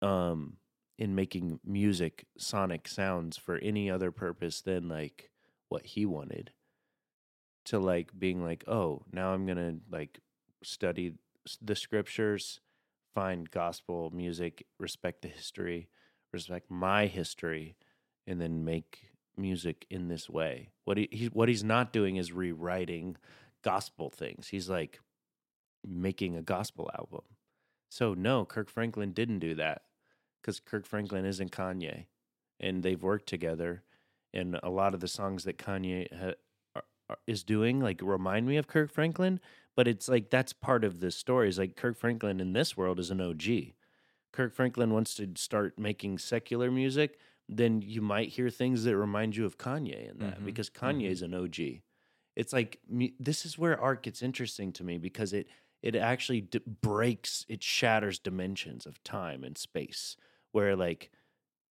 Um 0.00 0.56
in 0.98 1.14
making 1.14 1.58
music 1.64 2.26
sonic 2.36 2.86
sounds 2.86 3.36
for 3.36 3.56
any 3.58 3.90
other 3.90 4.12
purpose 4.12 4.60
than 4.60 4.88
like 4.88 5.30
what 5.68 5.84
he 5.84 6.06
wanted 6.06 6.52
to 7.64 7.78
like 7.78 8.10
being 8.16 8.42
like 8.42 8.62
oh 8.68 9.02
now 9.12 9.32
i'm 9.32 9.46
gonna 9.46 9.74
like 9.90 10.20
study 10.62 11.14
the 11.60 11.74
scriptures 11.74 12.60
find 13.14 13.50
gospel 13.50 14.10
music 14.14 14.66
respect 14.78 15.22
the 15.22 15.28
history 15.28 15.88
respect 16.32 16.70
my 16.70 17.06
history 17.06 17.76
and 18.26 18.40
then 18.40 18.64
make 18.64 19.10
music 19.36 19.86
in 19.90 20.08
this 20.08 20.28
way 20.28 20.70
what 20.84 20.96
he, 20.96 21.08
he 21.10 21.26
what 21.26 21.48
he's 21.48 21.64
not 21.64 21.92
doing 21.92 22.16
is 22.16 22.32
rewriting 22.32 23.16
gospel 23.62 24.10
things 24.10 24.48
he's 24.48 24.68
like 24.68 25.00
making 25.84 26.36
a 26.36 26.42
gospel 26.42 26.90
album 26.98 27.22
so 27.88 28.14
no 28.14 28.44
kirk 28.44 28.68
franklin 28.68 29.12
didn't 29.12 29.38
do 29.38 29.54
that 29.54 29.82
because 30.42 30.60
Kirk 30.60 30.86
Franklin 30.86 31.24
isn't 31.24 31.52
Kanye, 31.52 32.06
and 32.58 32.82
they've 32.82 33.02
worked 33.02 33.28
together. 33.28 33.84
And 34.34 34.58
a 34.62 34.70
lot 34.70 34.94
of 34.94 35.00
the 35.00 35.08
songs 35.08 35.44
that 35.44 35.58
Kanye 35.58 36.08
ha- 36.12 36.82
is 37.26 37.44
doing 37.44 37.80
like 37.80 38.00
remind 38.02 38.46
me 38.46 38.56
of 38.56 38.66
Kirk 38.66 38.90
Franklin, 38.90 39.40
but 39.76 39.88
it's 39.88 40.08
like 40.08 40.30
that's 40.30 40.52
part 40.52 40.84
of 40.84 41.00
the 41.00 41.10
story. 41.10 41.48
Is 41.48 41.58
like 41.58 41.76
Kirk 41.76 41.96
Franklin 41.98 42.40
in 42.40 42.52
this 42.52 42.76
world 42.76 42.98
is 43.00 43.10
an 43.10 43.20
OG. 43.20 43.74
Kirk 44.32 44.54
Franklin 44.54 44.92
wants 44.92 45.14
to 45.16 45.30
start 45.36 45.78
making 45.78 46.18
secular 46.18 46.70
music, 46.70 47.18
then 47.48 47.82
you 47.82 48.00
might 48.00 48.30
hear 48.30 48.48
things 48.50 48.84
that 48.84 48.96
remind 48.96 49.36
you 49.36 49.44
of 49.44 49.58
Kanye 49.58 50.10
in 50.10 50.18
that 50.20 50.38
Mhm, 50.40 50.44
because 50.44 50.70
Kanye 50.70 51.10
is 51.10 51.22
an 51.22 51.34
OG. 51.34 51.82
It's 52.36 52.52
like 52.52 52.80
this 53.18 53.44
is 53.44 53.58
where 53.58 53.78
art 53.78 54.02
gets 54.02 54.22
interesting 54.22 54.72
to 54.74 54.84
me 54.84 54.98
because 54.98 55.32
it 55.32 55.48
it 55.82 55.96
actually 55.96 56.40
d- 56.42 56.60
breaks, 56.66 57.44
it 57.48 57.62
shatters 57.62 58.18
dimensions 58.18 58.86
of 58.86 59.02
time 59.02 59.44
and 59.44 59.58
space 59.58 60.16
where 60.52 60.76
like 60.76 61.10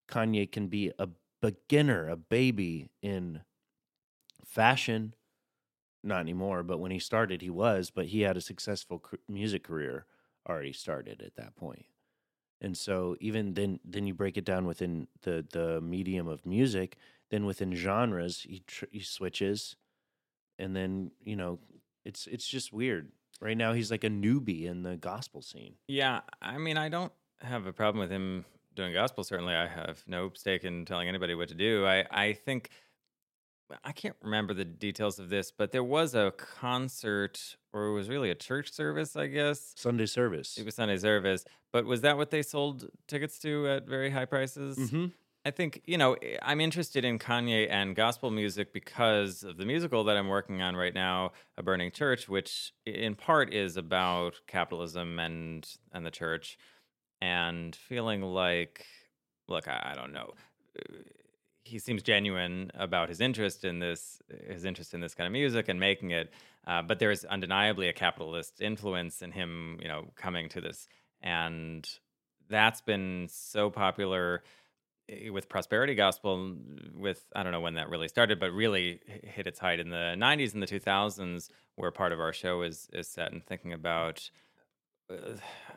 Kanye 0.08 0.52
can 0.52 0.68
be 0.68 0.91
a 0.99 1.10
beginner, 1.41 2.08
a 2.10 2.18
baby 2.18 2.91
in 3.02 3.43
fashion. 4.45 5.14
Not 6.04 6.20
anymore, 6.22 6.64
but 6.64 6.80
when 6.80 6.91
he 6.91 6.99
started, 6.99 7.41
he 7.41 7.49
was. 7.49 7.91
But 7.91 8.08
he 8.08 8.22
had 8.22 8.38
a 8.38 8.41
successful 8.41 9.04
music 9.28 9.64
career 9.64 10.06
already 10.49 10.74
started 10.74 11.22
at 11.22 11.36
that 11.36 11.56
point, 11.56 11.86
and 12.60 12.76
so 12.76 13.16
even 13.20 13.54
then, 13.54 13.80
then 13.86 14.08
you 14.08 14.14
break 14.14 14.38
it 14.38 14.45
down 14.45 14.66
within 14.66 15.08
the 15.22 15.45
the 15.52 15.80
medium 15.82 16.28
of 16.28 16.45
music. 16.45 16.97
Then 17.30 17.45
within 17.45 17.74
genres, 17.74 18.41
he 18.41 18.64
tr- 18.66 18.86
he 18.91 18.99
switches, 18.99 19.76
and 20.58 20.76
then 20.76 21.12
you 21.24 21.36
know 21.36 21.60
it's 22.04 22.28
it's 22.28 22.47
just 22.47 22.74
weird. 22.74 23.12
Right 23.39 23.58
now, 23.58 23.74
he's 23.74 23.89
like 23.89 24.04
a 24.04 24.10
newbie 24.10 24.66
in 24.66 24.84
the 24.84 24.97
gospel 24.97 25.41
scene. 25.41 25.76
Yeah, 25.88 26.22
I 26.41 26.58
mean, 26.58 26.78
I 26.78 26.89
don't 26.89 27.12
have 27.41 27.66
a 27.66 27.74
problem 27.74 27.99
with 27.99 28.12
him 28.12 28.45
doing 28.76 28.93
gospel. 28.93 29.24
Certainly, 29.24 29.56
I 29.56 29.68
have 29.68 30.04
no 30.08 30.32
stake 30.34 30.64
in 30.64 30.86
telling 30.86 31.08
anybody 31.08 31.36
what 31.36 31.49
to 31.49 31.56
do. 31.56 31.86
I, 31.86 32.06
I 32.12 32.34
think 32.34 32.70
I 33.84 33.92
can't 33.92 34.16
remember 34.22 34.54
the 34.54 34.66
details 34.66 35.20
of 35.20 35.30
this, 35.30 35.52
but 35.52 35.72
there 35.72 35.84
was 35.84 36.16
a 36.16 36.32
concert, 36.38 37.58
or 37.74 37.88
it 37.88 37.94
was 37.94 38.10
really 38.10 38.30
a 38.30 38.36
church 38.36 38.72
service, 38.72 39.16
I 39.16 39.28
guess. 39.28 39.74
Sunday 39.78 40.06
service. 40.06 40.58
It 40.58 40.66
was 40.66 40.76
Sunday 40.76 40.98
service, 40.98 41.46
but 41.72 41.86
was 41.86 42.02
that 42.02 42.18
what 42.18 42.30
they 42.32 42.42
sold 42.42 42.90
tickets 43.08 43.40
to 43.40 43.68
at 43.68 43.88
very 43.88 44.10
high 44.10 44.26
prices? 44.26 44.90
hmm 44.90 45.08
I 45.44 45.50
think, 45.50 45.82
you 45.86 45.98
know, 45.98 46.14
eh, 46.22 46.38
I'm 46.44 46.62
interested 46.62 47.04
in 47.04 47.18
Kanye 47.18 47.68
and 47.68 47.96
gospel 47.96 48.30
music 48.30 48.72
because 48.74 49.42
of 49.44 49.58
the 49.58 49.66
musical 49.66 50.04
that 50.04 50.16
I'm 50.16 50.28
working 50.28 50.62
on 50.62 50.76
right 50.76 50.94
now, 50.94 51.32
A 51.58 51.64
Burning 51.64 51.92
Church, 51.92 52.30
which 52.30 52.74
in 52.86 53.16
part 53.16 53.52
is 53.52 53.76
about 53.76 54.40
capitalism 54.48 55.20
and 55.20 55.68
and 55.92 56.06
the 56.06 56.12
church 56.12 56.60
and 57.22 57.76
feeling 57.76 58.22
like 58.22 58.86
look, 59.48 59.68
I, 59.68 59.92
I 59.92 59.96
don't 59.96 60.14
know. 60.14 60.34
He 61.64 61.80
seems 61.80 62.01
genuine 62.03 62.72
about 62.74 63.09
his 63.09 63.22
interest 63.22 63.64
in 63.64 63.80
this, 63.80 64.22
his 64.47 64.66
interest 64.66 64.93
in 64.93 64.99
this 64.99 65.14
kind 65.14 65.28
of 65.28 65.32
music 65.32 65.70
and 65.70 65.80
making 65.80 66.12
it. 66.12 66.32
Uh, 66.66 66.82
but 66.82 66.99
there 66.99 67.12
is 67.12 67.26
undeniably 67.26 67.88
a 67.88 67.93
capitalist 67.93 68.62
influence 68.62 69.22
in 69.22 69.32
him, 69.32 69.80
you 69.82 69.88
know, 69.88 70.12
coming 70.16 70.49
to 70.49 70.62
this, 70.62 70.88
and 71.22 71.88
that's 72.51 72.82
been 72.82 73.28
so 73.32 73.70
popular 73.72 74.43
eh, 75.09 75.30
with 75.30 75.49
prosperity 75.49 75.95
gospel 75.95 76.55
with 76.95 77.26
i 77.36 77.41
don't 77.41 77.51
know 77.51 77.62
when 77.62 77.76
that 77.76 77.89
really 77.89 78.07
started 78.07 78.39
but 78.39 78.51
really 78.51 78.99
hit 79.07 79.47
its 79.47 79.57
height 79.57 79.80
in 79.80 79.89
the 79.89 80.16
90s 80.18 80.53
and 80.53 80.62
the 80.62 80.68
2000s 80.68 81.49
where 81.76 81.91
part 81.91 82.12
of 82.12 82.20
our 82.20 82.34
show 82.34 82.62
is 82.62 82.89
is 82.93 83.07
set 83.07 83.32
and 83.32 83.43
thinking 83.45 83.74
about 83.74 84.30
uh, 85.09 85.16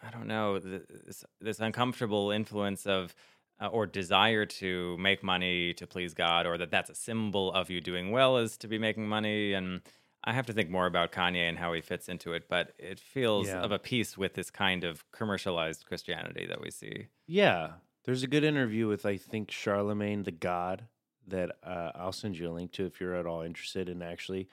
i 0.03 0.11
don't 0.11 0.27
know 0.27 0.59
this, 0.59 1.25
this 1.41 1.61
uncomfortable 1.61 2.31
influence 2.31 2.85
of 2.87 3.15
uh, 3.61 3.67
or 3.69 3.87
desire 3.87 4.45
to 4.47 4.97
make 4.99 5.23
money 5.23 5.73
to 5.75 5.87
please 5.87 6.15
god 6.15 6.47
or 6.47 6.59
that 6.59 6.71
that's 6.71 6.91
a 6.91 6.95
symbol 6.95 7.53
of 7.53 7.71
you 7.71 7.81
doing 7.81 8.11
well 8.11 8.37
is 8.39 8.57
to 8.57 8.69
be 8.69 8.79
making 8.79 9.07
money 9.09 9.53
and 9.53 9.81
I 10.27 10.33
have 10.33 10.47
to 10.47 10.55
think 10.55 10.71
more 10.71 10.87
about 10.87 11.13
Kanye 11.13 11.47
and 11.51 11.59
how 11.59 11.75
he 11.75 11.83
fits 11.83 12.09
into 12.09 12.33
it, 12.33 12.45
but 12.49 12.73
it 12.79 12.99
feels 12.99 13.47
Yeah. 13.49 13.61
of 13.61 13.73
a 13.73 13.79
piece 13.79 14.17
with 14.17 14.33
this 14.33 14.51
kind 14.51 14.83
of 14.83 15.05
commercialized 15.13 15.85
Christianity 15.85 16.47
that 16.47 16.63
we 16.63 16.71
see. 16.71 17.09
Yeah, 17.27 17.73
there's 18.05 18.23
a 18.23 18.27
good 18.27 18.43
interview 18.43 18.89
with 18.89 19.05
I 19.05 19.19
think 19.19 19.51
Charlemagne 19.51 20.23
the 20.23 20.31
God 20.31 20.87
that 21.27 21.59
uh, 21.63 21.93
I'll 21.95 22.13
send 22.13 22.39
you 22.39 22.49
a 22.51 22.55
link 22.55 22.73
to 22.73 22.87
if 22.87 23.03
you're 23.03 23.15
at 23.17 23.27
all 23.27 23.43
interested 23.43 23.87
in 23.91 24.01
actually 24.01 24.49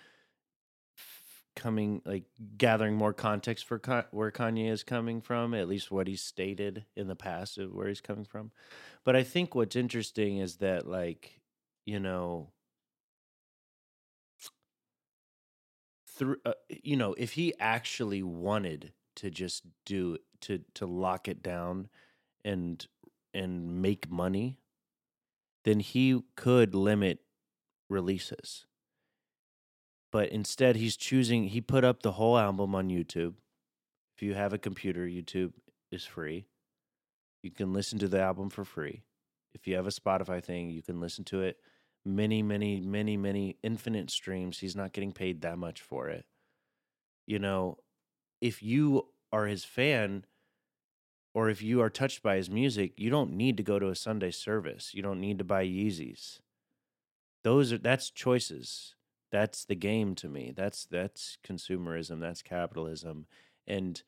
coming 1.56 2.02
like 2.06 2.24
gathering 2.58 2.96
more 2.96 3.14
context 3.14 3.66
for 3.66 3.80
where 4.12 4.32
Kanye 4.32 4.70
is 4.70 4.84
coming 4.84 5.22
from, 5.22 5.54
at 5.54 5.68
least 5.68 5.92
what 5.92 6.08
he's 6.08 6.22
stated 6.22 6.86
in 6.96 7.08
the 7.08 7.16
past 7.16 7.58
of 7.58 7.74
where 7.74 7.88
he's 7.88 8.02
coming 8.02 8.26
from. 8.26 8.52
But 9.04 9.16
I 9.16 9.24
think 9.24 9.56
what's 9.56 9.76
interesting 9.76 10.38
is 10.38 10.58
that 10.58 10.88
like 10.88 11.42
you 11.86 12.00
know 12.00 12.52
through 16.08 16.38
uh, 16.46 16.54
you 16.70 16.96
know 16.96 17.16
if 17.18 17.34
he 17.34 17.54
actually 17.60 18.24
wanted 18.24 18.94
to 19.16 19.30
just 19.30 19.64
do 19.86 20.18
to 20.42 20.60
to 20.76 20.86
lock 20.86 21.28
it 21.28 21.42
down 21.42 21.90
and 22.46 22.86
and 23.34 23.82
make 23.82 24.10
money 24.10 24.58
then 25.64 25.80
he 25.80 26.22
could 26.36 26.76
limit 26.76 27.20
releases 27.90 28.66
but 30.12 30.30
instead 30.30 30.76
he's 30.76 30.98
choosing 30.98 31.48
he 31.48 31.62
put 31.62 31.84
up 31.84 32.04
the 32.04 32.14
whole 32.14 32.38
album 32.38 32.76
on 32.76 32.90
YouTube. 32.90 33.36
If 34.16 34.22
you 34.22 34.34
have 34.34 34.54
a 34.54 34.58
computer 34.58 35.06
YouTube 35.06 35.54
is 35.92 36.04
free. 36.04 36.46
You 37.42 37.52
can 37.52 37.74
listen 37.74 37.98
to 38.00 38.08
the 38.08 38.22
album 38.22 38.50
for 38.50 38.66
free. 38.66 39.02
If 39.54 39.68
you 39.68 39.76
have 39.76 39.88
a 39.88 39.92
Spotify 39.92 40.44
thing 40.44 40.70
you 40.70 40.82
can 40.82 41.00
listen 41.00 41.24
to 41.26 41.42
it. 41.42 41.58
Many 42.06 42.44
many 42.44 42.82
many 42.82 43.16
many 43.16 43.58
infinite 43.64 44.10
streams 44.10 44.60
he's 44.60 44.76
not 44.76 44.94
getting 44.94 45.14
paid 45.14 45.42
that 45.42 45.58
much 45.58 45.82
for 45.82 46.10
it. 46.10 46.26
You 47.26 47.40
know 47.40 47.78
if 48.42 48.62
you 48.62 49.08
are 49.32 49.46
his 49.46 49.64
fan 49.64 50.26
or 51.34 51.50
if 51.50 51.62
you 51.62 51.80
are 51.80 51.90
touched 51.90 52.22
by 52.22 52.36
his 52.36 52.50
music 52.50 52.94
you 52.98 53.10
don't 53.10 53.32
need 53.32 53.56
to 53.56 53.64
go 53.64 53.80
to 53.80 53.88
a 53.88 53.96
sunday 53.96 54.32
service. 54.32 54.94
You 54.94 55.02
don't 55.02 55.22
need 55.22 55.38
to 55.38 55.46
buy 55.46 55.66
yeezys. 55.66 56.40
Those 57.44 57.72
are 57.72 57.78
that's 57.78 58.10
choices 58.10 58.96
that's 59.32 59.66
the 59.66 59.76
game 59.76 60.16
to 60.16 60.28
me 60.28 60.54
that's 60.56 60.86
that's 60.86 61.38
consumerism 61.46 62.20
that's 62.20 62.42
capitalism 62.42 63.26
and 63.68 64.04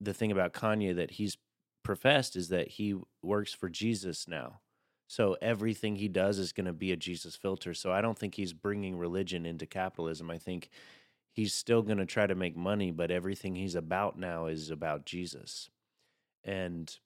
the 0.00 0.14
thing 0.14 0.32
about 0.32 0.52
kanye 0.52 0.94
that 0.94 1.12
he's 1.12 1.36
professed 1.82 2.36
is 2.36 2.48
that 2.48 2.68
he 2.68 2.94
works 3.22 3.52
for 3.52 3.68
jesus 3.68 4.28
now 4.28 4.60
so 5.10 5.36
everything 5.42 5.96
he 5.96 6.06
does 6.06 6.38
is 6.38 6.52
going 6.52 6.66
to 6.66 6.72
be 6.72 6.92
a 6.92 6.96
Jesus 6.96 7.34
filter. 7.34 7.74
So 7.74 7.90
I 7.90 8.00
don't 8.00 8.16
think 8.16 8.36
he's 8.36 8.52
bringing 8.52 8.96
religion 8.96 9.44
into 9.44 9.66
capitalism. 9.66 10.30
I 10.30 10.38
think 10.38 10.70
he's 11.32 11.52
still 11.52 11.82
going 11.82 11.98
to 11.98 12.06
try 12.06 12.28
to 12.28 12.36
make 12.36 12.56
money, 12.56 12.92
but 12.92 13.10
everything 13.10 13.56
he's 13.56 13.74
about 13.74 14.16
now 14.16 14.46
is 14.46 14.70
about 14.70 15.06
Jesus. 15.06 15.68
And 16.44 16.96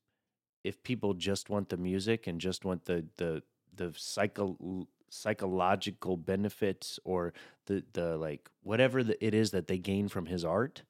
if 0.64 0.82
people 0.82 1.14
just 1.14 1.48
want 1.48 1.70
the 1.70 1.78
music 1.78 2.26
and 2.26 2.42
just 2.42 2.66
want 2.66 2.84
the 2.84 3.06
the 3.16 3.42
the 3.74 3.94
psycho 3.96 4.86
psychological 5.14 6.16
benefits 6.16 6.98
or 7.04 7.32
the 7.66 7.84
the 7.92 8.16
like 8.16 8.50
whatever 8.62 9.02
the, 9.02 9.24
it 9.24 9.34
is 9.34 9.52
that 9.52 9.68
they 9.68 9.78
gain 9.78 10.08
from 10.08 10.26
his 10.26 10.44
art, 10.44 10.82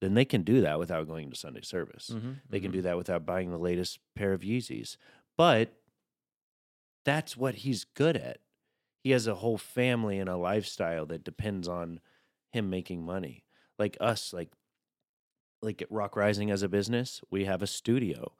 then 0.00 0.14
they 0.14 0.24
can 0.24 0.42
do 0.42 0.60
that 0.60 0.78
without 0.78 1.08
going 1.08 1.30
to 1.30 1.36
Sunday 1.36 1.62
service. 1.62 2.10
Mm-hmm, 2.14 2.32
they 2.48 2.60
can 2.60 2.70
mm-hmm. 2.70 2.78
do 2.78 2.82
that 2.82 2.96
without 2.96 3.26
buying 3.26 3.50
the 3.50 3.58
latest 3.58 3.98
pair 4.14 4.32
of 4.32 4.42
Yeezys. 4.42 4.96
But 5.36 5.74
that's 7.04 7.36
what 7.36 7.56
he's 7.56 7.84
good 7.84 8.16
at. 8.16 8.38
He 9.02 9.12
has 9.12 9.26
a 9.26 9.36
whole 9.36 9.58
family 9.58 10.18
and 10.18 10.28
a 10.28 10.36
lifestyle 10.36 11.06
that 11.06 11.24
depends 11.24 11.68
on 11.68 12.00
him 12.50 12.68
making 12.68 13.04
money. 13.04 13.44
Like 13.78 13.96
us, 14.00 14.32
like 14.32 14.50
like 15.62 15.82
at 15.82 15.90
Rock 15.90 16.16
Rising 16.16 16.50
as 16.50 16.62
a 16.62 16.68
business, 16.68 17.20
we 17.30 17.44
have 17.44 17.62
a 17.62 17.66
studio. 17.66 18.32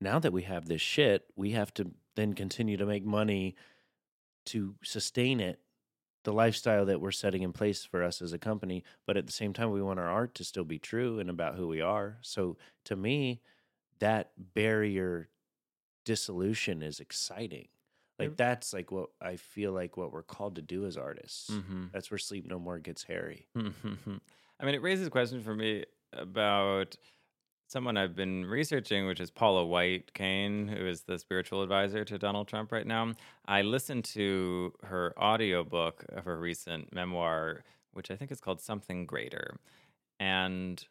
Now 0.00 0.18
that 0.18 0.32
we 0.32 0.42
have 0.42 0.66
this 0.66 0.80
shit, 0.80 1.26
we 1.36 1.52
have 1.52 1.72
to 1.74 1.92
then 2.16 2.32
continue 2.34 2.76
to 2.76 2.86
make 2.86 3.04
money 3.04 3.54
to 4.46 4.74
sustain 4.82 5.40
it, 5.40 5.60
the 6.24 6.32
lifestyle 6.32 6.84
that 6.86 7.00
we're 7.00 7.10
setting 7.10 7.42
in 7.42 7.52
place 7.52 7.84
for 7.84 8.02
us 8.02 8.22
as 8.22 8.32
a 8.32 8.38
company. 8.38 8.84
But 9.06 9.16
at 9.16 9.26
the 9.26 9.32
same 9.32 9.52
time, 9.52 9.70
we 9.70 9.82
want 9.82 9.98
our 9.98 10.08
art 10.08 10.34
to 10.36 10.44
still 10.44 10.64
be 10.64 10.78
true 10.78 11.18
and 11.18 11.28
about 11.30 11.56
who 11.56 11.66
we 11.68 11.80
are. 11.80 12.18
So 12.22 12.56
to 12.84 12.96
me, 12.96 13.40
that 13.98 14.30
barrier 14.36 15.28
dissolution 16.04 16.82
is 16.82 17.00
exciting. 17.00 17.68
Like 18.18 18.30
Yep. 18.30 18.36
that's 18.36 18.72
like 18.72 18.92
what 18.92 19.10
I 19.20 19.36
feel 19.36 19.72
like 19.72 19.96
what 19.96 20.12
we're 20.12 20.22
called 20.22 20.56
to 20.56 20.62
do 20.62 20.86
as 20.86 20.96
artists. 20.96 21.50
Mm-hmm. 21.50 21.86
That's 21.92 22.10
where 22.10 22.18
Sleep 22.18 22.46
No 22.46 22.58
More 22.58 22.78
gets 22.78 23.02
hairy. 23.04 23.48
I 23.56 24.64
mean, 24.64 24.74
it 24.74 24.82
raises 24.82 25.06
a 25.06 25.10
question 25.10 25.42
for 25.42 25.54
me 25.54 25.84
about 26.12 26.96
someone 27.72 27.96
I've 27.96 28.14
been 28.14 28.44
researching, 28.44 29.06
which 29.06 29.18
is 29.18 29.30
Paula 29.30 29.64
White-Cain, 29.64 30.68
who 30.68 30.86
is 30.86 31.02
the 31.02 31.18
spiritual 31.18 31.62
advisor 31.62 32.04
to 32.04 32.18
Donald 32.18 32.46
Trump 32.46 32.70
right 32.70 32.86
now. 32.86 33.14
I 33.46 33.62
listened 33.62 34.04
to 34.06 34.74
her 34.82 35.14
audiobook 35.18 36.04
of 36.10 36.26
her 36.26 36.38
recent 36.38 36.94
memoir, 36.94 37.64
which 37.92 38.10
I 38.10 38.16
think 38.16 38.30
is 38.30 38.40
called 38.40 38.60
Something 38.60 39.06
Greater. 39.06 39.58
And 40.20 40.84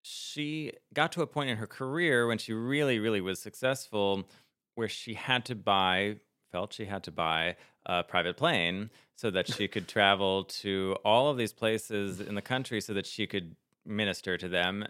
she 0.00 0.72
got 0.94 1.12
to 1.12 1.22
a 1.22 1.26
point 1.26 1.50
in 1.50 1.58
her 1.58 1.66
career 1.66 2.26
when 2.26 2.38
she 2.38 2.54
really, 2.54 2.98
really 2.98 3.20
was 3.20 3.38
successful 3.38 4.26
where 4.74 4.88
she 4.88 5.14
had 5.14 5.44
to 5.44 5.54
buy, 5.54 6.16
felt 6.50 6.72
she 6.72 6.86
had 6.86 7.04
to 7.04 7.10
buy 7.10 7.56
a 7.84 8.02
private 8.02 8.38
plane 8.38 8.88
so 9.16 9.30
that 9.30 9.46
she 9.46 9.68
could 9.68 9.86
travel 9.96 10.44
to 10.44 10.96
all 11.04 11.28
of 11.28 11.36
these 11.36 11.52
places 11.52 12.22
in 12.22 12.36
the 12.36 12.42
country 12.42 12.80
so 12.80 12.94
that 12.94 13.04
she 13.04 13.26
could 13.26 13.54
minister 13.84 14.38
to 14.38 14.48
them. 14.48 14.86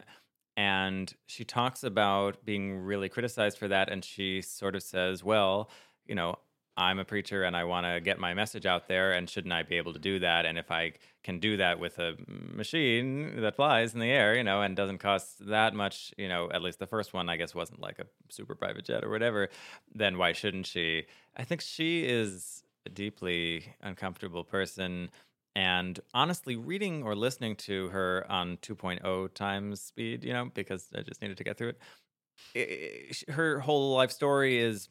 And 0.58 1.14
she 1.26 1.44
talks 1.44 1.84
about 1.84 2.44
being 2.44 2.80
really 2.80 3.08
criticized 3.08 3.58
for 3.58 3.68
that. 3.68 3.88
And 3.88 4.04
she 4.04 4.42
sort 4.42 4.74
of 4.74 4.82
says, 4.82 5.22
well, 5.22 5.70
you 6.04 6.16
know, 6.16 6.34
I'm 6.76 6.98
a 6.98 7.04
preacher 7.04 7.44
and 7.44 7.56
I 7.56 7.62
want 7.62 7.86
to 7.86 8.00
get 8.00 8.18
my 8.18 8.34
message 8.34 8.66
out 8.66 8.88
there. 8.88 9.12
And 9.12 9.30
shouldn't 9.30 9.54
I 9.54 9.62
be 9.62 9.76
able 9.76 9.92
to 9.92 10.00
do 10.00 10.18
that? 10.18 10.46
And 10.46 10.58
if 10.58 10.72
I 10.72 10.94
can 11.22 11.38
do 11.38 11.58
that 11.58 11.78
with 11.78 12.00
a 12.00 12.16
machine 12.28 13.40
that 13.40 13.54
flies 13.54 13.94
in 13.94 14.00
the 14.00 14.10
air, 14.10 14.36
you 14.36 14.42
know, 14.42 14.60
and 14.60 14.74
doesn't 14.74 14.98
cost 14.98 15.46
that 15.46 15.74
much, 15.74 16.12
you 16.18 16.28
know, 16.28 16.50
at 16.50 16.60
least 16.60 16.80
the 16.80 16.88
first 16.88 17.14
one, 17.14 17.28
I 17.28 17.36
guess, 17.36 17.54
wasn't 17.54 17.80
like 17.80 18.00
a 18.00 18.06
super 18.28 18.56
private 18.56 18.84
jet 18.84 19.04
or 19.04 19.10
whatever, 19.10 19.50
then 19.94 20.18
why 20.18 20.32
shouldn't 20.32 20.66
she? 20.66 21.06
I 21.36 21.44
think 21.44 21.60
she 21.60 22.04
is 22.04 22.64
a 22.84 22.88
deeply 22.88 23.76
uncomfortable 23.80 24.42
person. 24.42 25.10
And 25.54 25.98
honestly, 26.14 26.56
reading 26.56 27.02
or 27.02 27.16
listening 27.16 27.56
to 27.56 27.88
her 27.88 28.24
on 28.30 28.58
2.0 28.58 29.34
times 29.34 29.80
speed, 29.80 30.24
you 30.24 30.32
know, 30.32 30.50
because 30.54 30.88
I 30.94 31.02
just 31.02 31.20
needed 31.22 31.36
to 31.38 31.44
get 31.44 31.56
through 31.58 31.70
it, 31.70 31.78
i- 32.56 33.30
i- 33.30 33.32
her 33.32 33.60
whole 33.60 33.94
life 33.96 34.10
story 34.12 34.58
is 34.58 34.88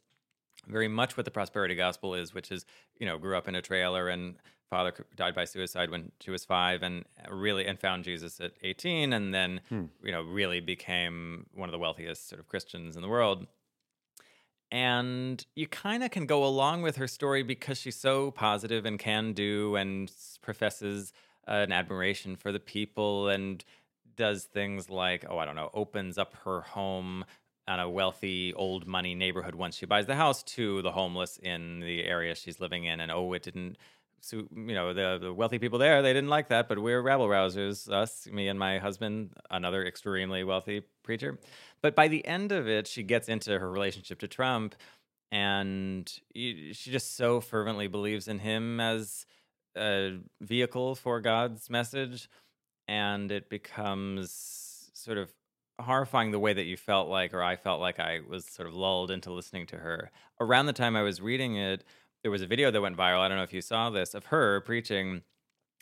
very 0.68 0.88
much 0.90 1.16
what 1.18 1.26
the 1.26 1.32
prosperity 1.32 1.76
gospel 1.76 2.16
is, 2.16 2.34
which 2.34 2.52
is, 2.52 2.66
you 3.00 3.06
know, 3.06 3.18
grew 3.18 3.38
up 3.38 3.48
in 3.48 3.56
a 3.56 3.62
trailer 3.62 4.10
and 4.10 4.38
father 4.70 5.06
died 5.16 5.34
by 5.34 5.46
suicide 5.46 5.90
when 5.90 6.12
she 6.20 6.30
was 6.32 6.44
five 6.44 6.84
and 6.84 7.06
really 7.30 7.66
and 7.66 7.80
found 7.80 8.04
Jesus 8.04 8.42
at 8.42 8.54
18 8.64 9.14
and 9.14 9.34
then, 9.34 9.62
Hmm. 9.70 9.86
you 10.04 10.12
know, 10.12 10.22
really 10.24 10.60
became 10.60 11.48
one 11.54 11.70
of 11.70 11.72
the 11.74 11.80
wealthiest 11.80 12.28
sort 12.28 12.40
of 12.42 12.48
Christians 12.48 12.98
in 12.98 13.02
the 13.02 13.08
world. 13.08 13.48
And 14.72 15.46
you 15.56 15.68
kind 15.68 16.04
of 16.04 16.12
can 16.12 16.26
go 16.26 16.44
along 16.44 16.82
with 16.82 16.98
her 16.98 17.08
story 17.08 17.44
because 17.44 17.78
she's 17.80 17.96
so 17.96 18.32
positive 18.32 18.86
and 18.86 19.00
can 19.00 19.34
do 19.34 19.76
and 19.76 20.12
professes 20.42 21.14
an 21.48 21.72
admiration 21.72 22.36
for 22.36 22.52
the 22.52 22.60
people 22.60 23.30
and 23.30 23.64
does 24.18 24.44
things 24.44 24.90
like, 24.90 25.26
oh, 25.30 25.38
I 25.38 25.46
don't 25.46 25.56
know, 25.56 25.70
opens 25.74 26.18
up 26.18 26.34
her 26.44 26.62
home 26.62 27.24
on 27.68 27.80
a 27.80 27.90
wealthy 27.90 28.54
old 28.54 28.88
money 28.88 29.14
neighborhood 29.14 29.56
once 29.56 29.78
she 29.78 29.86
buys 29.86 30.06
the 30.06 30.16
house 30.16 30.42
to 30.42 30.82
the 30.82 30.92
homeless 30.92 31.38
in 31.42 31.80
the 31.80 32.04
area 32.06 32.36
she's 32.36 32.60
living 32.60 32.86
in. 32.86 33.00
And 33.00 33.12
oh, 33.12 33.34
it 33.34 33.44
didn't 33.44 33.78
suit, 34.22 34.50
you 34.56 34.74
know, 34.74 34.94
the, 34.94 35.20
the 35.22 35.34
wealthy 35.34 35.60
people 35.60 35.80
there, 35.80 36.02
they 36.02 36.14
didn't 36.14 36.30
like 36.30 36.50
that, 36.50 36.68
but 36.68 36.80
we're 36.80 37.02
rabble 37.02 37.28
rousers, 37.28 37.92
us, 37.92 38.28
me 38.28 38.48
and 38.48 38.58
my 38.60 38.80
husband, 38.80 39.32
another 39.50 39.86
extremely 39.86 40.44
wealthy 40.44 40.84
preacher. 41.04 41.40
But 41.82 41.96
by 41.96 42.08
the 42.08 42.26
end 42.26 42.52
of 42.52 42.68
it, 42.68 42.88
she 42.88 43.04
gets 43.04 43.30
into 43.30 43.58
her 43.58 43.70
relationship 43.70 44.20
to 44.20 44.28
Trump 44.28 44.76
and 45.32 46.10
she 46.34 46.74
just 46.74 47.16
so 47.16 47.42
fervently 47.42 47.88
believes 47.88 48.28
in 48.28 48.40
him 48.40 48.80
as 48.80 49.26
a 49.78 50.18
vehicle 50.42 50.96
for 50.96 51.20
God's 51.20 51.70
message, 51.70 52.30
and 52.88 53.32
it 53.32 53.50
becomes 53.50 54.90
sort 54.94 55.18
of 55.18 55.32
horrifying 55.80 56.32
the 56.32 56.40
way 56.40 56.54
that 56.54 56.64
you 56.64 56.78
felt 56.78 57.10
like, 57.10 57.34
or 57.34 57.44
I 57.44 57.56
felt 57.56 57.80
like 57.80 58.00
I 58.00 58.22
was 58.28 58.46
sort 58.46 58.68
of 58.68 58.74
lulled 58.74 59.12
into 59.12 59.32
listening 59.32 59.68
to 59.68 59.78
her. 59.78 60.12
Around 60.40 60.66
the 60.68 60.74
time 60.74 60.96
I 60.96 61.04
was 61.04 61.22
reading 61.22 61.56
it, 61.56 61.84
there 62.22 62.32
was 62.32 62.42
a 62.42 62.48
video 62.48 62.72
that 62.72 62.82
went 62.82 62.98
viral. 62.98 63.20
I 63.20 63.28
don't 63.28 63.38
know 63.38 63.44
if 63.44 63.54
you 63.54 63.62
saw 63.62 63.90
this 63.90 64.14
of 64.14 64.26
her 64.26 64.62
preaching, 64.62 65.22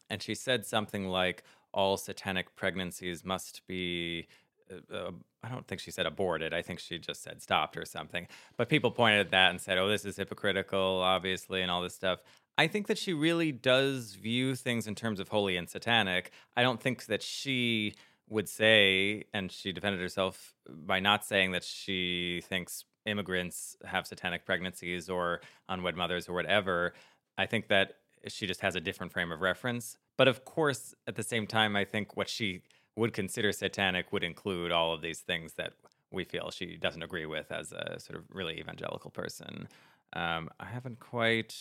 and 0.09 0.21
she 0.21 0.35
said 0.35 0.65
something 0.65 1.07
like, 1.07 1.43
All 1.73 1.97
satanic 1.97 2.55
pregnancies 2.55 3.23
must 3.23 3.61
be. 3.67 4.27
Uh, 4.71 4.95
uh, 4.95 5.11
I 5.43 5.49
don't 5.49 5.67
think 5.67 5.79
she 5.79 5.91
said 5.91 6.07
aborted. 6.07 6.53
I 6.53 6.63
think 6.63 6.79
she 6.79 6.97
just 6.97 7.21
said 7.21 7.41
stopped 7.41 7.77
or 7.77 7.85
something. 7.85 8.27
But 8.57 8.67
people 8.67 8.89
pointed 8.89 9.19
at 9.19 9.31
that 9.31 9.51
and 9.51 9.61
said, 9.61 9.77
oh, 9.77 9.87
this 9.87 10.03
is 10.03 10.17
hypocritical, 10.17 11.01
obviously, 11.03 11.61
and 11.61 11.69
all 11.69 11.83
this 11.83 11.93
stuff. 11.93 12.19
I 12.57 12.67
think 12.67 12.87
that 12.87 12.97
she 12.97 13.13
really 13.13 13.51
does 13.51 14.15
view 14.15 14.55
things 14.55 14.87
in 14.87 14.95
terms 14.95 15.19
of 15.19 15.27
holy 15.27 15.55
and 15.55 15.69
satanic. 15.69 16.31
I 16.57 16.63
don't 16.63 16.81
think 16.81 17.05
that 17.05 17.21
she 17.21 17.93
would 18.27 18.49
say, 18.49 19.25
and 19.33 19.51
she 19.51 19.71
defended 19.71 20.01
herself 20.01 20.55
by 20.67 20.99
not 20.99 21.25
saying 21.25 21.51
that 21.51 21.63
she 21.63 22.41
thinks 22.45 22.85
immigrants 23.05 23.77
have 23.85 24.07
satanic 24.07 24.45
pregnancies 24.45 25.09
or 25.09 25.41
unwed 25.69 25.95
mothers 25.95 26.27
or 26.27 26.33
whatever. 26.33 26.93
I 27.37 27.45
think 27.45 27.67
that 27.67 27.95
she 28.27 28.47
just 28.47 28.61
has 28.61 28.75
a 28.75 28.79
different 28.79 29.13
frame 29.13 29.31
of 29.31 29.41
reference. 29.41 29.97
But 30.17 30.27
of 30.27 30.45
course, 30.45 30.95
at 31.07 31.15
the 31.15 31.23
same 31.23 31.47
time, 31.47 31.75
I 31.75 31.85
think 31.85 32.15
what 32.15 32.29
she 32.29 32.61
would 32.95 33.13
consider 33.13 33.51
satanic 33.51 34.11
would 34.11 34.23
include 34.23 34.71
all 34.71 34.93
of 34.93 35.01
these 35.01 35.19
things 35.19 35.53
that 35.53 35.73
we 36.11 36.23
feel 36.23 36.49
she 36.49 36.77
doesn't 36.77 37.03
agree 37.03 37.25
with 37.25 37.51
as 37.51 37.71
a 37.71 37.99
sort 37.99 38.17
of 38.17 38.25
really 38.29 38.59
evangelical 38.59 39.11
person. 39.11 39.67
Um, 40.13 40.49
I 40.59 40.65
haven't 40.65 40.99
quite. 40.99 41.55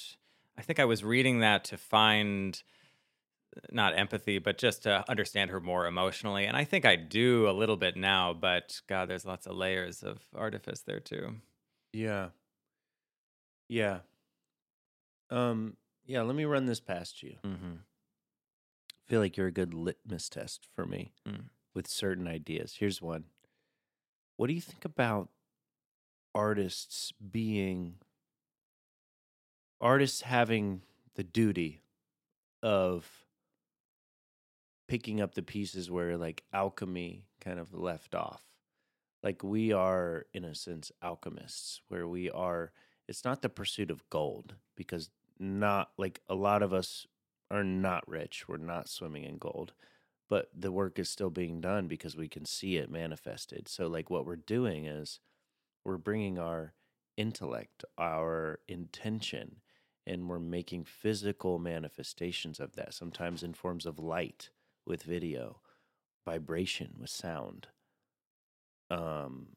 I 0.57 0.62
think 0.62 0.78
I 0.78 0.84
was 0.84 1.03
reading 1.03 1.40
that 1.40 1.64
to 1.64 1.76
find 1.76 2.62
not 3.71 3.97
empathy, 3.99 4.39
but 4.39 4.59
just 4.59 4.83
to 4.85 5.05
understand 5.09 5.51
her 5.51 5.61
more 5.61 5.87
emotionally. 5.87 6.45
And 6.47 6.57
I 6.57 6.65
think 6.65 6.85
I 6.85 6.97
do 6.97 7.49
a 7.49 7.53
little 7.53 7.77
bit 7.77 7.97
now, 7.97 8.33
but 8.33 8.81
God, 8.89 9.09
there's 9.09 9.25
lots 9.25 9.47
of 9.47 9.55
layers 9.57 10.03
of 10.03 10.19
artifice 10.35 10.81
there 10.81 11.01
too. 11.01 11.37
Yeah. 11.93 12.29
Yeah. 13.69 13.99
Um, 15.31 15.77
yeah, 16.07 16.23
let 16.23 16.37
me 16.37 16.45
run 16.45 16.67
this 16.67 16.81
past 16.81 17.23
you. 17.23 17.37
Mm-hmm. 17.45 17.75
I 17.77 19.03
feel 19.11 19.21
like 19.21 19.37
you're 19.37 19.47
a 19.47 19.53
good 19.53 19.75
litmus 19.75 20.29
test 20.29 20.67
for 20.75 20.85
me 20.87 21.13
Mm. 21.27 21.45
with 21.75 21.87
certain 21.87 22.27
ideas. 22.27 22.77
Here's 22.79 23.01
one. 23.03 23.25
What 24.37 24.49
do 24.49 24.53
you 24.55 24.61
think 24.61 24.85
about 24.85 25.29
artists 26.35 27.13
being 27.31 27.97
artists 29.81 30.23
having 30.23 30.83
the 31.15 31.23
duty 31.25 31.83
of 32.63 33.24
picking 34.87 35.20
up 35.20 35.35
the 35.35 35.43
pieces 35.43 35.91
where 35.91 36.16
like 36.16 36.45
alchemy 36.53 37.24
kind 37.41 37.59
of 37.59 37.74
left 37.74 38.14
off? 38.14 38.43
Like 39.22 39.43
we 39.43 39.72
are 39.72 40.26
in 40.32 40.45
a 40.45 40.55
sense 40.55 40.93
alchemists 41.03 41.80
where 41.89 42.07
we 42.07 42.30
are 42.30 42.72
it's 43.09 43.24
not 43.24 43.43
the 43.43 43.49
pursuit 43.49 43.91
of 43.91 44.09
gold 44.11 44.55
because 44.76 45.11
not 45.39 45.91
like 45.99 46.20
a 46.28 46.35
lot 46.35 46.62
of 46.62 46.72
us 46.72 47.07
are 47.51 47.64
not 47.64 48.07
rich. 48.09 48.49
We're 48.49 48.57
not 48.57 48.89
swimming 48.89 49.24
in 49.24 49.39
gold, 49.39 49.72
but 50.28 50.49
the 50.55 50.72
work 50.72 50.99
is 50.99 51.09
still 51.09 51.30
being 51.30 51.61
done 51.61 51.87
because 51.87 52.16
we 52.16 52.28
can 52.28 52.45
see 52.45 52.76
it 52.76 52.91
manifested. 52.91 53.68
So, 53.68 53.87
like, 53.87 54.11
what 54.11 54.26
we're 54.26 54.37
doing 54.37 54.87
is 54.87 55.20
we're 55.85 55.99
bringing 55.99 56.39
our 56.39 56.74
intellect, 57.16 57.85
our 57.99 58.61
intention, 58.68 59.57
and 60.07 60.28
we're 60.28 60.39
making 60.39 60.85
physical 60.85 61.59
manifestations 61.59 62.59
of 62.59 62.74
that, 62.76 62.95
sometimes 62.95 63.43
in 63.43 63.55
forms 63.55 63.87
of 63.87 63.99
light 63.99 64.51
with 64.87 65.03
video, 65.03 65.61
vibration 66.24 66.95
with 66.99 67.11
sound. 67.11 67.68
Um, 68.91 69.49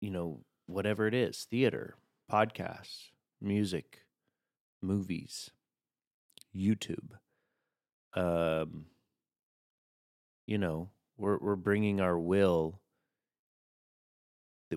you 0.00 0.10
know, 0.10 0.40
whatever 0.66 1.06
it 1.06 1.14
is, 1.14 1.46
theater, 1.50 1.96
podcasts, 2.30 3.10
music, 3.40 4.04
movies, 4.80 5.50
YouTube. 6.54 7.12
Um, 8.14 8.86
you 10.46 10.58
know, 10.58 10.90
we're 11.16 11.38
we're 11.38 11.56
bringing 11.56 12.00
our 12.00 12.18
will, 12.18 12.80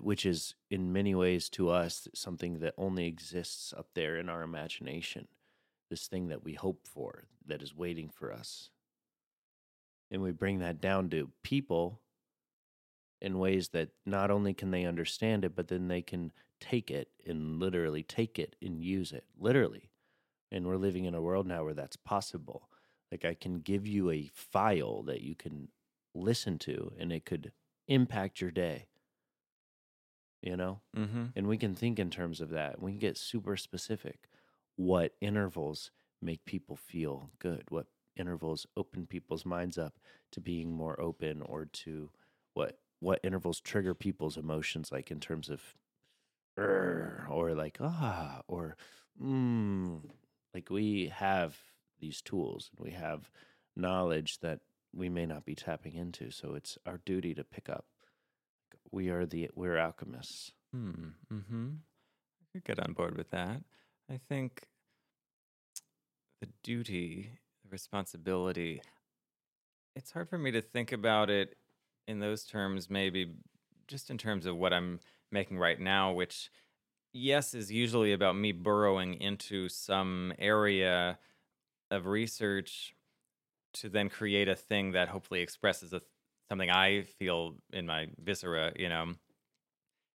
which 0.00 0.24
is 0.24 0.54
in 0.70 0.92
many 0.92 1.14
ways 1.14 1.48
to 1.50 1.70
us 1.70 2.08
something 2.14 2.60
that 2.60 2.74
only 2.78 3.06
exists 3.06 3.74
up 3.76 3.88
there 3.94 4.16
in 4.16 4.28
our 4.28 4.42
imagination. 4.42 5.28
This 5.90 6.08
thing 6.08 6.28
that 6.28 6.42
we 6.44 6.54
hope 6.54 6.86
for, 6.86 7.28
that 7.46 7.62
is 7.62 7.74
waiting 7.74 8.10
for 8.10 8.32
us, 8.32 8.70
and 10.10 10.22
we 10.22 10.30
bring 10.30 10.58
that 10.60 10.80
down 10.80 11.08
to 11.10 11.30
people 11.42 12.00
in 13.20 13.38
ways 13.38 13.68
that 13.68 13.90
not 14.04 14.30
only 14.30 14.54
can 14.54 14.70
they 14.70 14.84
understand 14.84 15.44
it, 15.44 15.56
but 15.56 15.68
then 15.68 15.88
they 15.88 16.02
can 16.02 16.32
take 16.60 16.90
it 16.90 17.08
and 17.26 17.58
literally 17.58 18.02
take 18.02 18.38
it 18.38 18.56
and 18.62 18.82
use 18.82 19.12
it 19.12 19.24
literally. 19.38 19.90
And 20.52 20.66
we're 20.66 20.76
living 20.76 21.04
in 21.04 21.14
a 21.14 21.20
world 21.20 21.46
now 21.46 21.64
where 21.64 21.74
that's 21.74 21.96
possible. 21.96 22.68
Like 23.10 23.24
i 23.24 23.34
can 23.34 23.60
give 23.60 23.86
you 23.86 24.10
a 24.10 24.30
file 24.34 25.02
that 25.04 25.22
you 25.22 25.34
can 25.34 25.68
listen 26.14 26.58
to 26.58 26.92
and 26.98 27.12
it 27.12 27.24
could 27.24 27.52
impact 27.88 28.40
your 28.40 28.50
day. 28.50 28.86
You 30.42 30.56
know? 30.56 30.80
Mm-hmm. 30.96 31.24
and 31.34 31.48
we 31.48 31.56
can 31.56 31.74
think 31.74 31.98
in 31.98 32.10
terms 32.10 32.40
of 32.40 32.50
that. 32.50 32.80
We 32.80 32.92
can 32.92 33.00
get 33.00 33.18
super 33.18 33.56
specific. 33.56 34.28
What 34.76 35.14
intervals 35.20 35.90
make 36.22 36.44
people 36.44 36.76
feel 36.76 37.30
good? 37.38 37.64
What 37.70 37.86
intervals 38.16 38.66
open 38.76 39.06
people's 39.06 39.44
minds 39.44 39.78
up 39.78 39.94
to 40.32 40.40
being 40.40 40.72
more 40.72 41.00
open 41.00 41.42
or 41.42 41.66
to 41.66 42.10
what 42.54 42.78
what 43.00 43.20
intervals 43.22 43.60
trigger 43.60 43.94
people's 43.94 44.36
emotions 44.36 44.90
like 44.90 45.10
in 45.10 45.20
terms 45.20 45.48
of 45.48 45.74
or 46.58 47.54
like 47.54 47.78
ah 47.80 48.40
or 48.48 48.76
mm, 49.22 50.00
like 50.54 50.70
we 50.70 51.12
have 51.14 51.56
these 52.00 52.22
tools 52.22 52.70
and 52.76 52.84
we 52.84 52.92
have 52.92 53.30
knowledge 53.76 54.38
that 54.40 54.60
we 54.94 55.08
may 55.08 55.26
not 55.26 55.44
be 55.44 55.54
tapping 55.54 55.94
into 55.94 56.30
so 56.30 56.54
it's 56.54 56.78
our 56.86 57.00
duty 57.04 57.34
to 57.34 57.44
pick 57.44 57.68
up 57.68 57.84
we 58.90 59.10
are 59.10 59.26
the 59.26 59.50
we're 59.54 59.76
alchemists 59.76 60.52
Hmm. 60.76 61.08
Mm-hmm. 61.32 61.68
I 62.42 62.44
could 62.52 62.64
get 62.64 62.80
on 62.80 62.92
board 62.92 63.16
with 63.16 63.30
that. 63.30 63.62
I 64.10 64.20
think 64.28 64.62
the 66.40 66.48
duty, 66.62 67.30
the 67.66 67.72
responsibility. 67.72 68.80
It's 69.94 70.12
hard 70.12 70.28
for 70.28 70.38
me 70.38 70.50
to 70.52 70.60
think 70.60 70.92
about 70.92 71.30
it 71.30 71.56
in 72.06 72.20
those 72.20 72.44
terms. 72.44 72.88
Maybe 72.90 73.34
just 73.88 74.10
in 74.10 74.18
terms 74.18 74.46
of 74.46 74.56
what 74.56 74.72
I'm 74.72 75.00
making 75.32 75.58
right 75.58 75.78
now, 75.78 76.12
which 76.12 76.50
yes 77.12 77.54
is 77.54 77.70
usually 77.70 78.12
about 78.12 78.36
me 78.36 78.52
burrowing 78.52 79.14
into 79.14 79.68
some 79.68 80.32
area 80.38 81.18
of 81.90 82.06
research 82.06 82.94
to 83.74 83.88
then 83.88 84.08
create 84.08 84.48
a 84.48 84.56
thing 84.56 84.92
that 84.92 85.08
hopefully 85.08 85.40
expresses 85.40 85.92
a, 85.92 86.02
something 86.48 86.70
I 86.70 87.02
feel 87.02 87.56
in 87.72 87.86
my 87.86 88.08
viscera, 88.22 88.72
you 88.76 88.88
know. 88.88 89.14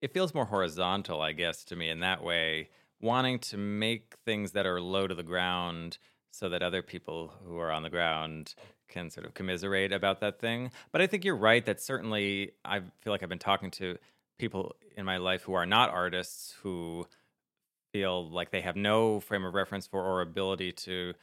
It 0.01 0.13
feels 0.13 0.33
more 0.33 0.45
horizontal, 0.45 1.21
I 1.21 1.31
guess, 1.31 1.63
to 1.65 1.75
me 1.75 1.89
in 1.89 2.01
that 2.01 2.23
way, 2.23 2.69
wanting 3.01 3.39
to 3.39 3.57
make 3.57 4.15
things 4.25 4.51
that 4.51 4.67
are 4.67 4.79
low 4.79 5.07
to 5.07 5.15
the 5.15 5.23
ground 5.23 5.97
so 6.31 6.49
that 6.49 6.61
other 6.61 6.81
people 6.81 7.33
who 7.45 7.57
are 7.57 7.71
on 7.71 7.83
the 7.83 7.89
ground 7.89 8.53
can 8.87 9.09
sort 9.09 9.25
of 9.25 9.33
commiserate 9.33 9.91
about 9.91 10.19
that 10.21 10.39
thing. 10.39 10.71
But 10.91 11.01
I 11.01 11.07
think 11.07 11.25
you're 11.25 11.35
right 11.35 11.65
that 11.65 11.81
certainly 11.81 12.51
I 12.63 12.79
feel 13.01 13.11
like 13.13 13.23
I've 13.23 13.29
been 13.29 13.39
talking 13.39 13.71
to 13.71 13.97
people 14.39 14.75
in 14.95 15.05
my 15.05 15.17
life 15.17 15.43
who 15.43 15.53
are 15.53 15.65
not 15.65 15.89
artists 15.89 16.53
who 16.61 17.07
feel 17.91 18.29
like 18.29 18.51
they 18.51 18.61
have 18.61 18.75
no 18.75 19.19
frame 19.19 19.43
of 19.45 19.53
reference 19.53 19.87
for 19.87 20.03
or 20.03 20.21
ability 20.21 20.71
to 20.73 21.13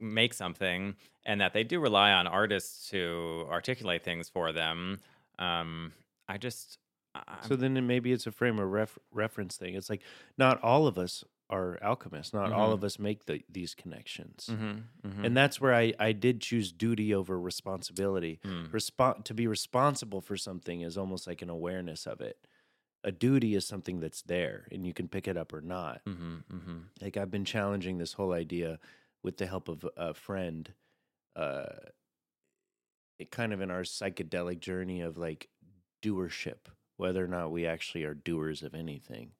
make 0.00 0.34
something 0.34 0.96
and 1.24 1.40
that 1.40 1.52
they 1.52 1.62
do 1.62 1.78
rely 1.78 2.10
on 2.12 2.26
artists 2.26 2.88
to 2.90 3.46
articulate 3.50 4.02
things 4.02 4.28
for 4.28 4.50
them 4.52 4.98
um 5.38 5.92
i 6.28 6.36
just 6.36 6.78
I- 7.14 7.46
So 7.46 7.56
then 7.56 7.86
maybe 7.86 8.12
it's 8.12 8.26
a 8.26 8.32
frame 8.32 8.58
of 8.58 8.70
ref- 8.70 8.98
reference 9.12 9.56
thing. 9.56 9.74
It's 9.74 9.90
like 9.90 10.02
not 10.36 10.60
all 10.62 10.86
of 10.86 10.98
us 10.98 11.24
are 11.50 11.78
alchemists. 11.82 12.34
Not 12.34 12.52
all 12.52 12.72
of 12.72 12.84
us 12.84 12.98
make 12.98 13.24
the, 13.24 13.42
these 13.50 13.74
connections. 13.74 14.50
Mhm, 14.52 14.82
mhm. 15.06 15.24
And 15.24 15.36
that's 15.36 15.60
where 15.60 15.74
I, 15.74 15.94
I 15.98 16.12
did 16.12 16.40
choose 16.40 16.72
duty 16.72 17.14
over 17.14 17.40
responsibility. 17.40 18.38
Mm. 18.44 18.70
Respon 18.70 19.24
to 19.24 19.34
be 19.34 19.46
responsible 19.46 20.20
for 20.20 20.36
something 20.36 20.82
is 20.82 20.98
almost 20.98 21.26
like 21.26 21.40
an 21.40 21.48
awareness 21.48 22.06
of 22.06 22.20
it. 22.20 22.46
A 23.04 23.12
duty 23.12 23.54
is 23.54 23.66
something 23.66 24.00
that's 24.00 24.22
there 24.22 24.68
and 24.70 24.84
you 24.86 24.92
can 24.92 25.08
pick 25.08 25.26
it 25.26 25.36
up 25.36 25.52
or 25.54 25.60
not. 25.62 26.04
Mhm, 26.04 26.44
mhm. 26.52 26.82
Like 27.00 27.16
I've 27.16 27.30
been 27.30 27.44
challenging 27.46 27.96
this 27.98 28.12
whole 28.14 28.32
idea 28.32 28.78
with 29.22 29.38
the 29.38 29.46
help 29.46 29.68
of 29.68 29.88
a 29.96 30.12
friend, 30.14 30.72
uh, 31.34 31.64
it 33.18 33.30
kind 33.30 33.52
of 33.52 33.60
in 33.60 33.70
our 33.70 33.82
psychedelic 33.82 34.60
journey 34.60 35.00
of 35.00 35.16
like 35.16 35.48
doership, 36.02 36.68
whether 36.96 37.24
or 37.24 37.28
not 37.28 37.50
we 37.50 37.66
actually 37.66 38.04
are 38.04 38.14
doers 38.14 38.62
of 38.62 38.74
anything. 38.74 39.32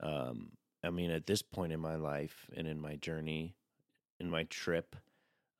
Um, 0.00 0.52
I 0.82 0.90
mean, 0.90 1.10
at 1.10 1.26
this 1.26 1.42
point 1.42 1.72
in 1.72 1.80
my 1.80 1.96
life 1.96 2.48
and 2.56 2.66
in 2.66 2.80
my 2.80 2.96
journey, 2.96 3.54
in 4.18 4.30
my 4.30 4.44
trip, 4.44 4.96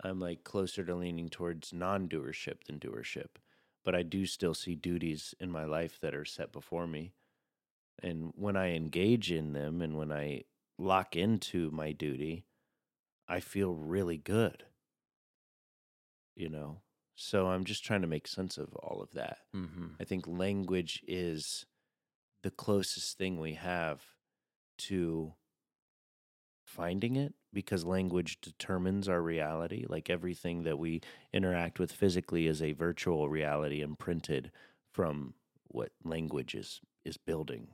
I'm 0.02 0.18
like 0.18 0.44
closer 0.44 0.84
to 0.84 0.94
leaning 0.94 1.28
towards 1.28 1.72
non 1.72 2.08
doership 2.08 2.64
than 2.64 2.78
doership. 2.78 3.36
But 3.84 3.94
I 3.94 4.02
do 4.02 4.26
still 4.26 4.54
see 4.54 4.74
duties 4.74 5.34
in 5.40 5.50
my 5.50 5.64
life 5.64 5.98
that 6.00 6.14
are 6.14 6.24
set 6.24 6.52
before 6.52 6.86
me. 6.86 7.12
And 8.02 8.32
when 8.34 8.56
I 8.56 8.74
engage 8.74 9.30
in 9.30 9.52
them 9.52 9.82
and 9.82 9.96
when 9.96 10.12
I 10.12 10.44
lock 10.78 11.16
into 11.16 11.70
my 11.70 11.92
duty, 11.92 12.44
I 13.28 13.40
feel 13.40 13.74
really 13.74 14.18
good. 14.18 14.64
You 16.34 16.48
know? 16.48 16.80
So 17.14 17.48
I'm 17.48 17.64
just 17.64 17.84
trying 17.84 18.00
to 18.00 18.06
make 18.06 18.26
sense 18.26 18.56
of 18.56 18.74
all 18.76 19.02
of 19.02 19.12
that. 19.12 19.38
Mm-hmm. 19.54 19.88
I 20.00 20.04
think 20.04 20.26
language 20.26 21.02
is 21.06 21.66
the 22.42 22.50
closest 22.50 23.18
thing 23.18 23.38
we 23.38 23.54
have 23.54 24.02
to 24.88 25.34
finding 26.64 27.16
it 27.16 27.34
because 27.52 27.84
language 27.84 28.40
determines 28.40 29.08
our 29.08 29.20
reality. 29.22 29.84
Like 29.88 30.08
everything 30.08 30.62
that 30.64 30.78
we 30.78 31.00
interact 31.32 31.78
with 31.78 31.90
physically 31.92 32.46
is 32.46 32.62
a 32.62 32.72
virtual 32.72 33.28
reality 33.28 33.80
imprinted 33.82 34.52
from 34.92 35.34
what 35.66 35.90
language 36.04 36.54
is 36.54 36.80
is 37.04 37.16
building. 37.16 37.68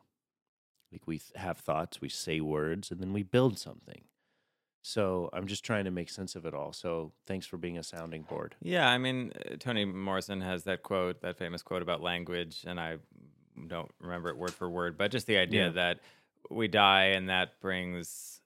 Like 0.93 1.03
we 1.07 1.21
have 1.35 1.59
thoughts, 1.59 2.01
we 2.01 2.09
say 2.09 2.41
words, 2.41 2.91
and 2.91 3.01
then 3.01 3.13
we 3.13 3.23
build 3.23 3.59
something. 3.59 4.05
So 4.83 5.29
I'm 5.33 5.49
just 5.49 5.65
trying 5.65 5.85
to 5.87 5.91
make 5.91 6.09
sense 6.09 6.37
of 6.37 6.47
it 6.47 6.55
all. 6.55 6.73
So 6.73 7.13
thanks 7.27 7.45
for 7.45 7.57
being 7.57 7.77
a 7.77 7.83
sounding 7.83 8.23
board. 8.23 8.55
Yeah, 8.63 8.89
I 8.89 8.99
mean, 8.99 9.33
uh, 9.51 9.57
Toni 9.59 9.85
Morrison 9.85 10.41
has 10.43 10.63
that 10.65 10.85
quote, 10.85 11.21
that 11.23 11.37
famous 11.37 11.61
quote 11.63 11.83
about 11.83 12.03
language, 12.03 12.63
and 12.65 12.79
I 12.79 12.99
don't 13.67 13.91
remember 14.01 14.29
it 14.29 14.37
word 14.37 14.55
for 14.55 14.71
word, 14.71 14.97
but 14.97 15.11
just 15.11 15.27
the 15.27 15.39
idea 15.39 15.65
Yeah. 15.67 15.71
that 15.73 15.99
we 16.51 16.69
die 16.69 17.07
and 17.07 17.29
that 17.29 17.61
brings 17.61 18.37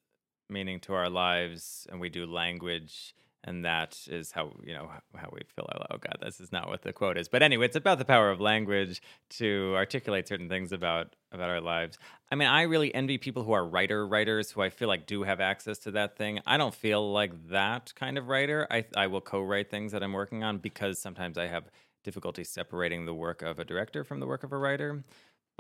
meaning 0.50 0.80
to 0.80 0.94
our 0.94 1.08
lives, 1.08 1.86
and 1.90 2.00
we 2.00 2.08
do 2.08 2.26
language, 2.26 3.14
and 3.44 3.64
that 3.64 3.98
is 4.08 4.32
how 4.32 4.52
you 4.64 4.74
know 4.74 4.90
how 5.16 5.30
we 5.32 5.40
feel 5.54 5.66
our. 5.72 5.86
Oh 5.90 5.98
God, 5.98 6.18
this 6.22 6.40
is 6.40 6.52
not 6.52 6.68
what 6.68 6.82
the 6.82 6.92
quote 6.92 7.16
is, 7.16 7.28
but 7.28 7.42
anyway, 7.42 7.66
it's 7.66 7.76
about 7.76 7.98
the 7.98 8.04
power 8.04 8.30
of 8.30 8.40
language 8.40 9.00
to 9.30 9.72
articulate 9.76 10.28
certain 10.28 10.48
things 10.48 10.72
about 10.72 11.14
about 11.32 11.48
our 11.48 11.60
lives. 11.60 11.98
I 12.30 12.34
mean, 12.34 12.48
I 12.48 12.62
really 12.62 12.94
envy 12.94 13.18
people 13.18 13.44
who 13.44 13.52
are 13.52 13.66
writer 13.66 14.06
writers 14.06 14.50
who 14.50 14.60
I 14.60 14.68
feel 14.68 14.88
like 14.88 15.06
do 15.06 15.22
have 15.22 15.40
access 15.40 15.78
to 15.80 15.90
that 15.92 16.16
thing. 16.16 16.40
I 16.46 16.56
don't 16.56 16.74
feel 16.74 17.12
like 17.12 17.48
that 17.48 17.94
kind 17.94 18.18
of 18.18 18.28
writer. 18.28 18.66
I 18.70 18.84
I 18.96 19.06
will 19.06 19.22
co-write 19.22 19.70
things 19.70 19.92
that 19.92 20.02
I'm 20.02 20.12
working 20.12 20.44
on 20.44 20.58
because 20.58 20.98
sometimes 20.98 21.38
I 21.38 21.46
have 21.46 21.70
difficulty 22.02 22.44
separating 22.44 23.04
the 23.04 23.14
work 23.14 23.42
of 23.42 23.58
a 23.58 23.64
director 23.64 24.04
from 24.04 24.20
the 24.20 24.26
work 24.26 24.42
of 24.42 24.52
a 24.52 24.58
writer. 24.58 25.04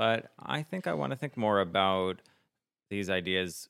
But 0.00 0.30
I 0.38 0.62
think 0.62 0.86
I 0.86 0.94
want 0.94 1.10
to 1.10 1.16
think 1.18 1.36
more 1.36 1.60
about 1.60 2.22
these 2.88 3.10
ideas 3.10 3.68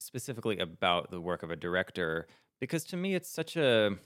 specifically 0.00 0.58
about 0.58 1.12
the 1.12 1.20
work 1.20 1.44
of 1.44 1.52
a 1.52 1.54
director 1.54 2.26
because 2.58 2.82
to 2.86 2.96
me 2.96 3.14
it's 3.14 3.30
such 3.30 3.56
a 3.56 3.98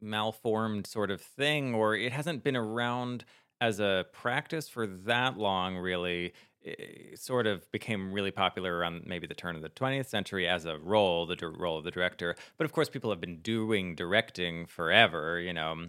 malformed 0.00 0.88
sort 0.88 1.12
of 1.12 1.20
thing 1.20 1.76
or 1.76 1.94
it 1.94 2.10
hasn't 2.10 2.42
been 2.42 2.56
around 2.56 3.24
as 3.60 3.78
a 3.78 4.06
practice 4.12 4.68
for 4.68 4.84
that 4.84 5.38
long 5.38 5.76
really. 5.76 6.32
It 6.60 7.20
sort 7.20 7.46
of 7.46 7.70
became 7.70 8.12
really 8.12 8.32
popular 8.32 8.76
around 8.76 9.04
maybe 9.06 9.28
the 9.28 9.34
turn 9.34 9.54
of 9.54 9.62
the 9.62 9.68
20th 9.68 10.06
century 10.06 10.48
as 10.48 10.64
a 10.64 10.76
role 10.76 11.24
the 11.24 11.36
role 11.56 11.78
of 11.78 11.84
the 11.84 11.92
director. 11.92 12.34
But 12.58 12.64
of 12.64 12.72
course 12.72 12.88
people 12.88 13.10
have 13.10 13.20
been 13.20 13.42
doing 13.42 13.94
directing 13.94 14.66
forever 14.66 15.38
you 15.38 15.52
know. 15.52 15.86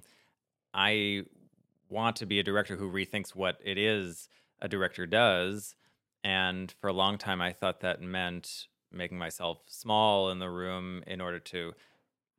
I 0.76 1.24
want 1.90 2.16
to 2.18 2.26
be 2.26 2.40
a 2.40 2.44
director 2.44 2.76
who 2.76 2.92
rethinks 2.92 3.36
what 3.36 3.60
it 3.64 3.78
is 3.78 4.30
a 4.62 4.68
director 4.68 5.06
does 5.06 5.76
and 6.26 6.74
for 6.82 6.88
a 6.88 6.94
long 6.94 7.20
time, 7.20 7.40
I 7.40 7.54
thought 7.54 7.82
that 7.82 8.02
meant 8.02 8.66
making 8.92 9.20
myself 9.20 9.60
small 9.68 10.32
in 10.32 10.40
the 10.40 10.50
room 10.50 11.04
in 11.06 11.22
order 11.22 11.38
to 11.38 11.76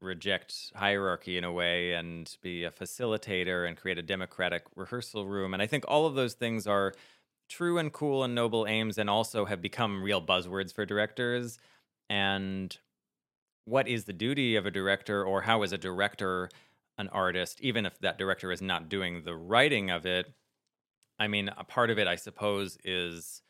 reject 0.00 0.72
hierarchy 0.74 1.38
in 1.38 1.44
a 1.44 1.52
way 1.52 1.92
and 1.92 2.36
be 2.42 2.64
a 2.64 2.72
facilitator 2.72 3.66
and 3.66 3.76
create 3.76 3.96
a 3.96 4.02
democratic 4.02 4.64
rehearsal 4.74 5.24
room. 5.24 5.54
And 5.54 5.62
I 5.62 5.68
think 5.68 5.84
all 5.86 6.04
of 6.04 6.16
those 6.16 6.34
things 6.34 6.66
are 6.66 6.94
true 7.48 7.78
and 7.78 7.92
cool 7.92 8.24
and 8.24 8.34
noble 8.34 8.66
aims 8.66 8.98
and 8.98 9.08
also 9.08 9.44
have 9.44 9.62
become 9.62 10.02
real 10.02 10.20
buzzwords 10.20 10.74
for 10.74 10.84
directors. 10.84 11.56
And 12.10 12.76
what 13.66 13.86
is 13.86 14.06
the 14.06 14.12
duty 14.12 14.56
of 14.56 14.66
a 14.66 14.72
director, 14.72 15.24
or 15.24 15.42
how 15.42 15.62
is 15.62 15.72
a 15.72 15.78
director 15.78 16.48
an 16.98 17.08
artist, 17.08 17.60
even 17.60 17.86
if 17.86 17.98
that 18.00 18.18
director 18.18 18.52
is 18.52 18.62
not 18.62 18.88
doing 18.88 19.22
the 19.24 19.34
writing 19.36 19.90
of 19.90 20.06
it? 20.06 20.32
I 21.18 21.28
mean, 21.28 21.50
a 21.56 21.64
part 21.64 21.90
of 21.90 21.98
it, 21.98 22.06
I 22.06 22.16
suppose, 22.16 22.78
is 22.84 23.42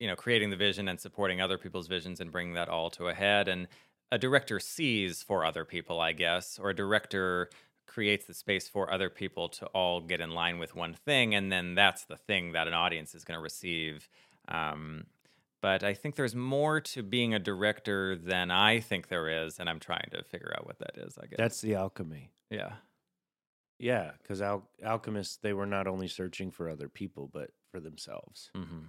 you 0.00 0.08
know 0.08 0.16
creating 0.16 0.50
the 0.50 0.56
vision 0.56 0.88
and 0.88 1.00
supporting 1.00 1.40
other 1.40 1.58
people's 1.58 1.88
visions 1.88 2.20
and 2.20 2.32
bringing 2.32 2.54
that 2.54 2.68
all 2.68 2.90
to 2.90 3.08
a 3.08 3.14
head 3.14 3.48
and 3.48 3.68
a 4.12 4.18
director 4.18 4.60
sees 4.60 5.22
for 5.22 5.44
other 5.44 5.64
people 5.64 6.00
i 6.00 6.12
guess 6.12 6.58
or 6.58 6.70
a 6.70 6.74
director 6.74 7.48
creates 7.86 8.26
the 8.26 8.34
space 8.34 8.68
for 8.68 8.92
other 8.92 9.08
people 9.08 9.48
to 9.48 9.66
all 9.66 10.00
get 10.00 10.20
in 10.20 10.30
line 10.30 10.58
with 10.58 10.74
one 10.74 10.94
thing 10.94 11.34
and 11.34 11.50
then 11.50 11.74
that's 11.74 12.04
the 12.04 12.16
thing 12.16 12.52
that 12.52 12.66
an 12.66 12.74
audience 12.74 13.14
is 13.14 13.24
going 13.24 13.38
to 13.38 13.42
receive 13.42 14.08
um, 14.48 15.04
but 15.62 15.82
i 15.84 15.94
think 15.94 16.16
there's 16.16 16.34
more 16.34 16.80
to 16.80 17.02
being 17.02 17.32
a 17.32 17.38
director 17.38 18.16
than 18.16 18.50
i 18.50 18.80
think 18.80 19.08
there 19.08 19.28
is 19.46 19.58
and 19.58 19.70
i'm 19.70 19.80
trying 19.80 20.08
to 20.10 20.22
figure 20.24 20.52
out 20.58 20.66
what 20.66 20.78
that 20.80 20.98
is 20.98 21.16
i 21.22 21.26
guess 21.26 21.36
That's 21.38 21.60
the 21.60 21.76
alchemy. 21.76 22.30
Yeah 22.50 22.72
Yeah, 23.78 24.12
because 24.22 24.40
al- 24.40 24.68
alchemists 24.82 25.36
they 25.36 25.52
were 25.52 25.66
not 25.66 25.86
only 25.86 26.08
searching 26.08 26.50
for 26.50 26.68
other 26.70 26.88
people 26.88 27.28
but 27.32 27.50
for 27.72 27.80
themselves. 27.80 28.50
hmm 28.54 28.84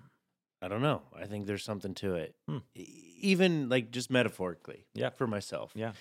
I 0.62 0.68
don't 0.68 0.82
know. 0.82 1.02
I 1.16 1.26
think 1.26 1.46
there's 1.46 1.64
something 1.64 1.94
to 1.96 2.16
it, 2.16 2.36
Hmm. 2.48 2.60
E- 2.76 2.88
even 3.22 3.70
like 3.70 3.92
just 3.92 4.10
metaphorically. 4.10 4.86
Yeah. 4.94 5.10
for 5.12 5.28
myself. 5.28 5.72
yeah 5.76 5.92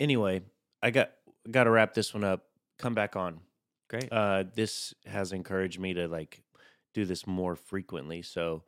Anyway, 0.00 0.42
I 0.82 0.90
got 0.90 1.12
got 1.50 1.64
to 1.64 1.70
wrap 1.70 1.94
this 1.94 2.14
one 2.14 2.24
up. 2.24 2.46
Come 2.78 2.94
back 2.94 3.16
on. 3.16 3.40
great 3.88 4.08
Uh, 4.12 4.44
this 4.54 4.94
has 5.06 5.32
encouraged 5.32 5.78
me 5.78 5.94
to 5.94 6.08
like 6.08 6.42
do 6.94 7.04
this 7.04 7.26
more 7.26 7.54
frequently. 7.56 8.22
So 8.22 8.64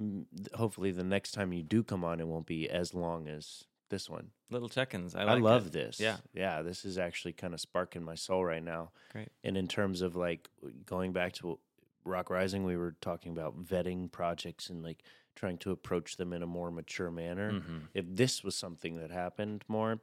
mm, 0.00 0.24
hopefully, 0.54 0.90
the 0.92 1.04
next 1.04 1.32
time 1.32 1.52
you 1.52 1.62
do 1.62 1.82
come 1.82 2.04
on, 2.04 2.20
it 2.20 2.26
won't 2.28 2.46
be 2.46 2.68
as 2.68 2.94
long 2.94 3.28
as 3.28 3.64
this 3.90 4.08
one. 4.08 4.30
Little 4.50 4.68
check-ins 4.68 5.14
i, 5.14 5.22
I, 5.22 5.34
like 5.34 5.42
love 5.42 5.66
it. 5.68 5.72
this. 5.72 6.00
yeah 6.00 6.16
yeah. 6.34 6.62
This 6.62 6.84
is 6.84 6.98
actually 6.98 7.32
kind 7.32 7.54
of 7.54 7.60
sparking 7.60 8.02
my 8.02 8.14
soul 8.16 8.44
right 8.44 8.62
now. 8.62 8.90
Great. 9.12 9.28
And 9.44 9.56
in 9.56 9.68
terms 9.68 10.02
of 10.02 10.16
like 10.16 10.48
going 10.86 11.12
back 11.12 11.32
to 11.34 11.58
Rock 12.04 12.30
Rising, 12.30 12.64
we 12.64 12.76
were 12.76 12.96
talking 13.00 13.30
about 13.32 13.62
vetting 13.62 14.10
projects 14.10 14.70
and 14.70 14.82
like 14.82 15.02
trying 15.36 15.58
to 15.58 15.70
approach 15.70 16.16
them 16.16 16.32
in 16.32 16.42
a 16.42 16.46
more 16.46 16.70
mature 16.70 17.10
manner. 17.10 17.52
Mhm. 17.52 17.82
If 17.94 18.04
this 18.08 18.42
was 18.42 18.56
something 18.56 18.96
that 18.96 19.10
happened 19.10 19.64
more, 19.68 20.00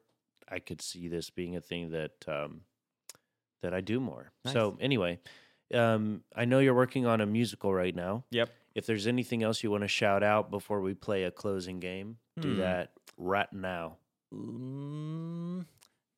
I 0.47 0.59
could 0.59 0.81
see 0.81 1.07
this 1.07 1.29
being 1.29 1.55
a 1.55 1.61
thing 1.61 1.89
that 1.91 2.25
um, 2.27 2.61
that 3.61 3.73
I 3.73 3.81
do 3.81 3.99
more. 3.99 4.31
So 4.45 4.77
anyway, 4.79 5.19
um, 5.73 6.23
I 6.35 6.45
know 6.45 6.59
you're 6.59 6.73
working 6.75 7.05
on 7.05 7.19
a 7.21 7.25
musical 7.25 7.73
right 7.73 7.95
now. 7.95 8.23
yep 8.31 8.49
If 8.75 8.85
there's 8.85 9.07
anything 9.07 9.41
else 9.43 9.63
you 9.63 9.71
want 9.71 9.81
to 9.83 9.87
shout 9.87 10.23
out 10.23 10.49
before 10.51 10.79
we 10.81 10.93
play 10.93 11.23
a 11.23 11.31
closing 11.31 11.79
game, 11.79 12.17
do 12.39 12.53
Hmm. 12.53 12.59
that 12.59 12.91
right 13.17 13.51
now. 13.51 13.97
Mm, 14.34 15.65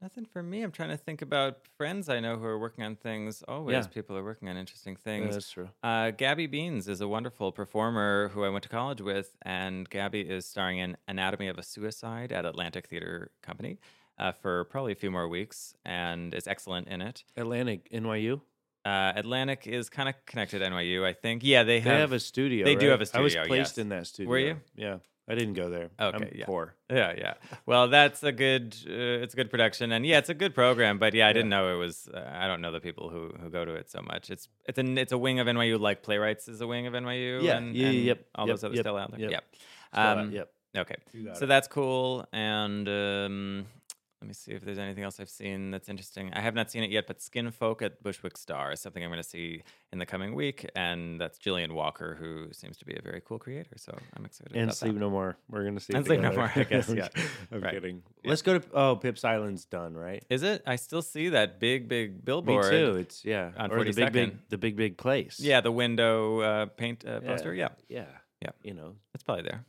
nothing 0.02 0.26
for 0.26 0.42
me. 0.42 0.62
I'm 0.64 0.72
trying 0.72 0.90
to 0.90 0.98
think 0.98 1.22
about 1.22 1.60
friends 1.78 2.10
I 2.10 2.20
know 2.20 2.38
who 2.38 2.46
are 2.46 2.58
working 2.60 2.84
on 2.84 2.96
things. 2.96 3.44
Always, 3.48 3.74
Yeah. 3.76 3.88
people 3.88 4.18
are 4.18 4.24
working 4.24 4.48
on 4.50 4.58
interesting 4.58 4.94
Yeah, 4.94 5.04
things. 5.04 5.36
that's 5.36 5.52
true. 5.52 5.70
Uh, 5.84 6.12
Gabby 6.12 6.48
Beans 6.48 6.88
is 6.88 7.02
a 7.02 7.08
wonderful 7.08 7.52
performer 7.52 8.30
who 8.30 8.44
I 8.44 8.50
went 8.50 8.64
to 8.64 8.70
college 8.70 9.02
with, 9.02 9.38
and 9.44 9.90
Gabby 9.90 10.22
is 10.22 10.46
starring 10.46 10.80
in 10.80 10.98
Anatomy 11.08 11.48
of 11.48 11.58
a 11.58 11.64
Suicide 11.64 12.32
at 12.32 12.46
Atlantic 12.46 12.88
Theater 12.88 13.32
Company 13.42 13.80
uh, 14.18 14.32
for 14.32 14.66
probably 14.66 14.92
a 14.92 14.96
few 14.96 15.12
more 15.12 15.28
weeks, 15.28 15.76
and 15.86 16.34
is 16.34 16.48
excellent 16.48 16.88
in 16.88 17.02
it. 17.02 17.24
Atlantic, 17.38 17.90
NYU. 17.92 18.42
Uh, 18.86 19.12
Atlantic 19.16 19.68
is 19.68 19.90
kind 19.90 20.10
of 20.10 20.16
connected 20.26 20.60
to 20.60 20.66
NYU, 20.66 21.06
I 21.06 21.14
think. 21.14 21.44
Yeah, 21.44 21.64
they 21.64 21.80
They 21.80 21.90
have. 21.90 22.00
have 22.00 22.12
a 22.14 22.20
studio. 22.20 22.66
they 22.66 22.76
do 22.76 22.90
right? 22.90 23.00
have 23.00 23.14
a 23.14 23.18
I 23.18 23.22
was 23.22 23.36
placed 23.36 23.50
yes. 23.50 23.78
in 23.78 23.90
that 23.90 24.08
studio. 24.08 24.30
Were 24.30 24.40
you? 24.40 24.62
Yeah, 24.76 24.98
I 25.30 25.36
didn't 25.36 25.54
go 25.54 25.70
there. 25.70 25.92
Okay, 26.00 26.18
I'm 26.18 26.32
yeah. 26.34 26.46
poor. 26.46 26.74
Yeah, 26.90 27.14
yeah. 27.16 27.34
Well, 27.68 27.88
that's 27.88 28.24
a 28.24 28.32
good. 28.32 28.76
Uh, 28.88 29.22
it's 29.24 29.36
a 29.36 29.38
good 29.38 29.52
production, 29.52 29.92
and 29.92 30.04
yeah, 30.04 30.18
it's 30.18 30.30
a 30.30 30.34
good 30.34 30.56
program. 30.56 30.98
But 30.98 31.14
yeah, 31.14 31.28
I 31.28 31.34
didn't 31.34 31.50
know 31.50 31.74
it 31.76 31.78
was. 31.78 32.10
Uh, 32.12 32.28
I 32.34 32.48
don't 32.48 32.62
know 32.62 32.72
the 32.72 32.80
people 32.80 33.10
who 33.10 33.32
who 33.40 33.50
go 33.52 33.64
to 33.64 33.76
it 33.76 33.92
so 33.92 34.02
much. 34.02 34.32
It's 34.32 34.50
it's 34.66 34.80
a 34.80 34.86
it's 34.98 35.12
a 35.12 35.18
wing 35.18 35.40
of 35.40 35.46
NYU, 35.46 35.80
like 35.80 36.02
playwrights 36.02 36.48
is 36.48 36.62
a 36.62 36.68
wing 36.68 36.88
of 36.88 36.94
NYU. 36.94 37.44
Yeah, 37.44 37.58
and, 37.58 37.76
yeah, 37.76 37.88
and 37.88 37.96
yep, 37.98 38.26
All 38.34 38.48
yep, 38.48 38.54
those 38.56 38.64
other 38.64 38.76
yep, 38.76 38.84
still 38.84 38.98
out 38.98 39.12
there. 39.12 39.20
yep. 39.20 39.32
Yep. 39.32 39.44
Out, 39.94 40.18
Um, 40.18 40.32
yep. 40.32 40.52
Okay. 40.76 40.96
So 41.36 41.44
it. 41.44 41.48
that's 41.48 41.68
cool. 41.68 42.28
And 42.34 42.88
um, 42.90 43.66
let 44.22 44.28
me 44.28 44.34
see 44.34 44.52
if 44.52 44.66
there's 44.66 44.78
anything 44.78 45.06
else 45.06 45.18
I've 45.22 45.30
seen 45.30 45.72
that's 45.72 45.88
interesting. 45.88 46.34
I 46.34 46.42
have 46.42 46.54
not 46.54 46.70
seen 46.70 46.84
it 46.84 46.90
yet, 46.90 47.08
but 47.08 47.22
Skin 47.22 47.50
Folk 47.52 47.82
at 47.82 48.04
Bushwick 48.04 48.38
Starr 48.38 48.74
is 48.74 48.82
something 48.82 49.02
I'm 49.02 49.10
going 49.10 49.24
to 49.24 49.28
see 49.28 49.64
in 49.94 50.00
the 50.00 50.06
coming 50.06 50.36
week, 50.36 50.70
and 50.76 51.22
that's 51.22 51.40
Jillian 51.40 51.72
Walker, 51.72 52.18
who 52.20 52.48
seems 52.52 52.76
to 52.80 52.86
be 52.86 52.94
a 52.96 53.02
very 53.02 53.22
cool 53.26 53.40
creator. 53.40 53.72
So 53.78 53.98
I'm 54.18 54.26
excited. 54.26 54.56
and 54.58 54.74
Sleep 54.74 54.94
that. 54.96 55.00
No 55.00 55.10
More. 55.10 55.38
We're 55.50 55.64
gonna 55.64 55.80
see. 55.80 55.94
And 55.94 56.06
Sleep 56.06 56.20
No. 56.20 56.34
More, 56.34 56.52
I 56.54 56.64
guess, 56.64 56.90
yeah. 56.94 57.08
I'm 57.52 57.62
Right. 57.62 57.74
kidding. 57.76 58.04
Yeah. 58.24 58.30
Let's 58.30 58.42
go 58.42 58.60
to. 58.60 58.66
Oh, 58.74 58.96
Pip's 58.98 59.24
Island's 59.24 59.64
done, 59.66 59.96
right? 59.96 60.24
Is 60.30 60.44
it? 60.44 60.64
I 60.68 60.76
still 60.76 61.02
see 61.02 61.30
that 61.30 61.60
big, 61.62 61.88
big 61.88 62.26
billboard. 62.26 62.66
Me 62.66 62.78
too. 62.78 62.96
It's 62.98 63.24
yeah. 63.24 63.52
on 63.58 63.72
or 63.72 63.86
the 63.86 63.94
big, 63.94 64.08
42nd. 64.08 64.12
big, 64.12 64.38
the 64.50 64.58
big, 64.58 64.76
big 64.76 64.98
place. 64.98 65.40
Yeah, 65.40 65.62
the 65.62 65.72
window 65.72 66.42
uh, 66.42 66.66
paint 66.66 67.06
uh, 67.08 67.22
Yeah. 67.24 67.28
poster. 67.30 67.54
Yeah. 67.54 67.70
Yeah. 67.88 68.06
Yeah. 68.42 68.50
You 68.64 68.74
know. 68.74 68.96
It's 69.14 69.24
probably 69.24 69.44
there. 69.44 69.64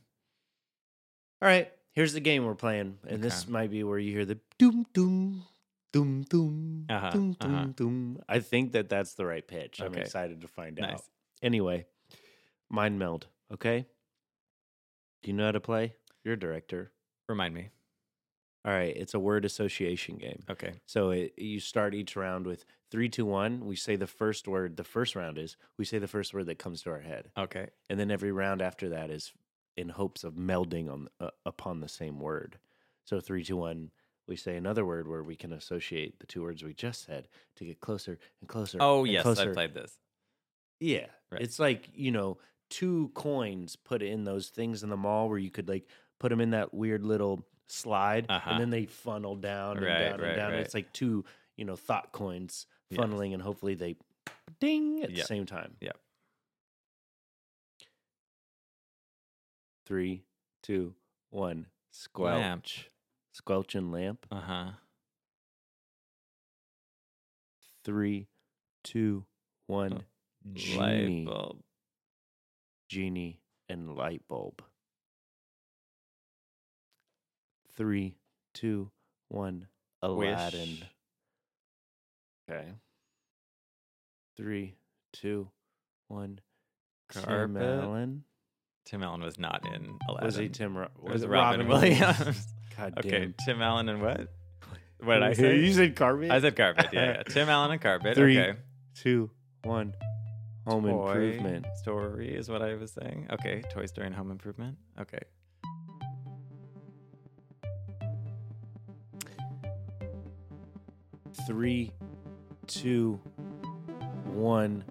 All 1.41 1.47
right. 1.47 1.71
Here's 1.93 2.13
the 2.13 2.19
game 2.21 2.45
we're 2.45 2.55
playing, 2.55 2.99
and 3.07 3.21
this 3.21 3.47
might 3.47 3.69
be 3.69 3.83
where 3.83 3.99
you 3.99 4.11
hear 4.13 4.25
the 4.25 4.39
doom 4.57 4.85
doom 4.93 5.43
doom 5.91 6.23
doom 6.23 6.85
Uh-huh, 6.89 7.09
doom 7.09 7.33
doom 7.39 7.55
uh-huh. 7.55 7.65
doom. 7.75 8.19
I 8.29 8.39
think 8.39 8.71
that 8.73 8.87
that's 8.89 9.13
the 9.15 9.25
right 9.25 9.45
pitch. 9.45 9.81
I'm 9.81 9.93
excited 9.95 10.41
to 10.41 10.47
find 10.47 10.79
out. 10.79 11.01
Anyway, 11.41 11.85
mind 12.69 12.97
meld. 12.97 13.27
Okay. 13.53 13.85
Do 15.21 15.29
you 15.29 15.35
know 15.35 15.45
how 15.45 15.51
to 15.51 15.59
play? 15.59 15.95
You're 16.23 16.35
a 16.35 16.39
director. 16.39 16.91
Remind 17.27 17.53
me. 17.53 17.69
All 18.63 18.71
right. 18.71 18.95
It's 18.95 19.13
a 19.13 19.19
word 19.19 19.43
association 19.43 20.17
game. 20.17 20.43
Okay. 20.49 20.73
So 20.85 21.11
it, 21.11 21.33
you 21.37 21.59
start 21.59 21.93
each 21.93 22.15
round 22.15 22.45
with 22.45 22.63
three, 22.89 23.09
two, 23.09 23.25
one. 23.25 23.65
We 23.65 23.75
say 23.75 23.95
the 23.95 24.07
first 24.07 24.47
word. 24.47 24.77
The 24.77 24.83
first 24.83 25.15
round 25.15 25.37
is 25.37 25.57
we 25.77 25.83
say 25.85 25.97
the 25.97 26.07
first 26.07 26.33
word 26.33 26.45
that 26.45 26.59
comes 26.59 26.83
to 26.83 26.91
our 26.91 26.99
head, 27.01 27.31
Okay. 27.37 27.69
and 27.89 27.99
then 27.99 28.11
every 28.11 28.31
round 28.31 28.61
after 28.61 28.89
that 28.89 29.09
is 29.09 29.33
in 29.77 29.89
hopes 29.89 30.23
of 30.23 30.33
melding 30.35 30.91
on 30.91 31.07
uh, 31.19 31.29
upon 31.45 31.79
the 31.79 31.87
same 31.89 32.19
word. 32.19 32.57
So 33.05 33.19
three, 33.19 33.43
two, 33.43 33.57
one. 33.57 33.91
We 34.27 34.35
say 34.37 34.55
another 34.55 34.85
word 34.85 35.07
where 35.07 35.23
we 35.23 35.35
can 35.35 35.51
associate 35.51 36.19
the 36.19 36.25
two 36.27 36.41
words 36.43 36.63
we 36.63 36.73
just 36.73 37.03
said 37.05 37.27
to 37.57 37.65
get 37.65 37.81
closer 37.81 38.17
and 38.39 38.47
closer. 38.47 38.77
Oh 38.79 39.03
and 39.03 39.11
yes, 39.11 39.23
closer. 39.23 39.49
I 39.49 39.53
played 39.53 39.73
this. 39.73 39.97
Yeah, 40.79 41.07
Right. 41.31 41.41
it's 41.41 41.59
like 41.59 41.89
you 41.93 42.11
know 42.11 42.37
two 42.69 43.11
coins 43.13 43.75
put 43.75 44.01
in 44.01 44.23
those 44.23 44.47
things 44.49 44.83
in 44.83 44.89
the 44.89 44.97
mall 44.97 45.27
where 45.29 45.37
you 45.37 45.51
could 45.51 45.67
like 45.67 45.85
put 46.19 46.29
them 46.29 46.39
in 46.39 46.51
that 46.51 46.73
weird 46.73 47.03
little 47.03 47.45
slide, 47.67 48.27
Uh-huh. 48.29 48.51
and 48.51 48.59
then 48.61 48.69
they 48.69 48.85
funnel 48.85 49.35
down 49.35 49.77
and 49.77 49.85
Right, 49.85 49.99
down 49.99 50.13
and 50.13 50.21
right, 50.23 50.35
down. 50.35 50.47
and 50.47 50.55
right. 50.57 50.65
It's 50.65 50.73
like 50.75 50.93
two 50.93 51.25
you 51.57 51.65
know 51.65 51.75
thought 51.75 52.11
coins 52.13 52.67
Yes. 52.89 52.99
funneling, 52.99 53.33
and 53.33 53.41
hopefully 53.41 53.75
they 53.75 53.97
ding 54.59 55.03
at 55.03 55.09
the 55.13 55.23
same 55.23 55.45
time. 55.45 55.75
Yep. 55.81 55.97
Three, 59.91 60.23
two, 60.63 60.95
one. 61.31 61.65
Squelch, 61.91 62.39
Lamp. 62.39 62.65
squelch 63.33 63.75
and 63.75 63.91
lamp. 63.91 64.25
Uh 64.31 64.39
huh. 64.39 64.69
Three, 67.83 68.29
two, 68.85 69.25
one. 69.67 69.91
Oh, 69.91 70.03
Genie, 70.53 70.77
Light 70.79 71.25
bulb. 71.25 71.57
genie, 72.87 73.41
and 73.67 73.93
light 73.93 74.21
bulb. 74.29 74.61
Three, 77.75 78.15
two, 78.53 78.91
one. 79.27 79.67
Aladdin. 80.01 80.69
Wish. 80.69 80.83
Okay. 82.49 82.67
Three, 84.37 84.75
two, 85.11 85.49
one. 86.07 86.39
Tim 87.11 87.23
Carpet. 87.23 87.61
Allen. 87.83 88.23
Tim 88.85 89.03
Allen 89.03 89.21
was 89.21 89.37
not 89.39 89.65
in 89.65 89.97
Aladdin. 90.07 90.25
Was 90.25 90.35
he 90.35 90.49
Tim? 90.49 90.77
Ro- 90.77 90.87
It 91.05 91.11
was 91.11 91.25
Robin, 91.25 91.67
Williams. 91.67 92.47
God 92.77 92.95
damn. 92.95 93.05
okay. 93.05 93.33
Tim 93.45 93.61
Allen 93.61 93.89
and 93.89 94.01
what? 94.01 94.27
What 95.03 95.15
did 95.15 95.23
I 95.23 95.33
say? 95.33 95.57
You 95.57 95.73
said 95.73 95.95
carpet. 95.95 96.29
I 96.29 96.39
said 96.39 96.55
carpet. 96.55 96.89
Yeah, 96.93 97.05
yeah. 97.05 97.23
Tim 97.27 97.49
Allen 97.49 97.71
and 97.71 97.81
carpet. 97.81 98.15
Three, 98.15 98.39
okay. 98.39 98.59
two, 98.93 99.31
one. 99.63 99.95
Home 100.67 100.83
Toy 100.83 101.31
Improvement. 101.31 101.65
Story 101.77 102.35
is 102.35 102.49
what 102.49 102.61
I 102.61 102.75
was 102.75 102.91
saying. 102.91 103.27
Okay, 103.31 103.63
Toy 103.71 103.87
Story 103.87 104.05
and 104.05 104.15
Home 104.15 104.29
Improvement. 104.29 104.77
Okay. 104.99 105.17
Three, 111.47 111.91
two, 112.67 113.19
one. 114.25 114.83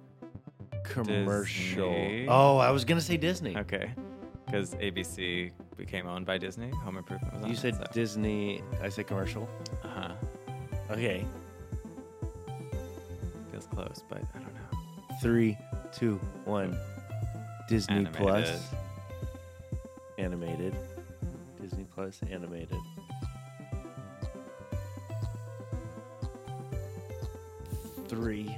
Commercial. 0.84 1.90
Disney. 1.90 2.26
Oh, 2.28 2.58
I 2.58 2.70
was 2.70 2.84
gonna 2.84 3.00
say 3.00 3.16
Disney. 3.16 3.56
Okay. 3.56 3.90
Because 4.46 4.74
ABC 4.76 5.52
became 5.76 6.06
owned 6.06 6.26
by 6.26 6.36
Disney. 6.38 6.70
Home 6.70 6.96
Improvement 6.96 7.32
was 7.34 7.42
on 7.42 7.48
You 7.48 7.54
it, 7.54 7.58
said 7.58 7.76
so. 7.76 7.84
Disney. 7.92 8.62
I 8.82 8.88
said 8.88 9.06
commercial. 9.06 9.48
Uh-huh. 9.84 10.12
Okay. 10.90 11.24
Feels 13.52 13.66
close, 13.66 14.02
but 14.08 14.18
I 14.34 14.38
don't 14.38 14.54
know. 14.54 15.16
Three, 15.22 15.56
two, 15.92 16.16
one. 16.44 16.76
Disney 17.68 17.96
Animated. 17.96 18.20
Plus. 18.20 18.68
Animated. 20.18 20.76
Disney 21.60 21.84
Plus 21.94 22.20
animated. 22.30 22.76
Three, 28.08 28.56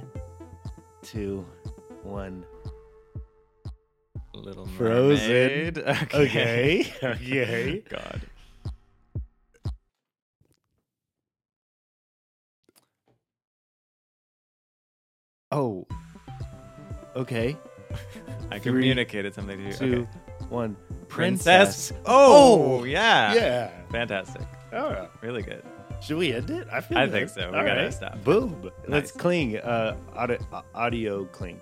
two, 1.03 1.45
one. 2.03 2.45
Little 4.33 4.65
Frozen. 4.65 5.75
Mermaid. 5.75 5.77
Okay. 6.13 6.91
Okay. 7.03 7.83
God. 7.89 8.21
Oh. 15.51 15.85
Okay. 17.15 17.55
I 18.51 18.59
Three, 18.59 18.71
communicated 18.71 19.33
something 19.35 19.57
to 19.57 19.63
you. 19.65 19.73
Two, 19.73 19.85
okay. 20.01 20.45
one. 20.49 20.75
Princess. 21.07 21.91
Princess. 21.91 21.93
Oh, 22.05 22.79
Oh, 22.79 22.83
yeah. 22.83 23.33
Yeah. 23.35 23.69
Fantastic. 23.91 24.41
Oh. 24.73 25.07
Really 25.21 25.43
good. 25.43 25.63
Should 26.01 26.17
we 26.17 26.33
end 26.33 26.49
it? 26.49 26.67
I 26.71 26.81
feel 26.81 26.97
I 26.97 27.07
think 27.07 27.29
so. 27.29 27.51
We 27.51 27.57
All 27.57 27.63
gotta 27.65 27.91
stop. 27.91 28.21
Boom. 28.23 28.59
Nice. 28.63 28.71
Let's 28.87 29.11
cling. 29.11 29.57
Uh, 29.57 29.95
audio, 30.15 30.37
audio 30.75 31.25
cling, 31.25 31.61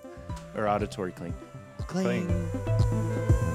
or 0.54 0.68
auditory 0.68 1.12
cling. 1.12 1.34
Cling. 1.86 2.26
Cling. 2.26 3.52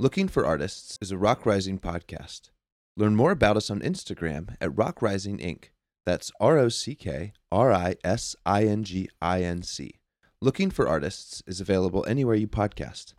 Looking 0.00 0.28
for 0.28 0.46
Artists 0.46 0.96
is 1.02 1.12
a 1.12 1.18
Rock 1.18 1.44
Rising 1.44 1.78
podcast. 1.78 2.48
Learn 2.96 3.14
more 3.14 3.32
about 3.32 3.58
us 3.58 3.70
on 3.70 3.80
Instagram 3.80 4.56
at 4.58 4.74
Rock 4.74 5.02
Rising 5.02 5.36
Inc. 5.36 5.64
That's 6.06 6.32
R 6.40 6.56
O 6.56 6.70
C 6.70 6.94
K 6.94 7.34
R 7.52 7.70
I 7.70 7.96
S 8.02 8.34
I 8.46 8.64
N 8.64 8.82
G 8.82 9.10
I 9.20 9.42
N 9.42 9.62
C. 9.62 9.99
Looking 10.42 10.70
for 10.70 10.88
Artists 10.88 11.42
is 11.46 11.60
available 11.60 12.06
anywhere 12.06 12.34
you 12.34 12.48
podcast. 12.48 13.12